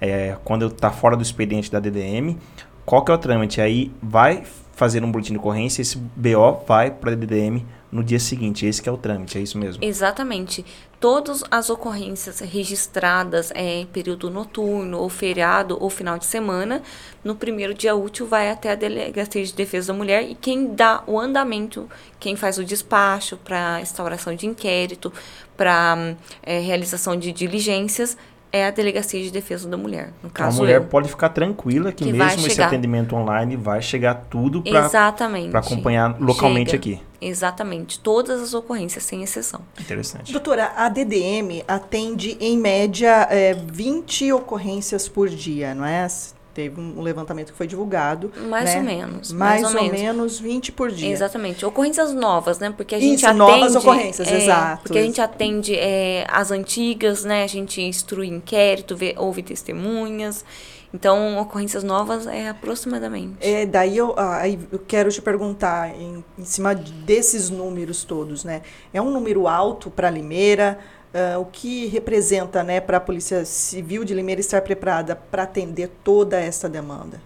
é, 0.00 0.36
quando 0.44 0.66
está 0.66 0.90
fora 0.90 1.16
do 1.16 1.22
expediente 1.22 1.70
da 1.70 1.78
DDM. 1.78 2.36
Qual 2.84 3.04
que 3.04 3.12
é 3.12 3.14
o 3.14 3.18
trâmite? 3.18 3.60
Aí 3.60 3.92
vai 4.02 4.42
fazer 4.80 5.04
um 5.04 5.12
boletim 5.12 5.34
de 5.34 5.38
ocorrência, 5.38 5.82
esse 5.82 5.98
BO 5.98 6.64
vai 6.66 6.90
para 6.90 7.12
a 7.12 7.14
DDM 7.14 7.66
no 7.92 8.02
dia 8.02 8.18
seguinte. 8.18 8.64
Esse 8.64 8.80
que 8.80 8.88
é 8.88 8.92
o 8.92 8.96
trâmite, 8.96 9.36
é 9.36 9.40
isso 9.42 9.58
mesmo? 9.58 9.84
Exatamente. 9.84 10.64
Todas 10.98 11.44
as 11.50 11.68
ocorrências 11.68 12.40
registradas 12.40 13.50
é, 13.54 13.80
em 13.80 13.86
período 13.86 14.30
noturno, 14.30 14.98
ou 14.98 15.10
feriado, 15.10 15.76
ou 15.78 15.90
final 15.90 16.18
de 16.18 16.24
semana, 16.24 16.82
no 17.22 17.34
primeiro 17.34 17.74
dia 17.74 17.94
útil 17.94 18.26
vai 18.26 18.50
até 18.50 18.72
a 18.72 18.74
Delegacia 18.74 19.44
de 19.44 19.52
Defesa 19.52 19.92
da 19.92 19.98
Mulher 19.98 20.22
e 20.22 20.34
quem 20.34 20.74
dá 20.74 21.02
o 21.06 21.20
andamento, 21.20 21.86
quem 22.18 22.34
faz 22.34 22.56
o 22.56 22.64
despacho 22.64 23.36
para 23.36 23.82
instauração 23.82 24.34
de 24.34 24.46
inquérito, 24.46 25.12
para 25.58 26.16
realização 26.42 27.18
de 27.18 27.32
diligências, 27.32 28.16
é 28.52 28.66
a 28.66 28.70
Delegacia 28.70 29.22
de 29.22 29.30
Defesa 29.30 29.68
da 29.68 29.76
Mulher. 29.76 30.06
No 30.22 30.28
Então, 30.28 30.30
a 30.30 30.32
caso, 30.32 30.58
mulher 30.58 30.76
eu. 30.80 30.84
pode 30.84 31.08
ficar 31.08 31.28
tranquila 31.30 31.92
que, 31.92 32.04
Que 32.04 32.12
mesmo 32.12 32.46
esse 32.46 32.60
atendimento 32.62 33.14
online 33.14 33.56
vai 33.56 33.80
chegar 33.80 34.14
tudo 34.28 34.62
para 34.62 35.60
acompanhar 35.60 36.16
localmente 36.20 36.70
Chega. 36.70 36.80
aqui. 36.82 37.02
Exatamente. 37.20 37.98
Todas 38.00 38.40
as 38.40 38.54
ocorrências, 38.54 39.04
sem 39.04 39.22
exceção. 39.22 39.60
Interessante. 39.78 40.32
Doutora, 40.32 40.72
a 40.76 40.88
DDM 40.88 41.62
atende 41.68 42.36
em 42.40 42.56
média 42.58 43.26
é, 43.30 43.54
20 43.54 44.32
ocorrências 44.32 45.06
por 45.08 45.28
dia, 45.28 45.74
não 45.74 45.84
é? 45.84 46.06
Teve 46.52 46.80
um 46.80 47.00
levantamento 47.00 47.52
que 47.52 47.56
foi 47.56 47.66
divulgado. 47.66 48.32
Mais 48.48 48.64
né? 48.64 48.78
ou 48.78 48.82
menos. 48.82 49.32
Mais, 49.32 49.62
mais 49.62 49.74
ou, 49.74 49.80
ou 49.80 49.86
menos. 49.86 50.00
menos. 50.00 50.40
20 50.40 50.72
por 50.72 50.90
dia. 50.90 51.10
Exatamente. 51.10 51.64
Ocorrências 51.64 52.12
novas, 52.12 52.58
né? 52.58 52.72
Porque 52.76 52.94
a 52.94 53.00
gente 53.00 53.16
Isso, 53.16 53.26
atende... 53.26 53.38
novas 53.38 53.76
ocorrências, 53.76 54.26
é, 54.26 54.36
exato. 54.36 54.82
Porque 54.82 54.98
a 54.98 55.02
gente 55.02 55.20
atende 55.20 55.76
é, 55.76 56.26
as 56.28 56.50
antigas, 56.50 57.24
né? 57.24 57.44
A 57.44 57.46
gente 57.46 57.80
instrui 57.80 58.26
inquérito, 58.28 58.96
vê, 58.96 59.14
ouve 59.16 59.42
testemunhas. 59.42 60.44
Então, 60.92 61.38
ocorrências 61.38 61.84
novas 61.84 62.26
é 62.26 62.48
aproximadamente. 62.48 63.36
É, 63.40 63.64
daí 63.64 63.96
eu, 63.96 64.12
ah, 64.16 64.38
aí 64.38 64.58
eu 64.72 64.78
quero 64.80 65.08
te 65.10 65.22
perguntar, 65.22 65.94
em, 65.94 66.24
em 66.36 66.44
cima 66.44 66.74
de- 66.74 66.90
desses 66.92 67.48
números 67.48 68.02
todos, 68.02 68.44
né? 68.44 68.62
É 68.92 69.00
um 69.00 69.10
número 69.10 69.46
alto 69.46 69.88
para 69.88 70.10
Limeira? 70.10 70.78
Ah, 71.12 71.38
o 71.38 71.44
que 71.44 71.86
representa 71.86 72.62
né, 72.62 72.80
para 72.80 72.98
a 72.98 73.00
Polícia 73.00 73.44
Civil 73.44 74.04
de 74.04 74.14
Limeira 74.14 74.40
estar 74.40 74.60
preparada 74.62 75.16
para 75.16 75.42
atender 75.42 75.90
toda 76.04 76.38
essa 76.38 76.68
demanda? 76.68 77.20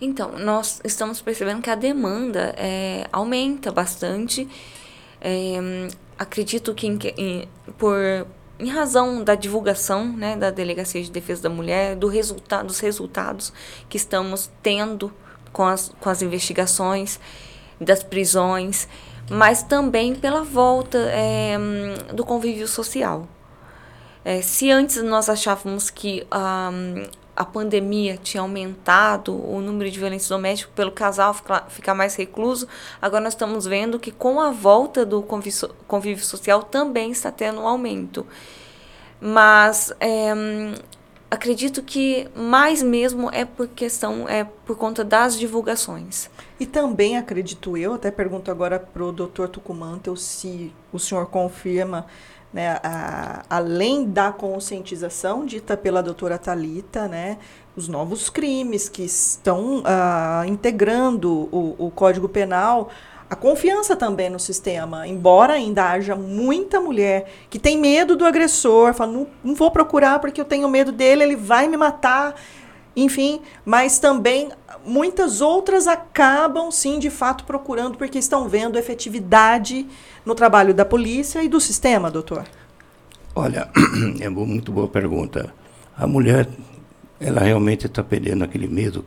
Então, 0.00 0.38
nós 0.38 0.80
estamos 0.84 1.20
percebendo 1.22 1.62
que 1.62 1.70
a 1.70 1.74
demanda 1.74 2.54
é, 2.56 3.06
aumenta 3.12 3.72
bastante. 3.72 4.46
É, 5.20 5.88
acredito 6.18 6.74
que 6.74 6.86
em, 6.86 6.98
em- 7.16 7.48
por 7.78 7.96
em 8.58 8.68
razão 8.70 9.22
da 9.22 9.34
divulgação 9.34 10.06
né, 10.06 10.34
da 10.36 10.50
Delegacia 10.50 11.02
de 11.02 11.10
Defesa 11.10 11.42
da 11.42 11.50
Mulher, 11.50 11.94
do 11.96 12.06
resulta 12.08 12.62
dos 12.62 12.78
resultados 12.80 13.52
que 13.88 13.96
estamos 13.98 14.50
tendo 14.62 15.12
com 15.52 15.64
as, 15.64 15.90
com 16.00 16.08
as 16.08 16.22
investigações, 16.22 17.18
das 17.78 18.02
prisões, 18.02 18.88
mas 19.30 19.62
também 19.62 20.14
pela 20.14 20.42
volta 20.42 20.98
é, 21.10 21.56
do 22.12 22.24
convívio 22.24 22.68
social. 22.68 23.26
É, 24.24 24.42
se 24.42 24.70
antes 24.70 25.02
nós 25.02 25.28
achávamos 25.28 25.88
que 25.88 26.26
ah, 26.30 26.70
a 27.36 27.44
pandemia 27.44 28.16
tinha 28.16 28.40
aumentado 28.40 29.32
o 29.32 29.60
número 29.60 29.90
de 29.90 29.98
violência 29.98 30.28
doméstica 30.28 30.72
pelo 30.74 30.90
casal 30.90 31.34
ficar, 31.68 31.94
mais 31.94 32.16
recluso, 32.16 32.66
agora 33.00 33.22
nós 33.22 33.34
estamos 33.34 33.66
vendo 33.66 34.00
que 34.00 34.10
com 34.10 34.40
a 34.40 34.50
volta 34.50 35.04
do 35.04 35.22
convívio, 35.22 35.70
convívio 35.86 36.24
social 36.24 36.62
também 36.62 37.10
está 37.10 37.30
tendo 37.30 37.60
um 37.60 37.68
aumento. 37.68 38.26
Mas 39.20 39.92
é, 40.00 40.34
acredito 41.30 41.82
que 41.82 42.28
mais 42.34 42.82
mesmo 42.82 43.30
é 43.32 43.44
por 43.44 43.68
questão, 43.68 44.28
é 44.28 44.44
por 44.44 44.76
conta 44.76 45.04
das 45.04 45.38
divulgações. 45.38 46.30
E 46.58 46.66
também 46.66 47.16
acredito 47.16 47.76
eu, 47.76 47.94
até 47.94 48.10
pergunto 48.10 48.50
agora 48.50 48.78
para 48.78 49.04
o 49.04 49.12
doutor 49.12 49.48
Tucumantel 49.48 50.16
se 50.16 50.72
o 50.92 50.98
senhor 50.98 51.26
confirma, 51.26 52.06
né, 52.52 52.78
a- 52.82 53.44
além 53.50 54.08
da 54.08 54.32
conscientização 54.32 55.44
dita 55.44 55.76
pela 55.76 56.02
doutora 56.02 56.38
Talita, 56.38 57.06
né, 57.08 57.38
os 57.76 57.88
novos 57.88 58.30
crimes 58.30 58.88
que 58.88 59.02
estão 59.02 59.82
ah, 59.84 60.44
integrando 60.46 61.30
o, 61.52 61.74
o 61.78 61.90
Código 61.90 62.28
Penal, 62.28 62.88
a 63.28 63.34
confiança 63.34 63.96
também 63.96 64.30
no 64.30 64.38
sistema, 64.38 65.06
embora 65.06 65.54
ainda 65.54 65.90
haja 65.90 66.14
muita 66.14 66.80
mulher 66.80 67.28
que 67.50 67.58
tem 67.58 67.76
medo 67.76 68.16
do 68.16 68.24
agressor, 68.24 68.94
fala, 68.94 69.12
não, 69.12 69.26
não 69.42 69.54
vou 69.54 69.70
procurar 69.70 70.20
porque 70.20 70.40
eu 70.40 70.44
tenho 70.44 70.68
medo 70.68 70.92
dele, 70.92 71.24
ele 71.24 71.36
vai 71.36 71.66
me 71.66 71.76
matar, 71.76 72.36
enfim, 72.94 73.40
mas 73.64 73.98
também 73.98 74.50
muitas 74.84 75.40
outras 75.40 75.88
acabam 75.88 76.70
sim 76.70 77.00
de 77.00 77.10
fato 77.10 77.44
procurando 77.44 77.98
porque 77.98 78.18
estão 78.18 78.48
vendo 78.48 78.78
efetividade 78.78 79.86
no 80.24 80.34
trabalho 80.34 80.72
da 80.72 80.84
polícia 80.84 81.42
e 81.42 81.48
do 81.48 81.60
sistema, 81.60 82.10
doutor. 82.10 82.44
Olha, 83.34 83.68
é 84.20 84.28
muito 84.28 84.70
boa 84.70 84.88
pergunta. 84.88 85.52
A 85.96 86.06
mulher, 86.06 86.48
ela 87.20 87.40
realmente 87.40 87.86
está 87.86 88.04
perdendo 88.04 88.44
aquele 88.44 88.68
medo. 88.68 89.04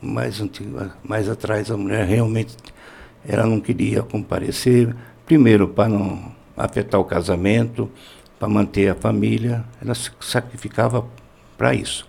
Mais, 0.00 0.40
antigo, 0.40 0.80
mais 1.04 1.28
atrás, 1.28 1.70
a 1.70 1.76
mulher 1.76 2.06
realmente 2.06 2.56
ela 3.26 3.46
não 3.46 3.60
queria 3.60 4.02
comparecer, 4.02 4.94
primeiro 5.26 5.68
para 5.68 5.88
não 5.88 6.32
afetar 6.56 7.00
o 7.00 7.04
casamento, 7.04 7.90
para 8.38 8.48
manter 8.48 8.88
a 8.88 8.94
família, 8.94 9.64
ela 9.82 9.94
se 9.94 10.10
sacrificava 10.20 11.06
para 11.56 11.74
isso. 11.74 12.08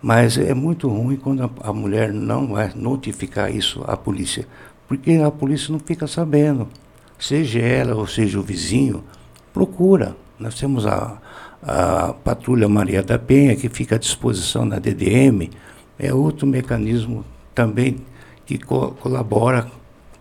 Mas 0.00 0.36
é 0.38 0.54
muito 0.54 0.88
ruim 0.88 1.16
quando 1.16 1.50
a, 1.60 1.72
mulher 1.72 2.12
não 2.12 2.48
vai 2.48 2.72
notificar 2.74 3.54
isso 3.54 3.82
à 3.86 3.96
polícia, 3.96 4.46
porque 4.86 5.12
a 5.14 5.30
polícia 5.30 5.72
não 5.72 5.78
fica 5.78 6.06
sabendo. 6.06 6.68
Seja 7.18 7.60
ela 7.60 7.96
ou 7.96 8.06
seja 8.06 8.38
o 8.38 8.42
vizinho, 8.42 9.02
procura. 9.52 10.14
Nós 10.38 10.54
temos 10.54 10.86
a, 10.86 11.18
a 11.62 12.12
Patrulha 12.12 12.68
Maria 12.68 13.02
da 13.02 13.18
Penha, 13.18 13.56
que 13.56 13.68
fica 13.68 13.96
à 13.96 13.98
disposição 13.98 14.64
na 14.64 14.78
DDM, 14.78 15.50
é 15.98 16.12
outro 16.12 16.46
mecanismo 16.46 17.24
também 17.54 17.96
que 18.44 18.58
co 18.58 18.90
colabora 19.00 19.70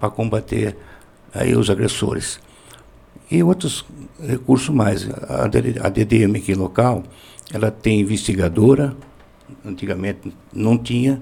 para 0.04 0.10
combater 0.10 0.76
aí 1.34 1.56
os 1.56 1.70
agressores. 1.70 2.38
E 3.32 3.42
outros 3.42 3.86
recursos 4.22 4.68
mais. 4.68 5.08
A, 5.30 5.48
DDM 5.48 6.36
aqui 6.36 6.54
local, 6.54 7.04
ela 7.54 7.72
tem 7.72 8.02
investigadora, 8.02 8.94
antigamente 9.66 10.34
não 10.52 10.78
tinha, 10.78 11.22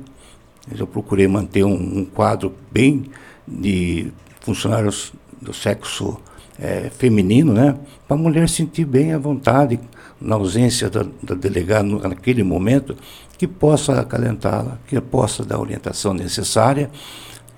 eu 0.76 0.88
procurei 0.88 1.28
manter 1.28 1.64
um, 1.64 2.00
um 2.00 2.06
quadro 2.06 2.56
bem 2.72 3.06
de 3.48 4.12
funcionários 4.40 5.14
do 5.40 5.54
sexo 5.54 6.18
é, 6.58 6.90
feminino, 6.90 7.54
né? 7.54 7.78
Para 8.08 8.18
a 8.18 8.20
mulher 8.20 8.50
sentir 8.50 8.86
bem 8.86 9.14
à 9.14 9.20
vontade, 9.20 9.80
na 10.20 10.36
ausência 10.36 10.90
da, 10.90 11.06
da 11.22 11.36
delegada 11.36 11.84
naquele 11.84 12.44
momento, 12.44 12.98
que 13.38 13.48
possa 13.48 14.00
acalentá-la, 14.00 14.80
que 14.88 15.00
possa 15.00 15.46
dar 15.46 15.58
a 15.58 15.60
orientação 15.60 16.16
necessária. 16.16 16.90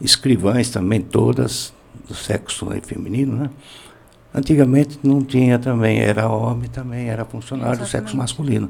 Escrivães 0.04 0.70
também, 0.70 1.02
todas 1.02 1.74
do 2.08 2.14
sexo 2.14 2.68
feminino, 2.84 3.38
né? 3.38 3.50
Antigamente 4.36 5.00
não 5.04 5.22
tinha 5.22 5.60
também, 5.60 6.00
era 6.00 6.28
homem 6.28 6.70
também, 6.70 7.08
era 7.08 7.24
funcionário 7.24 7.74
Exatamente. 7.74 7.90
do 7.90 7.92
sexo 7.92 8.18
masculino. 8.18 8.70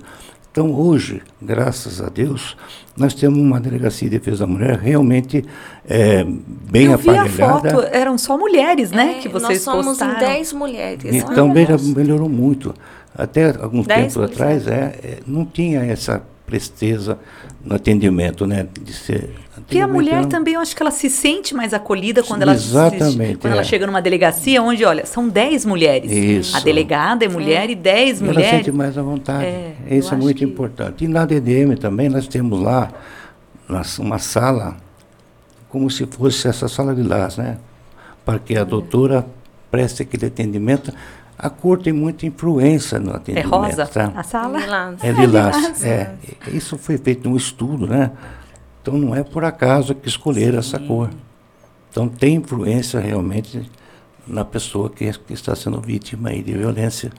Então, 0.52 0.72
hoje, 0.72 1.20
graças 1.42 2.00
a 2.00 2.10
Deus, 2.10 2.56
nós 2.96 3.16
temos 3.16 3.40
uma 3.40 3.60
delegacia 3.60 4.08
de 4.08 4.20
defesa 4.20 4.46
da 4.46 4.48
mulher 4.48 4.78
realmente 4.78 5.44
é, 5.90 6.24
bem 6.24 6.86
Eu 6.86 6.94
aparelhada. 6.94 7.30
Vi 7.30 7.42
a 7.42 7.50
foto, 7.50 7.82
eram 7.92 8.20
só 8.20 8.38
mulheres, 8.38 8.92
né, 8.92 9.16
é, 9.18 9.22
que 9.22 9.30
vocês 9.30 9.66
nós 9.66 9.84
somos 9.84 9.98
postaram. 9.98 10.20
10 10.20 10.54
mulheres. 10.54 11.06
Então, 11.06 11.52
melhorou 11.96 12.30
muito. 12.30 12.72
Até 13.16 13.56
algum 13.60 13.84
tempo 13.84 14.22
atrás, 14.22 14.68
é, 14.68 15.00
é, 15.04 15.20
não 15.26 15.44
tinha 15.44 15.84
essa 15.86 16.22
presteza 16.46 17.18
no 17.66 17.76
atendimento, 17.76 18.46
né? 18.46 18.68
De 18.80 18.94
ser 18.94 19.32
porque 19.66 19.80
a 19.80 19.88
mulher 19.88 20.26
também, 20.26 20.56
eu 20.56 20.60
acho 20.60 20.76
que 20.76 20.82
ela 20.82 20.92
se 20.92 21.10
sente 21.10 21.56
mais 21.56 21.74
acolhida 21.74 22.22
quando 22.24 22.42
ela 22.44 22.54
Exatamente, 22.54 23.38
quando 23.38 23.54
é. 23.54 23.56
ela 23.56 23.64
chega 23.64 23.86
numa 23.88 24.02
delegacia 24.02 24.62
onde, 24.62 24.84
olha, 24.84 25.06
são 25.06 25.28
10 25.28 25.66
mulheres. 25.66 26.12
Isso. 26.12 26.56
A 26.56 26.60
delegada 26.60 27.26
é 27.26 27.28
mulher 27.28 27.70
é. 27.70 27.72
e 27.72 27.76
10 27.76 28.22
mulheres. 28.22 28.44
Ela 28.44 28.58
sente 28.58 28.72
mais 28.72 28.98
à 28.98 29.02
vontade. 29.02 29.46
É, 29.46 29.76
Isso 29.90 30.14
é 30.14 30.18
muito 30.18 30.38
que... 30.38 30.46
importante. 30.46 31.06
E 31.06 31.08
na 31.08 31.26
DDM 31.26 31.76
também 31.76 32.10
nós 32.10 32.28
temos 32.28 32.60
lá 32.60 32.92
uma 34.00 34.20
sala 34.20 34.78
como 35.70 35.90
se 35.90 36.06
fosse 36.06 36.48
essa 36.48 36.68
sala 36.68 36.94
de 36.94 37.02
lares, 37.02 37.38
né? 37.38 37.58
Para 38.24 38.38
que 38.40 38.56
a 38.56 38.64
doutora 38.64 39.26
preste 39.72 40.04
aquele 40.04 40.28
atendimento 40.28 40.94
a 41.38 41.50
cor 41.50 41.78
tem 41.78 41.92
muita 41.92 42.26
influência 42.26 43.00
no 43.00 43.14
atendimento. 43.14 43.54
É 43.54 43.58
rosa 43.58 43.86
tá? 43.86 44.14
a 44.16 44.24
sala? 44.24 44.60
É 45.02 45.12
lilás. 45.12 45.84
É, 45.84 46.14
é, 46.48 46.50
isso 46.52 46.78
foi 46.78 46.98
feito 46.98 47.28
um 47.28 47.36
estudo, 47.36 47.88
né? 47.88 48.12
Então 48.84 48.98
não 48.98 49.16
é 49.16 49.24
por 49.24 49.46
acaso 49.46 49.96
que 49.96 50.10
escolheram 50.10 50.60
essa 50.60 50.78
cor. 50.78 51.10
Então 51.90 52.10
tem 52.10 52.36
influência 52.36 53.00
realmente 53.00 53.72
na 54.28 54.44
pessoa 54.44 54.90
que, 54.90 55.10
que 55.20 55.34
está 55.34 55.56
sendo 55.56 55.80
vítima 55.80 56.30
aí 56.30 56.44
de 56.44 56.52
violência. 56.52 57.10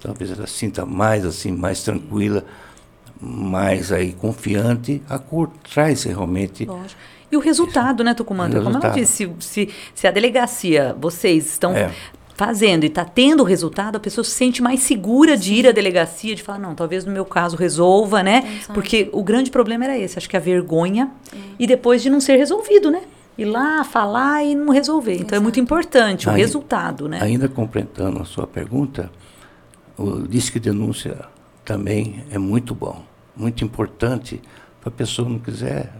Talvez 0.00 0.32
ela 0.32 0.46
sinta 0.46 0.86
mais 0.86 1.26
assim, 1.26 1.52
mais 1.52 1.82
tranquila, 1.82 2.42
mais 3.20 3.92
aí 3.92 4.14
confiante. 4.14 5.02
A 5.10 5.18
cor 5.18 5.50
traz 5.72 6.04
realmente. 6.04 6.64
Lógico. 6.64 6.98
E 7.30 7.36
o 7.36 7.40
resultado, 7.40 8.02
né, 8.02 8.14
Tucumã? 8.14 8.50
Como 8.50 8.78
ela 8.78 8.88
disse, 8.88 9.26
se, 9.26 9.34
se, 9.40 9.68
se, 9.94 10.06
a 10.06 10.10
delegacia, 10.10 10.96
vocês 10.98 11.46
estão 11.46 11.76
é 11.76 11.92
fazendo 12.40 12.84
e 12.84 12.86
está 12.86 13.04
tendo 13.04 13.44
resultado, 13.44 13.96
a 13.96 14.00
pessoa 14.00 14.24
se 14.24 14.30
sente 14.30 14.62
mais 14.62 14.80
segura 14.80 15.36
de 15.36 15.52
ir 15.52 15.68
à 15.68 15.72
delegacia, 15.72 16.34
de 16.34 16.42
falar, 16.42 16.58
não, 16.58 16.74
talvez 16.74 17.04
no 17.04 17.12
meu 17.12 17.26
caso 17.26 17.54
resolva, 17.54 18.22
né? 18.22 18.42
Exato. 18.56 18.72
Porque 18.72 19.10
o 19.12 19.22
grande 19.22 19.50
problema 19.50 19.84
era 19.84 19.98
esse, 19.98 20.16
acho 20.16 20.26
que 20.26 20.38
a 20.38 20.40
vergonha 20.40 21.10
é. 21.34 21.36
e 21.58 21.66
depois 21.66 22.02
de 22.02 22.08
não 22.08 22.18
ser 22.18 22.36
resolvido, 22.36 22.90
né? 22.90 23.02
Ir 23.36 23.44
lá, 23.44 23.84
falar 23.84 24.42
e 24.42 24.54
não 24.54 24.72
resolver. 24.72 25.16
Então 25.20 25.36
é 25.36 25.40
muito 25.40 25.60
importante 25.60 26.28
o 26.28 26.32
Aí, 26.32 26.40
resultado, 26.40 27.10
né? 27.10 27.18
Ainda 27.20 27.46
completando 27.46 28.22
a 28.22 28.24
sua 28.24 28.46
pergunta, 28.46 29.10
o 29.98 30.26
Disque 30.26 30.58
Denúncia 30.58 31.18
também 31.62 32.24
é 32.30 32.38
muito 32.38 32.74
bom, 32.74 33.04
muito 33.36 33.62
importante 33.62 34.40
para 34.80 34.88
a 34.88 34.92
pessoa 34.92 35.28
não 35.28 35.38
quiser 35.38 35.92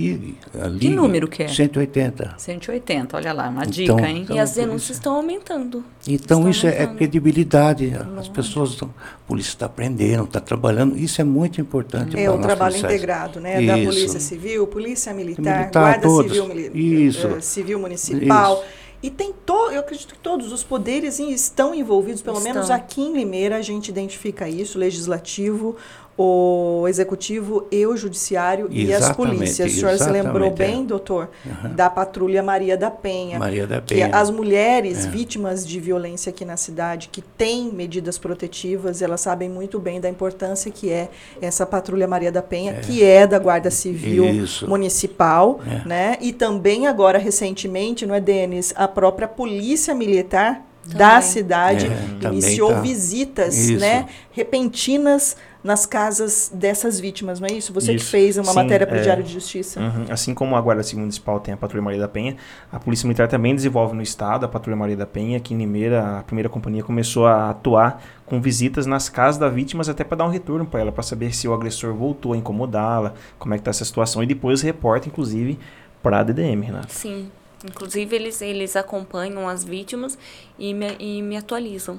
ligue. 0.00 0.38
Que 0.80 0.88
número 0.88 1.28
que 1.28 1.42
é? 1.42 1.48
180. 1.48 2.34
180, 2.38 3.16
olha 3.16 3.32
lá, 3.32 3.48
uma 3.48 3.62
então, 3.62 3.70
dica, 3.70 4.08
hein? 4.08 4.22
Então, 4.22 4.36
e 4.36 4.38
as 4.38 4.52
denúncias 4.52 4.98
estão 4.98 5.14
aumentando. 5.14 5.84
Então, 6.06 6.48
isso 6.48 6.66
é 6.66 6.70
aumentando. 6.70 6.94
é 6.94 6.96
credibilidade. 6.96 7.92
As 8.18 8.28
pessoas, 8.28 8.70
estão, 8.70 8.92
a 8.98 9.26
polícia 9.26 9.50
está 9.50 9.66
aprendendo, 9.66 10.24
está 10.24 10.40
trabalhando. 10.40 10.96
Isso 10.96 11.20
é 11.20 11.24
muito 11.24 11.60
importante. 11.60 12.18
É 12.18 12.30
o 12.30 12.38
trabalho 12.38 12.76
integrado, 12.76 13.40
né? 13.40 13.62
Isso. 13.62 13.66
Da 13.66 13.84
Polícia 13.84 14.20
Civil, 14.20 14.66
Polícia 14.66 15.14
Militar, 15.14 15.58
militar 15.60 15.80
Guarda 15.80 16.02
todos. 16.02 16.36
Civil, 16.36 16.76
isso. 16.76 17.28
Uh, 17.28 17.42
Civil 17.42 17.78
Municipal. 17.78 18.54
Isso. 18.54 18.84
E 19.04 19.10
tem 19.10 19.34
todo, 19.44 19.70
eu 19.70 19.80
acredito 19.80 20.14
que 20.14 20.20
todos 20.20 20.50
os 20.50 20.64
poderes 20.64 21.18
estão 21.20 21.74
envolvidos, 21.74 22.22
pelo 22.22 22.38
estão. 22.38 22.54
menos 22.54 22.70
aqui 22.70 23.02
em 23.02 23.12
Limeira 23.12 23.58
a 23.58 23.60
gente 23.60 23.88
identifica 23.88 24.48
isso, 24.48 24.78
legislativo, 24.78 25.76
o 26.16 26.86
executivo 26.86 27.66
e 27.72 27.84
o 27.86 27.96
judiciário 27.96 28.66
exatamente, 28.66 28.88
e 28.88 28.94
as 28.94 29.12
polícias. 29.12 29.72
O 29.72 29.74
senhor 29.76 29.98
se 29.98 30.08
lembrou 30.08 30.50
bem, 30.50 30.82
é. 30.82 30.84
doutor, 30.84 31.28
uhum. 31.44 31.74
da 31.74 31.90
patrulha 31.90 32.42
Maria 32.42 32.76
da 32.76 32.90
Penha. 32.90 33.38
Maria 33.38 33.66
da 33.66 33.82
Penha. 33.82 34.08
Que 34.08 34.14
as 34.14 34.30
mulheres 34.30 35.04
é. 35.04 35.08
vítimas 35.08 35.66
de 35.66 35.80
violência 35.80 36.30
aqui 36.30 36.44
na 36.44 36.56
cidade, 36.56 37.08
que 37.10 37.20
têm 37.20 37.72
medidas 37.72 38.16
protetivas, 38.16 39.02
elas 39.02 39.20
sabem 39.22 39.48
muito 39.48 39.80
bem 39.80 40.00
da 40.00 40.08
importância 40.08 40.70
que 40.70 40.90
é 40.90 41.08
essa 41.42 41.66
patrulha 41.66 42.06
Maria 42.06 42.30
da 42.30 42.42
Penha, 42.42 42.72
é. 42.72 42.80
que 42.80 43.02
é 43.02 43.26
da 43.26 43.38
Guarda 43.38 43.70
Civil 43.70 44.26
Isso. 44.26 44.68
Municipal, 44.68 45.60
é. 45.66 45.88
né? 45.88 46.16
E 46.20 46.32
também 46.32 46.86
agora 46.86 47.18
recentemente, 47.18 48.06
não 48.06 48.14
é, 48.14 48.20
Denis, 48.20 48.72
a 48.76 48.86
própria 48.86 49.26
Polícia 49.26 49.94
Militar 49.94 50.62
também. 50.84 50.98
da 50.98 51.20
cidade 51.20 51.86
é, 51.86 52.28
iniciou 52.28 52.70
tá. 52.70 52.80
visitas, 52.80 53.56
Isso. 53.56 53.80
né, 53.80 54.06
repentinas 54.30 55.36
nas 55.64 55.86
casas 55.86 56.52
dessas 56.52 57.00
vítimas, 57.00 57.40
não 57.40 57.48
é 57.48 57.54
isso? 57.54 57.72
Você 57.72 57.94
isso. 57.94 58.04
que 58.04 58.10
fez 58.10 58.36
uma 58.36 58.52
Sim, 58.52 58.54
matéria 58.54 58.86
para 58.86 58.96
o 58.96 58.98
é, 58.98 59.02
Diário 59.02 59.24
de 59.24 59.32
Justiça. 59.32 59.80
Uhum. 59.80 60.04
Assim 60.10 60.34
como 60.34 60.54
a 60.54 60.60
Guarda 60.60 60.82
Civil 60.82 61.00
Municipal 61.00 61.40
tem 61.40 61.54
a 61.54 61.56
Patrulha 61.56 61.82
Maria 61.82 62.00
da 62.00 62.06
Penha, 62.06 62.36
a 62.70 62.78
Polícia 62.78 63.06
Militar 63.06 63.28
também 63.28 63.54
desenvolve 63.54 63.96
no 63.96 64.02
estado 64.02 64.44
a 64.44 64.48
Patrulha 64.48 64.76
Maria 64.76 64.94
da 64.94 65.06
Penha, 65.06 65.40
que 65.40 65.54
em 65.54 65.56
Limeira, 65.56 66.18
a 66.18 66.22
primeira 66.22 66.50
companhia 66.50 66.84
começou 66.84 67.26
a 67.26 67.48
atuar 67.48 68.02
com 68.26 68.42
visitas 68.42 68.84
nas 68.84 69.08
casas 69.08 69.38
das 69.38 69.54
vítimas 69.54 69.88
até 69.88 70.04
para 70.04 70.18
dar 70.18 70.26
um 70.26 70.30
retorno 70.30 70.66
para 70.66 70.80
ela, 70.80 70.92
para 70.92 71.02
saber 71.02 71.34
se 71.34 71.48
o 71.48 71.54
agressor 71.54 71.94
voltou 71.94 72.34
a 72.34 72.36
incomodá-la, 72.36 73.14
como 73.38 73.54
é 73.54 73.56
que 73.56 73.62
está 73.62 73.70
essa 73.70 73.86
situação, 73.86 74.22
e 74.22 74.26
depois 74.26 74.60
reporta, 74.60 75.08
inclusive, 75.08 75.58
para 76.02 76.20
a 76.20 76.22
DDM, 76.22 76.60
Renata. 76.60 76.88
Sim. 76.90 77.30
Inclusive, 77.64 78.14
eles, 78.14 78.42
eles 78.42 78.76
acompanham 78.76 79.48
as 79.48 79.64
vítimas 79.64 80.18
e 80.58 80.74
me, 80.74 80.94
e 80.98 81.22
me 81.22 81.38
atualizam. 81.38 81.98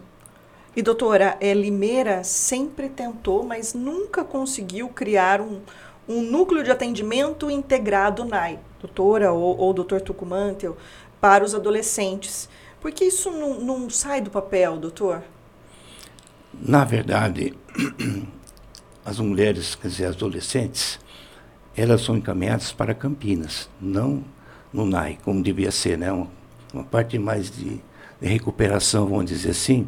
E 0.76 0.82
doutora, 0.82 1.38
é, 1.40 1.54
Limeira 1.54 2.22
sempre 2.24 2.90
tentou, 2.90 3.44
mas 3.46 3.74
nunca 3.74 4.26
conseguiu 4.26 4.90
criar 4.90 5.40
um, 5.40 5.62
um 6.08 6.22
núcleo 6.22 6.64
de 6.64 6.70
atendimento 6.70 7.50
integrado 7.50 8.26
NAI, 8.26 8.60
doutora 8.82 9.32
ou, 9.32 9.58
ou 9.58 9.74
doutor 9.74 10.02
Tucumantel, 10.02 10.76
para 11.22 11.46
os 11.46 11.56
adolescentes. 11.56 12.50
Por 12.82 12.92
que 12.92 13.06
isso 13.06 13.32
não, 13.32 13.60
não 13.62 13.90
sai 13.90 14.20
do 14.20 14.30
papel, 14.30 14.78
doutor? 14.78 15.24
Na 16.54 16.84
verdade, 16.84 17.54
as 19.06 19.18
mulheres, 19.18 19.76
quer 19.76 19.88
dizer, 19.88 20.06
as 20.08 20.16
adolescentes, 20.16 21.00
elas 21.76 22.02
são 22.02 22.18
encaminhadas 22.18 22.74
para 22.74 22.94
Campinas, 22.94 23.70
não 23.80 24.26
no 24.74 24.86
NAI, 24.86 25.18
como 25.24 25.42
devia 25.42 25.72
ser, 25.72 25.98
né? 25.98 26.12
uma, 26.12 26.28
uma 26.74 26.84
parte 26.84 27.18
mais 27.18 27.50
de, 27.50 27.82
de 28.20 28.28
recuperação, 28.28 29.08
vamos 29.08 29.26
dizer 29.26 29.52
assim, 29.52 29.88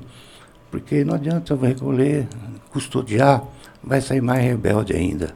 porque 0.77 1.03
não 1.03 1.15
adianta 1.15 1.55
recolher, 1.55 2.27
custodiar, 2.69 3.43
vai 3.83 3.99
sair 3.99 4.21
mais 4.21 4.43
rebelde 4.43 4.93
ainda. 4.95 5.35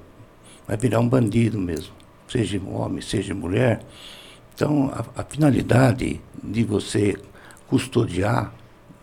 Vai 0.67 0.77
virar 0.77 0.99
um 0.99 1.09
bandido 1.09 1.57
mesmo, 1.57 1.91
seja 2.27 2.61
homem, 2.63 3.01
seja 3.01 3.33
mulher. 3.33 3.81
Então, 4.53 4.91
a, 4.93 5.21
a 5.21 5.23
finalidade 5.23 6.21
de 6.43 6.63
você 6.63 7.17
custodiar, 7.67 8.53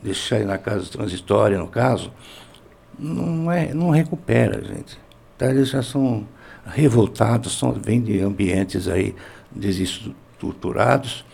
deixar 0.00 0.36
ele 0.36 0.44
na 0.44 0.58
casa 0.58 0.88
transitória, 0.88 1.58
no 1.58 1.66
caso, 1.66 2.12
não, 2.96 3.50
é, 3.50 3.74
não 3.74 3.90
recupera, 3.90 4.64
gente. 4.64 4.96
Então, 5.34 5.50
eles 5.50 5.70
já 5.70 5.82
são 5.82 6.24
revoltados, 6.64 7.58
são, 7.58 7.72
vêm 7.72 8.00
de 8.00 8.20
ambientes 8.20 8.86
aí 8.86 9.12
desestruturados, 9.50 11.24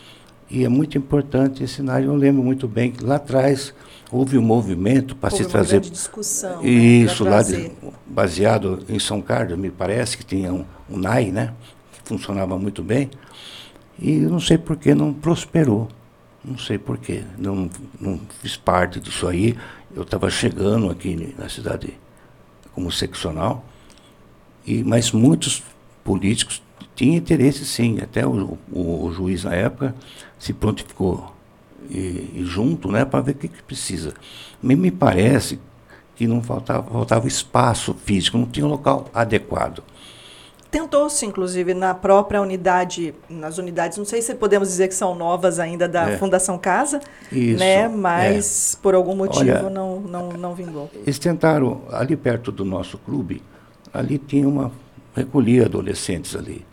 e 0.49 0.65
é 0.65 0.69
muito 0.69 0.97
importante 0.97 1.63
ensinar. 1.63 2.01
Eu 2.01 2.15
lembro 2.15 2.41
muito 2.41 2.67
bem 2.67 2.91
que 2.91 3.03
lá 3.03 3.17
atrás 3.17 3.73
houve 4.11 4.37
um 4.37 4.41
movimento 4.41 5.15
para 5.15 5.29
se 5.29 5.45
trazer. 5.45 5.79
discussão. 5.81 6.61
né, 6.61 6.67
Isso, 6.69 7.23
pra 7.23 7.35
lá 7.35 7.41
de- 7.43 7.71
baseado 8.05 8.83
em 8.89 8.99
São 8.99 9.21
Carlos, 9.21 9.57
me 9.57 9.69
parece 9.69 10.17
que 10.17 10.23
tinha 10.25 10.53
um, 10.53 10.65
um 10.89 10.97
NAI, 10.97 11.31
né? 11.31 11.53
Que 11.93 12.01
funcionava 12.09 12.57
muito 12.57 12.81
bem. 12.83 13.09
E 13.99 14.23
eu 14.23 14.29
não 14.29 14.39
sei 14.39 14.57
por 14.57 14.75
que 14.77 14.93
não 14.93 15.13
prosperou. 15.13 15.87
Não 16.43 16.57
sei 16.57 16.77
por 16.77 16.97
quê. 16.97 17.23
Não, 17.37 17.69
não 17.99 18.19
fiz 18.41 18.55
parte 18.55 18.99
disso 18.99 19.27
aí. 19.27 19.57
Eu 19.95 20.03
estava 20.03 20.29
chegando 20.29 20.89
aqui 20.91 21.33
na 21.37 21.49
cidade 21.49 21.93
como 22.73 22.91
seccional. 22.91 23.65
E, 24.65 24.83
mas 24.83 25.11
muitos 25.11 25.63
políticos 26.03 26.61
tinham 26.95 27.15
interesse 27.15 27.65
sim. 27.65 27.99
Até 27.99 28.25
o, 28.27 28.57
o- 28.71 29.05
o 29.05 29.11
juiz 29.13 29.43
na 29.43 29.55
época 29.55 29.95
se 30.37 30.53
prontificou 30.53 31.34
e, 31.89 32.31
e 32.41 32.43
junto 32.45 32.91
né, 32.91 33.05
para 33.05 33.21
ver 33.21 33.31
o 33.31 33.35
que, 33.35 33.47
que 33.47 33.63
precisa. 33.63 34.13
Me, 34.61 34.75
me 34.75 34.91
parece 34.91 35.59
que 36.15 36.27
não 36.27 36.41
faltava, 36.41 36.89
faltava 36.89 37.27
espaço 37.27 37.93
físico, 38.05 38.37
não 38.37 38.45
tinha 38.45 38.65
um 38.65 38.69
local 38.69 39.07
adequado. 39.13 39.83
Tentou-se, 40.71 41.25
inclusive, 41.25 41.73
na 41.73 41.93
própria 41.93 42.41
unidade, 42.41 43.13
nas 43.29 43.57
unidades, 43.57 43.97
não 43.97 44.03
sei 44.03 44.21
se 44.21 44.35
podemos 44.35 44.67
dizer 44.67 44.89
que 44.89 44.95
são 44.95 45.15
novas 45.15 45.57
ainda 45.57 45.87
da 45.87 46.09
É. 46.11 46.17
Fundação 46.17 46.57
Casa, 46.57 46.99
Isso, 47.31 47.59
né? 47.59 47.83
é. 47.83 47.87
Mas 47.87 48.77
por 48.81 48.93
algum 48.93 49.15
motivo 49.15 49.39
Olha- 49.41 49.69
não, 49.69 50.01
não, 50.01 50.29
não 50.33 50.53
vingou. 50.53 50.89
Eles 50.93 51.17
tentaram, 51.17 51.83
ali 51.91 52.17
perto 52.17 52.51
do 52.51 52.65
nosso 52.65 52.97
clube, 52.97 53.41
ali 53.93 54.17
tinha 54.17 54.47
uma. 54.49 54.69
recolhia 55.15 55.65
adolescentes 55.65 56.35
ali. 56.35 56.65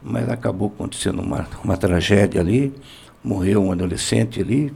Mas 0.00 0.28
acabou 0.28 0.68
acontecendo 0.72 1.20
uma, 1.20 1.48
uma 1.64 1.76
tragédia 1.76 2.40
ali, 2.40 2.72
morreu 3.28 3.62
um 3.62 3.70
adolescente 3.70 4.40
ali, 4.40 4.72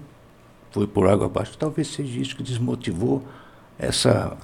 foi 0.70 0.86
por 0.86 1.08
água 1.08 1.24
abaixo. 1.24 1.56
Talvez 1.56 1.88
seja 1.88 2.20
isso 2.20 2.36
que 2.36 2.42
desmotivou 2.42 3.26
essa 3.78 4.36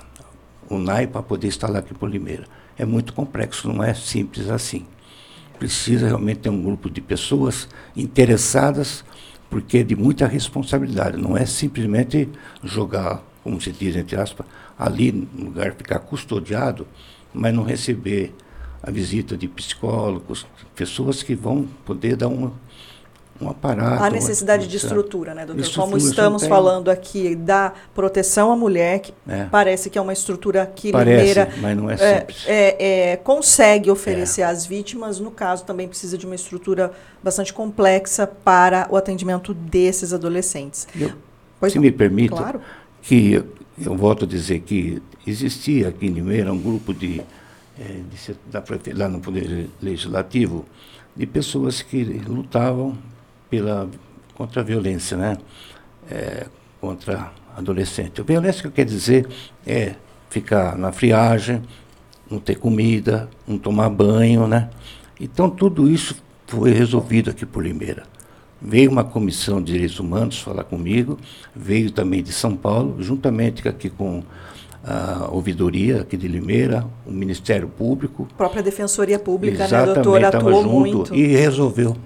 UNAI 0.70 1.06
para 1.06 1.22
poder 1.22 1.48
instalar 1.48 1.80
aqui 1.82 1.92
por 1.92 2.08
Limeira. 2.08 2.46
É 2.78 2.86
muito 2.86 3.12
complexo, 3.12 3.68
não 3.70 3.84
é 3.84 3.92
simples 3.92 4.48
assim. 4.48 4.86
Precisa 5.58 6.06
realmente 6.06 6.38
ter 6.40 6.48
um 6.48 6.62
grupo 6.62 6.88
de 6.88 7.02
pessoas 7.02 7.68
interessadas, 7.94 9.04
porque 9.50 9.78
é 9.78 9.82
de 9.82 9.94
muita 9.94 10.26
responsabilidade. 10.26 11.18
Não 11.18 11.36
é 11.36 11.44
simplesmente 11.44 12.30
jogar, 12.64 13.22
como 13.44 13.60
se 13.60 13.72
diz, 13.72 13.94
entre 13.94 14.16
aspas, 14.18 14.46
ali 14.78 15.12
no 15.12 15.46
lugar 15.46 15.74
ficar 15.74 15.98
custodiado, 15.98 16.86
mas 17.34 17.52
não 17.52 17.62
receber 17.62 18.34
a 18.82 18.90
visita 18.90 19.36
de 19.36 19.46
psicólogos, 19.48 20.46
pessoas 20.74 21.22
que 21.22 21.34
vão 21.34 21.68
poder 21.84 22.16
dar 22.16 22.28
uma, 22.28 22.54
um 23.40 23.48
aparato. 23.50 24.02
Há 24.02 24.10
necessidade 24.10 24.66
de 24.66 24.76
estrutura, 24.76 25.34
né, 25.34 25.46
doutor? 25.46 25.60
Estrutura, 25.62 25.86
Como 25.86 25.96
estamos 25.96 26.46
falando 26.46 26.90
aqui 26.90 27.36
da 27.36 27.72
proteção 27.94 28.50
à 28.50 28.56
mulher, 28.56 28.98
que 29.00 29.14
É. 29.28 29.44
parece 29.44 29.88
que 29.90 29.96
é 29.98 30.00
uma 30.00 30.12
estrutura 30.12 30.66
que 30.66 30.90
Parece, 30.90 31.18
Limeira 31.18 31.48
mas 31.60 31.76
não 31.76 31.88
é 31.90 31.94
é, 31.94 32.18
simples. 32.20 32.44
é, 32.46 33.12
é, 33.12 33.16
consegue 33.16 33.90
oferecer 33.90 34.42
às 34.42 34.66
vítimas, 34.66 35.20
no 35.20 35.30
caso 35.30 35.64
também 35.64 35.86
precisa 35.86 36.18
de 36.18 36.26
uma 36.26 36.34
estrutura 36.34 36.90
bastante 37.22 37.52
complexa 37.52 38.26
para 38.26 38.86
o 38.90 38.96
atendimento 38.96 39.54
desses 39.54 40.12
adolescentes. 40.12 40.86
Eu- 40.98 41.12
Pois 41.60 41.72
se 41.72 41.78
não. 41.78 41.82
me 41.82 41.92
permite, 41.92 42.30
Claro. 42.30 42.60
que 43.02 43.32
eu, 43.34 43.44
eu 43.84 43.96
volto 43.96 44.24
a 44.24 44.28
dizer 44.28 44.60
que 44.60 45.00
existia 45.26 45.88
aqui 45.88 46.06
em 46.06 46.10
Limeira 46.10 46.52
um 46.52 46.58
grupo 46.60 46.92
de, 46.94 47.20
eh, 47.78 48.00
de 48.50 48.60
prefe- 48.62 48.92
lá 48.92 49.08
no 49.08 49.20
Poder 49.20 49.68
Legislativo 49.80 50.64
de 51.16 51.26
pessoas 51.26 51.82
que 51.82 52.02
lutavam 52.04 52.96
pela, 53.50 53.88
contra 54.34 54.60
a 54.60 54.64
violência, 54.64 55.16
né? 55.16 55.36
Eh, 56.10 56.46
contra 56.80 57.32
adolescente. 57.56 58.20
A 58.20 58.24
violência 58.24 58.62
que 58.62 58.70
quer 58.70 58.84
dizer 58.84 59.26
é 59.66 59.94
ficar 60.30 60.76
na 60.76 60.92
friagem, 60.92 61.62
não 62.30 62.38
ter 62.38 62.56
comida, 62.56 63.28
não 63.46 63.58
tomar 63.58 63.88
banho, 63.90 64.46
né? 64.46 64.70
Então 65.20 65.50
tudo 65.50 65.88
isso 65.88 66.16
foi 66.46 66.72
resolvido 66.72 67.30
aqui 67.30 67.44
por 67.44 67.64
Limeira. 67.64 68.04
Veio 68.60 68.90
uma 68.90 69.04
comissão 69.04 69.62
de 69.62 69.72
direitos 69.72 70.00
humanos 70.00 70.40
falar 70.40 70.64
comigo, 70.64 71.18
veio 71.54 71.90
também 71.90 72.22
de 72.22 72.32
São 72.32 72.56
Paulo, 72.56 72.96
juntamente 73.00 73.66
aqui 73.68 73.88
com 73.88 74.22
a 74.84 75.28
ouvidoria 75.30 76.00
aqui 76.00 76.16
de 76.16 76.26
Limeira, 76.26 76.84
o 77.06 77.12
Ministério 77.12 77.68
Público. 77.68 78.26
A 78.32 78.36
própria 78.36 78.62
Defensoria 78.62 79.18
Pública, 79.18 79.58
né, 79.58 79.64
Exatamente, 79.64 79.94
doutora, 79.94 80.26
estava 80.26 80.48
atuou 80.48 80.62
junto 80.62 80.74
muito. 80.74 81.14
e 81.14 81.26
resolveu. 81.26 81.96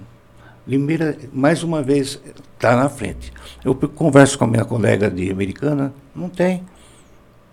Limeira, 0.65 1.17
mais 1.33 1.61
uma 1.61 1.81
vez, 1.81 2.19
está 2.53 2.75
na 2.75 2.87
frente. 2.87 3.33
Eu 3.63 3.75
converso 3.75 4.37
com 4.37 4.45
a 4.45 4.47
minha 4.47 4.63
colega 4.63 5.09
de 5.11 5.29
americana, 5.29 5.93
não 6.15 6.29
tem. 6.29 6.63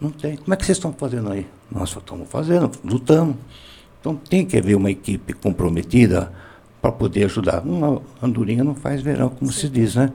Não 0.01 0.11
tem. 0.11 0.37
Como 0.37 0.55
é 0.55 0.57
que 0.57 0.65
vocês 0.65 0.79
estão 0.79 0.93
fazendo 0.93 1.31
aí? 1.33 1.47
Nós 1.71 1.91
só 1.91 1.99
estamos 1.99 2.29
fazendo, 2.29 2.71
lutamos. 2.85 3.37
Então 4.01 4.17
tem 4.17 4.47
que 4.47 4.57
haver 4.57 4.77
uma 4.77 4.91
equipe 4.91 5.33
comprometida 5.33 6.33
para 6.81 6.91
poder 6.91 7.25
ajudar. 7.25 7.63
Uma 7.63 8.01
andorinha 8.23 8.65
não 8.65 8.75
faz 8.75 9.03
verão, 9.03 9.29
como 9.29 9.53
se 9.53 9.69
diz, 9.69 9.97
né? 9.97 10.13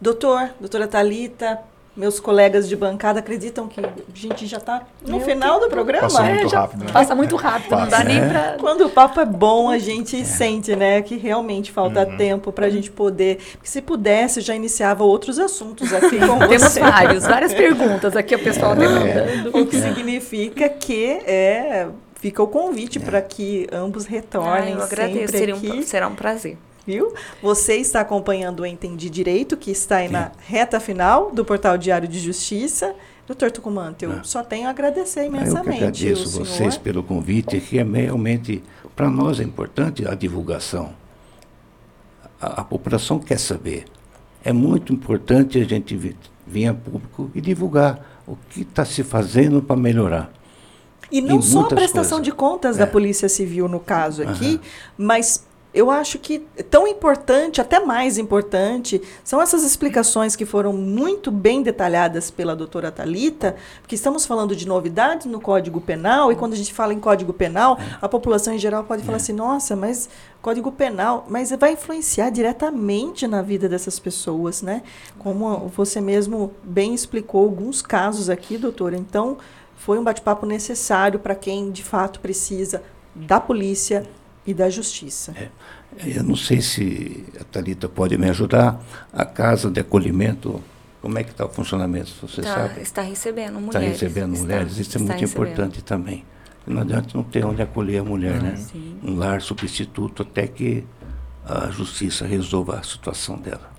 Doutor, 0.00 0.50
doutora 0.60 0.86
Talita, 0.86 1.60
meus 1.98 2.20
colegas 2.20 2.68
de 2.68 2.76
bancada 2.76 3.18
acreditam 3.18 3.66
que 3.66 3.80
a 3.80 3.88
gente 4.14 4.46
já 4.46 4.58
está 4.58 4.82
no 5.04 5.16
Meu 5.16 5.20
final 5.26 5.58
do 5.58 5.68
programa? 5.68 6.02
Passou 6.02 6.24
É, 6.24 6.34
muito 6.34 6.48
já- 6.48 6.60
rápido, 6.60 6.84
né? 6.84 6.92
Passa 6.92 7.14
muito 7.14 7.34
rápido, 7.36 7.70
não 7.72 7.84
dá 7.88 7.90
Passa, 7.90 8.04
nem 8.04 8.20
né? 8.20 8.28
pra. 8.28 8.56
Quando 8.60 8.86
o 8.86 8.88
papo 8.90 9.18
é 9.20 9.24
bom, 9.26 9.68
a 9.68 9.78
gente 9.78 10.24
sente, 10.24 10.76
né, 10.76 11.02
que 11.02 11.16
realmente 11.16 11.72
falta 11.72 12.06
Uhum. 12.06 12.16
tempo 12.16 12.52
para 12.52 12.66
a 12.66 12.70
gente 12.70 12.90
poder. 12.90 13.38
Porque 13.52 13.68
se 13.68 13.82
pudesse, 13.82 14.40
já 14.40 14.54
iniciava 14.54 15.02
outros 15.02 15.38
assuntos 15.40 15.92
aqui 15.92 16.18
com 16.24 16.38
Temos 16.46 16.62
você. 16.72 16.80
vários, 16.80 17.24
várias 17.26 17.52
perguntas 17.52 18.16
aqui, 18.16 18.34
o 18.34 18.38
pessoal 18.38 18.76
demandando. 18.76 19.58
O 19.58 19.66
que 19.66 19.76
significa 19.80 20.68
que 20.68 21.18
é, 21.26 21.88
fica 22.14 22.42
o 22.42 22.46
convite 22.46 23.00
para 23.00 23.20
que 23.20 23.66
ambos 23.72 24.06
Ah, 24.06 24.10
retornem 24.10 24.74
eu 24.74 24.82
agradeço, 24.82 25.32
sempre 25.32 25.38
seria 25.38 25.56
um, 25.56 25.82
será 25.82 26.06
um 26.08 26.14
prazer. 26.14 26.56
Viu? 26.88 27.12
Você 27.42 27.74
está 27.76 28.00
acompanhando 28.00 28.60
o 28.60 28.66
Entendi 28.66 29.10
Direito, 29.10 29.58
que 29.58 29.70
está 29.70 29.96
aí 29.96 30.08
na 30.08 30.32
reta 30.38 30.80
final 30.80 31.30
do 31.30 31.44
Portal 31.44 31.76
Diário 31.76 32.08
de 32.08 32.18
Justiça. 32.18 32.94
Doutor 33.26 33.50
Tucumante, 33.50 34.06
eu 34.06 34.12
Ah. 34.12 34.20
só 34.24 34.42
tenho 34.42 34.66
a 34.66 34.70
agradecer 34.70 35.20
Eu 35.26 35.30
que 35.30 35.36
imensamente. 35.36 35.76
agradeço 35.84 36.38
vocês 36.38 36.78
pelo 36.78 37.02
convite, 37.02 37.60
que 37.60 37.78
é 37.78 37.82
realmente, 37.84 38.64
para 38.96 39.10
nós 39.10 39.38
é 39.38 39.42
importante 39.42 40.08
a 40.08 40.14
divulgação. 40.14 40.94
A, 42.40 42.62
a 42.62 42.64
população 42.64 43.18
quer 43.18 43.38
saber. 43.38 43.84
É 44.42 44.50
muito 44.52 44.90
importante 44.94 45.60
a 45.60 45.64
gente 45.64 45.94
vi- 45.94 46.16
vir 46.46 46.68
a 46.68 46.72
público 46.74 47.30
e 47.34 47.40
divulgar 47.42 48.00
o 48.26 48.34
que 48.48 48.62
está 48.62 48.82
se 48.86 49.02
fazendo 49.04 49.60
para 49.60 49.76
melhorar. 49.76 50.32
E 51.12 51.20
não 51.20 51.38
E 51.38 51.42
só 51.42 51.60
a 51.62 51.66
prestação 51.68 52.18
coisas. 52.18 52.24
de 52.24 52.32
contas 52.32 52.76
É. 52.76 52.80
da 52.80 52.86
Polícia 52.86 53.28
Civil, 53.28 53.66
no 53.68 53.80
caso 53.80 54.22
aqui, 54.22 54.54
Aham. 54.54 54.60
mas 54.96 55.44
eu 55.72 55.90
acho 55.90 56.18
que 56.18 56.40
tão 56.70 56.86
importante, 56.88 57.60
até 57.60 57.78
mais 57.78 58.16
importante, 58.16 59.02
são 59.22 59.40
essas 59.40 59.62
explicações 59.62 60.34
que 60.34 60.46
foram 60.46 60.72
muito 60.72 61.30
bem 61.30 61.62
detalhadas 61.62 62.30
pela 62.30 62.56
doutora 62.56 62.90
Talita, 62.90 63.54
porque 63.82 63.94
estamos 63.94 64.24
falando 64.24 64.56
de 64.56 64.66
novidades 64.66 65.26
no 65.26 65.40
Código 65.40 65.80
Penal, 65.80 66.32
e 66.32 66.36
quando 66.36 66.54
a 66.54 66.56
gente 66.56 66.72
fala 66.72 66.94
em 66.94 67.00
Código 67.00 67.32
Penal, 67.32 67.78
a 68.00 68.08
população 68.08 68.54
em 68.54 68.58
geral 68.58 68.84
pode 68.84 69.02
falar 69.02 69.16
assim, 69.18 69.34
nossa, 69.34 69.76
mas 69.76 70.08
Código 70.40 70.72
Penal, 70.72 71.26
mas 71.28 71.50
vai 71.50 71.72
influenciar 71.72 72.30
diretamente 72.30 73.26
na 73.26 73.42
vida 73.42 73.68
dessas 73.68 73.98
pessoas, 73.98 74.62
né? 74.62 74.82
Como 75.18 75.68
você 75.68 76.00
mesmo 76.00 76.52
bem 76.62 76.94
explicou 76.94 77.44
alguns 77.44 77.82
casos 77.82 78.30
aqui, 78.30 78.56
doutora. 78.56 78.96
Então, 78.96 79.36
foi 79.76 79.98
um 79.98 80.04
bate-papo 80.04 80.46
necessário 80.46 81.18
para 81.18 81.34
quem 81.34 81.70
de 81.70 81.84
fato 81.84 82.20
precisa 82.20 82.82
da 83.14 83.40
polícia 83.40 84.04
e 84.48 84.54
da 84.54 84.70
justiça. 84.70 85.34
Eu 86.06 86.22
não 86.22 86.34
sei 86.34 86.62
se 86.62 87.22
a 87.38 87.44
Thalita 87.44 87.86
pode 87.86 88.16
me 88.16 88.30
ajudar. 88.30 88.80
A 89.12 89.26
casa 89.26 89.70
de 89.70 89.78
acolhimento, 89.80 90.58
como 91.02 91.18
é 91.18 91.22
que 91.22 91.30
está 91.32 91.44
o 91.44 91.50
funcionamento? 91.50 92.10
Você 92.22 92.40
Tá, 92.40 92.54
sabe? 92.54 92.80
está 92.80 93.02
recebendo 93.02 93.58
Está 93.58 93.78
mulheres. 93.78 94.00
recebendo 94.00 94.32
está- 94.32 94.42
mulheres, 94.46 94.72
isso 94.72 94.80
é 94.80 94.82
está 94.82 94.98
muito 95.00 95.20
recebendo. 95.20 95.46
importante 95.48 95.82
também. 95.82 96.24
Não 96.66 96.80
adianta 96.80 97.08
não 97.14 97.22
ter 97.22 97.44
onde 97.44 97.60
acolher 97.60 97.98
a 98.00 98.04
mulher, 98.04 98.42
né? 98.42 98.56
Sim. 98.56 98.96
Um 99.04 99.16
lar 99.16 99.42
substituto 99.42 100.22
até 100.22 100.46
que 100.46 100.82
a 101.46 101.68
justiça 101.70 102.26
resolva 102.26 102.78
a 102.78 102.82
situação 102.82 103.36
dela. 103.36 103.70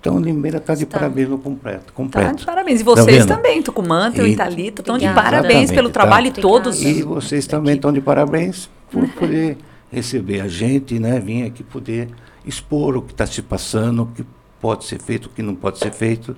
Então, 0.00 0.20
Limeira 0.20 0.58
está 0.58 0.74
de 0.76 0.84
Está. 0.84 0.98
parabéns 0.98 1.28
no 1.28 1.38
completo. 1.38 1.86
Tá, 1.86 1.92
completo. 1.92 2.36
de 2.36 2.44
parabéns. 2.46 2.80
E 2.80 2.84
vocês 2.84 3.18
vendo? 3.18 3.26
também, 3.28 3.62
Tucumã, 3.62 4.12
e 4.14 4.20
E- 4.20 4.28
Italita, 4.32 4.80
estão 4.82 4.96
de 4.98 5.08
parabéns 5.12 5.70
pelo 5.72 5.88
tá? 5.88 5.94
trabalho 5.94 6.28
Obrigada. 6.28 6.42
todos. 6.54 6.82
E 6.82 7.02
vocês 7.02 7.46
também 7.48 7.74
estão 7.76 7.92
de 7.92 8.00
parabéns 8.00 8.68
por 8.92 9.08
poder 9.10 9.56
receber 9.94 10.40
a 10.40 10.48
gente, 10.48 10.98
né? 10.98 11.18
Vir 11.20 11.44
aqui 11.44 11.62
poder 11.62 12.10
expor 12.44 12.96
o 12.96 13.02
que 13.02 13.12
está 13.12 13.26
se 13.26 13.40
passando, 13.42 14.02
o 14.02 14.06
que 14.06 14.24
pode 14.60 14.84
ser 14.84 15.00
feito, 15.00 15.26
o 15.26 15.28
que 15.28 15.42
não 15.42 15.54
pode 15.54 15.78
ser 15.78 15.92
feito. 15.92 16.36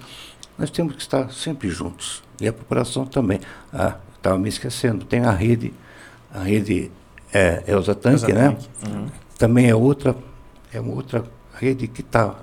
Nós 0.59 0.71
temos 0.71 0.95
que 0.95 1.01
estar 1.01 1.31
sempre 1.33 1.69
juntos. 1.69 2.23
E 2.41 2.47
a 2.47 2.53
população 2.53 3.07
também. 3.07 3.41
Ah, 3.73 3.97
estava 4.17 4.39
me 4.39 4.49
esquecendo, 4.49 5.05
tem 5.05 5.21
a 5.21 5.31
rede, 5.31 5.73
a 6.33 6.43
rede 6.43 6.91
é, 7.33 7.63
Elza 7.67 7.95
Tanque, 7.95 8.33
né? 8.33 8.57
Uhum. 8.87 9.07
Também 9.39 9.69
é 9.69 9.75
outra, 9.75 10.17
é 10.73 10.81
uma 10.81 10.95
outra 10.95 11.25
rede 11.55 11.87
que 11.87 12.01
está 12.01 12.35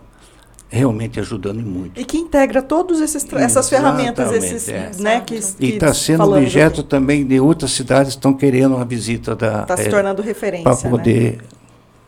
realmente 0.74 1.19
ajudando 1.19 1.61
muito. 1.61 2.01
E 2.01 2.03
que 2.03 2.17
integra 2.17 2.59
todas 2.61 2.99
essas 2.99 3.69
ferramentas, 3.69 4.32
esses, 4.32 4.67
é. 4.67 4.89
né, 4.97 5.21
que, 5.21 5.36
E 5.36 5.39
que 5.39 5.65
está 5.76 5.93
sendo 5.93 6.24
objeto 6.36 6.82
também 6.82 7.24
de 7.24 7.39
outras 7.39 7.71
cidades 7.71 8.13
que 8.13 8.17
estão 8.17 8.34
querendo 8.34 8.76
uma 8.76 8.84
visita 8.84 9.36
da 9.36 9.61
Está 9.61 9.78
se 9.78 9.88
é, 9.88 9.89
tornando 9.89 10.21
referência, 10.24 10.63
para 10.63 10.76
né? 10.84 10.89
poder 10.89 11.41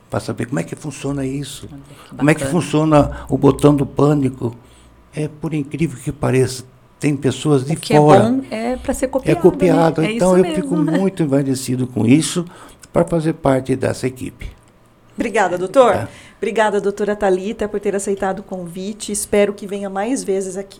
para 0.09 0.19
saber 0.19 0.45
como 0.47 0.59
é 0.59 0.63
que 0.63 0.75
funciona 0.75 1.25
isso, 1.25 1.67
Que 1.67 2.15
como 2.15 2.29
é 2.29 2.33
que 2.33 2.45
funciona 2.45 3.25
o 3.29 3.37
botão 3.37 3.75
do 3.75 3.85
pânico. 3.85 4.55
É 5.13 5.27
por 5.27 5.53
incrível 5.53 5.97
que 6.03 6.11
pareça, 6.11 6.63
tem 6.99 7.15
pessoas 7.15 7.65
de 7.65 7.73
O 7.73 7.77
que 7.77 7.95
fora. 7.95 8.19
é 8.19 8.29
bom 8.29 8.41
é 8.49 8.75
para 8.77 8.93
ser 8.93 9.05
É 9.05 9.07
copiado. 9.09 9.41
copiado. 9.41 10.01
né? 10.01 10.07
É 10.07 10.11
então 10.13 10.37
eu 10.37 10.43
mesmo. 10.43 10.55
fico 10.55 10.75
muito 10.75 11.21
envaidecido 11.23 11.85
com 11.87 12.05
isso 12.05 12.45
para 12.91 13.05
fazer 13.05 13.33
parte 13.33 13.75
dessa 13.75 14.07
equipe. 14.07 14.49
Obrigada, 15.15 15.57
doutor. 15.57 15.93
Tá. 15.93 16.09
Obrigada, 16.45 16.79
doutora 16.79 17.15
Talita, 17.15 17.67
por 17.67 17.79
ter 17.79 17.95
aceitado 17.95 18.41
o 18.41 18.43
convite. 18.43 19.11
Espero 19.11 19.51
que 19.51 19.65
venha 19.65 19.89
mais 19.89 20.23
vezes 20.23 20.57
aqui. 20.57 20.79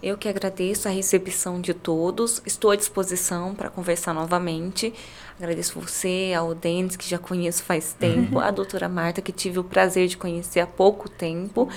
Eu 0.00 0.16
que 0.16 0.28
agradeço 0.28 0.86
a 0.86 0.90
recepção 0.92 1.60
de 1.60 1.74
todos. 1.74 2.40
Estou 2.46 2.70
à 2.70 2.76
disposição 2.76 3.56
para 3.56 3.68
conversar 3.68 4.14
novamente. 4.14 4.94
Agradeço 5.36 5.80
você, 5.80 6.32
ao 6.38 6.54
Denis, 6.54 6.94
que 6.94 7.08
já 7.10 7.18
conheço 7.18 7.64
faz 7.64 7.92
tempo, 7.98 8.38
a 8.38 8.52
doutora 8.52 8.88
Marta, 8.88 9.20
que 9.20 9.32
tive 9.32 9.58
o 9.58 9.64
prazer 9.64 10.06
de 10.06 10.16
conhecer 10.16 10.60
há 10.60 10.66
pouco 10.66 11.08
tempo, 11.08 11.68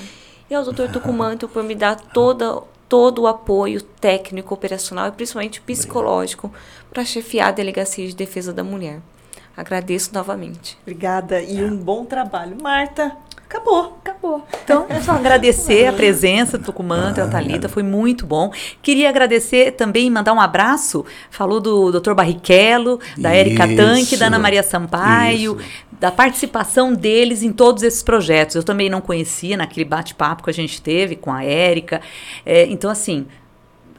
e 0.48 0.54
ao 0.54 0.64
doutor 0.64 0.92
Tucumanto 0.92 1.48
por 1.48 1.64
me 1.64 1.74
dar 1.74 1.96
toda, 1.96 2.62
todo 2.88 3.24
o 3.24 3.28
apoio 3.28 3.82
técnico, 3.82 4.54
operacional 4.54 5.08
e 5.08 5.12
principalmente 5.12 5.60
psicológico 5.60 6.54
para 6.92 7.04
chefiar 7.04 7.48
a 7.48 7.52
Delegacia 7.52 8.08
de 8.08 8.16
Defesa 8.16 8.54
da 8.54 8.64
Mulher. 8.64 9.02
Agradeço 9.58 10.12
novamente. 10.14 10.78
Obrigada 10.84 11.42
e 11.42 11.64
um 11.64 11.76
bom 11.76 12.06
trabalho. 12.06 12.56
Marta, 12.62 13.18
acabou. 13.44 13.98
Acabou. 14.06 14.46
Então, 14.64 14.86
é 14.88 15.02
só 15.02 15.14
agradecer 15.14 15.88
a 15.88 15.94
presença 15.94 16.60
do 16.60 16.66
Tucumã, 16.66 17.12
da 17.12 17.28
Thalita, 17.28 17.68
foi 17.68 17.82
muito 17.82 18.26
bom. 18.26 18.52
Queria 18.84 19.10
agradecer 19.10 19.72
também, 19.72 20.12
mandar 20.12 20.34
um 20.34 20.40
abraço. 20.40 21.04
Falou 21.32 21.60
do 21.60 21.92
Dr. 21.92 22.14
Barrichello, 22.14 23.00
da 23.18 23.32
Érica 23.32 23.68
Tanque, 23.76 24.16
da 24.16 24.28
Ana 24.28 24.38
Maria 24.38 24.62
Sampaio, 24.62 25.58
isso. 25.60 25.88
da 26.00 26.12
participação 26.12 26.94
deles 26.94 27.42
em 27.42 27.52
todos 27.52 27.82
esses 27.82 28.04
projetos. 28.04 28.56
Eu 28.56 28.64
também 28.64 28.90
não 28.90 29.02
conhecia 29.02 29.58
naquele 29.58 29.86
bate-papo 29.86 30.44
que 30.44 30.50
a 30.52 30.54
gente 30.54 30.80
teve 30.82 31.16
com 31.16 31.32
a 31.32 31.44
Érica. 31.44 32.00
É, 32.46 32.66
então, 32.68 32.92
assim, 32.92 33.26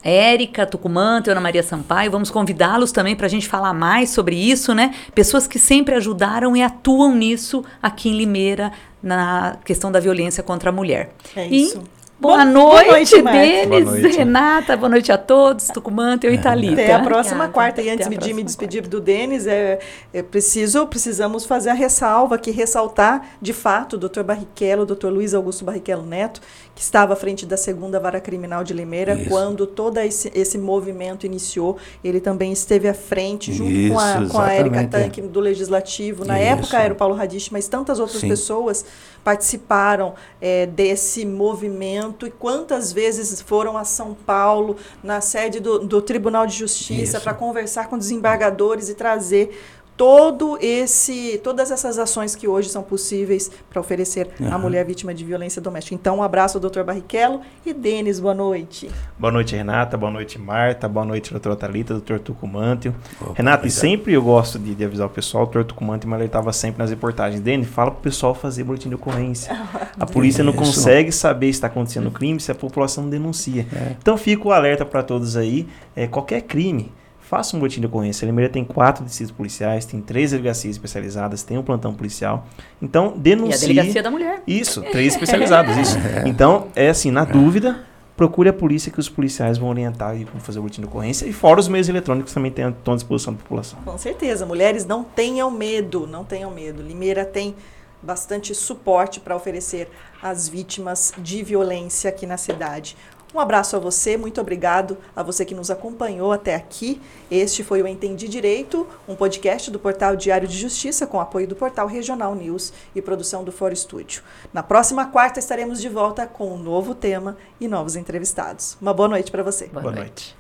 Érica 0.03 0.65
Tucumã, 0.67 1.23
Ana 1.27 1.41
Maria 1.41 1.63
Sampaio, 1.63 2.11
vamos 2.11 2.31
convidá-los 2.31 2.93
também 2.93 3.17
para 3.17 3.27
a 3.27 3.31
gente 3.31 3.49
falar 3.49 3.73
mais 3.75 4.11
sobre 4.11 4.37
isso, 4.37 4.75
né? 4.75 4.95
Pessoas 5.15 5.47
que 5.47 5.59
sempre 5.59 5.95
ajudaram 5.95 6.57
e 6.57 6.63
atuam 6.63 7.15
nisso 7.15 7.65
aqui 7.83 8.09
em 8.11 8.17
Limeira, 8.17 8.73
na 9.03 9.57
questão 9.65 9.91
da 9.93 10.01
violência 10.01 10.43
contra 10.43 10.71
a 10.71 10.73
mulher. 10.73 11.11
É 11.37 11.47
E 11.49 11.65
isso. 11.65 11.83
Boa, 12.21 12.39
Boa- 12.39 12.45
noite, 12.45 12.85
boa 12.85 12.93
noite, 12.97 13.23
Marta. 13.23 13.39
Denis, 13.41 13.85
Boa 13.85 13.97
noite. 14.01 14.17
Renata, 14.17 14.77
boa 14.77 14.89
noite 14.89 15.13
a 15.13 15.17
todos, 15.17 15.69
Tucumã, 15.69 16.19
eu 16.21 16.35
e 16.35 16.39
Thalita. 16.39 16.83
Até 16.83 16.93
a 16.93 16.99
próxima 16.99 17.45
Obrigada. 17.45 17.53
quarta. 17.53 17.81
E 17.81 17.91
antes 17.91 18.09
de 18.09 18.35
me 18.35 18.43
despedir 18.43 18.89
do 18.89 19.01
Denis, 19.01 19.47
é, 19.47 19.79
é 20.13 20.21
preciso, 20.21 20.85
precisamos 20.89 21.47
fazer 21.47 21.71
a 21.71 21.75
ressalva 21.75 22.35
aqui, 22.35 22.51
ressaltar, 22.51 23.25
de 23.41 23.53
fato, 23.53 23.93
o 23.93 23.97
doutor 23.97 24.25
Barrichello, 24.25 24.83
o 24.83 24.87
doutor 24.87 25.13
Luiz 25.13 25.33
Augusto 25.33 25.65
Barrichello 25.65 26.05
Neto, 26.05 26.41
que 26.79 26.85
estava 26.85 27.15
à 27.15 27.17
frente 27.17 27.45
da 27.45 27.57
segunda 27.57 27.99
vara 27.99 28.21
criminal 28.21 28.63
de 28.63 28.73
Limeira, 28.73 29.15
Isso. 29.15 29.29
quando 29.29 29.67
todo 29.67 29.99
esse, 29.99 30.31
esse 30.33 30.57
movimento 30.57 31.27
iniciou. 31.27 31.77
Ele 32.05 32.21
também 32.21 32.53
esteve 32.53 32.87
à 32.87 32.95
frente, 32.95 33.53
junto 33.53 33.93
com 33.93 33.99
a, 33.99 34.23
Isso, 34.23 34.33
com 34.33 34.39
a 34.39 34.55
Erika 34.55 34.77
exatamente, 34.77 34.97
é. 34.97 35.03
Tanque, 35.03 35.23
do 35.23 35.41
Legislativo. 35.41 36.25
Na 36.25 36.41
Isso. 36.41 36.53
época 36.53 36.79
era 36.79 36.95
o 36.95 36.97
Paulo 36.97 37.17
Radich, 37.17 37.53
mas 37.53 37.67
tantas 37.67 37.99
outras 37.99 38.21
Sim. 38.21 38.29
pessoas 38.29 38.85
participaram 39.25 40.15
é, 40.41 40.67
desse 40.67 41.27
movimento 41.27 42.29
e 42.29 42.31
quantas 42.31 42.93
vezes 42.93 43.43
foram 43.43 43.77
a 43.77 43.83
São 43.83 44.15
Paulo, 44.15 44.77
na 45.03 45.21
sede 45.21 45.59
do, 45.59 45.81
do 45.81 46.01
Tribunal 46.01 46.47
de 46.47 46.57
Justiça, 46.57 47.19
para 47.19 47.35
conversar 47.35 47.89
com 47.89 47.99
desembargadores 47.99 48.89
e 48.89 48.95
trazer 48.95 49.59
todo 49.99 50.57
esse, 50.63 51.41
todas 51.43 51.73
essas 51.73 51.99
ações 51.99 52.37
que 52.37 52.47
hoje 52.47 52.69
são 52.69 52.85
possíveis 52.85 53.51
para 53.69 53.81
oferecer 53.81 54.31
à 54.41 54.45
Aham. 54.45 54.59
mulher 54.59 54.87
vítima 54.87 55.13
de 55.13 55.25
violência 55.25 55.61
doméstica. 55.61 55.93
Então, 55.93 56.19
um 56.19 56.23
abraço 56.23 56.57
ao 56.57 56.61
doutor 56.61 56.85
Barrichello 56.85 57.41
e 57.67 57.75
Denis, 57.75 58.21
boa 58.21 58.33
noite. 58.33 58.89
Boa 59.19 59.33
noite, 59.33 59.57
Renata. 59.57 59.97
Boa 59.99 60.13
noite, 60.13 60.39
Marta. 60.39 60.89
Boa 60.89 61.05
noite, 61.05 61.33
doutora 61.33 61.57
Thalita, 61.57 61.95
doutor 61.95 62.21
Tucumantio. 62.21 62.95
Opa, 63.21 63.33
Renata, 63.35 63.57
e 63.57 63.67
obrigado. 63.67 63.81
sempre 63.81 64.13
eu 64.13 64.23
gosto 64.23 64.57
de, 64.57 64.73
de 64.73 64.85
avisar 64.85 65.09
o 65.09 65.11
pessoal, 65.11 65.43
o 65.43 65.47
doutor 65.47 65.65
Tucumantio 65.65 66.09
me 66.09 66.15
alertava 66.15 66.53
sempre 66.53 66.79
nas 66.79 66.91
reportagens. 66.91 67.41
Dene, 67.43 67.65
fala 67.65 67.91
pro 67.91 68.01
pessoal 68.01 68.37
fazer 68.37 68.63
boletim 68.63 68.89
de 68.89 68.95
ocorrência. 68.95 69.53
A 69.99 70.07
polícia 70.07 70.45
não 70.45 70.53
consegue 70.53 71.11
saber 71.11 71.47
se 71.47 71.55
está 71.55 71.67
acontecendo 71.67 72.07
o 72.07 72.13
crime 72.13 72.39
se 72.39 72.53
a 72.53 72.55
população 72.55 73.03
não 73.03 73.11
denuncia. 73.11 73.67
Então 74.01 74.17
fica 74.17 74.47
o 74.47 74.53
alerta 74.53 74.85
para 74.85 75.03
todos 75.03 75.37
aí. 75.37 75.67
É, 75.97 76.07
qualquer 76.07 76.43
crime, 76.43 76.93
faça 77.29 77.55
um 77.55 77.59
boletim 77.61 77.81
de 77.81 77.87
ocorrência. 77.87 78.25
A 78.25 78.27
Limeira 78.27 78.51
tem 78.51 78.65
quatro 78.65 79.05
distritos 79.05 79.31
policiais, 79.35 79.85
tem 79.85 80.01
três 80.01 80.31
delegacias 80.31 80.75
especializadas, 80.77 81.43
tem 81.43 81.59
um 81.59 81.63
plantão 81.63 81.93
policial. 81.93 82.47
Então, 82.81 83.13
E 83.15 83.19
a 83.19 83.21
denuncie. 83.21 83.69
Delegacia 83.69 84.03
da 84.03 84.11
Mulher. 84.11 84.43
Isso, 84.47 84.81
três 84.91 85.13
especializados, 85.13 85.77
isso. 85.77 85.97
Então, 86.27 86.69
é 86.75 86.89
assim, 86.89 87.11
na 87.11 87.25
dúvida, 87.25 87.85
procure 88.17 88.49
a 88.49 88.53
polícia 88.53 88.91
que 88.91 88.99
os 88.99 89.09
policiais 89.09 89.59
vão 89.59 89.69
orientar 89.69 90.17
e 90.19 90.25
vão 90.25 90.41
fazer 90.41 90.59
o 90.59 90.63
boletim 90.63 90.81
de 90.81 90.87
ocorrência. 90.89 91.27
E 91.27 91.33
fora 91.33 91.61
os 91.61 91.69
meios 91.69 91.89
eletrônicos 91.89 92.33
também 92.33 92.51
tem- 92.51 92.69
estão 92.69 92.95
à 92.95 92.97
disposição 92.97 93.35
da 93.35 93.39
população. 93.41 93.79
Com 93.85 93.99
certeza, 93.99 94.47
mulheres 94.47 94.87
não 94.87 95.05
tenham 95.05 95.51
medo, 95.51 96.07
não 96.07 96.25
tenham 96.25 96.51
medo. 96.51 96.83
Limeira 96.83 97.25
tem 97.25 97.55
bastante 98.03 98.55
suporte 98.55 99.21
para 99.21 99.35
oferecer 99.37 99.89
às 100.23 100.49
vítimas 100.49 101.13
de 101.19 101.43
violência 101.43 102.09
aqui 102.09 102.27
na 102.27 102.37
cidade. 102.37 102.97
Um 103.35 103.41
abraço 103.41 103.77
a 103.77 103.79
você, 103.79 104.17
muito 104.17 104.41
obrigado 104.41 104.97
a 105.15 105.23
você 105.23 105.45
que 105.45 105.55
nos 105.55 105.71
acompanhou 105.71 106.33
até 106.33 106.55
aqui. 106.55 107.01
Este 107.31 107.63
foi 107.63 107.83
o 107.83 107.87
Entendi 107.87 108.29
Direito, 108.29 108.87
um 109.07 109.15
podcast 109.15 109.71
do 109.71 109.79
portal 109.79 110.17
Diário 110.17 110.49
de 110.49 110.57
Justiça 110.57 111.07
com 111.07 111.21
apoio 111.21 111.47
do 111.47 111.55
portal 111.55 111.87
Regional 111.87 112.35
News 112.35 112.73
e 112.95 113.03
produção 113.03 113.45
do 113.45 113.53
Foro 113.53 113.75
Estúdio. 113.75 114.23
Na 114.53 114.63
próxima 114.63 115.07
quarta 115.07 115.39
estaremos 115.39 115.81
de 115.81 115.89
volta 115.89 116.27
com 116.27 116.53
um 116.53 116.59
novo 116.59 116.95
tema 116.95 117.37
e 117.61 117.69
novos 117.69 117.97
entrevistados. 117.97 118.77
Uma 118.81 118.95
boa 118.95 119.09
noite 119.09 119.31
para 119.31 119.43
você. 119.43 119.67
Boa, 119.67 119.83
boa 119.83 119.95
noite. 119.95 120.35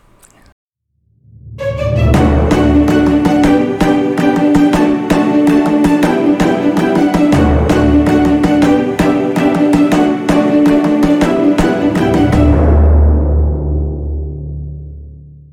noite. 1.59 2.07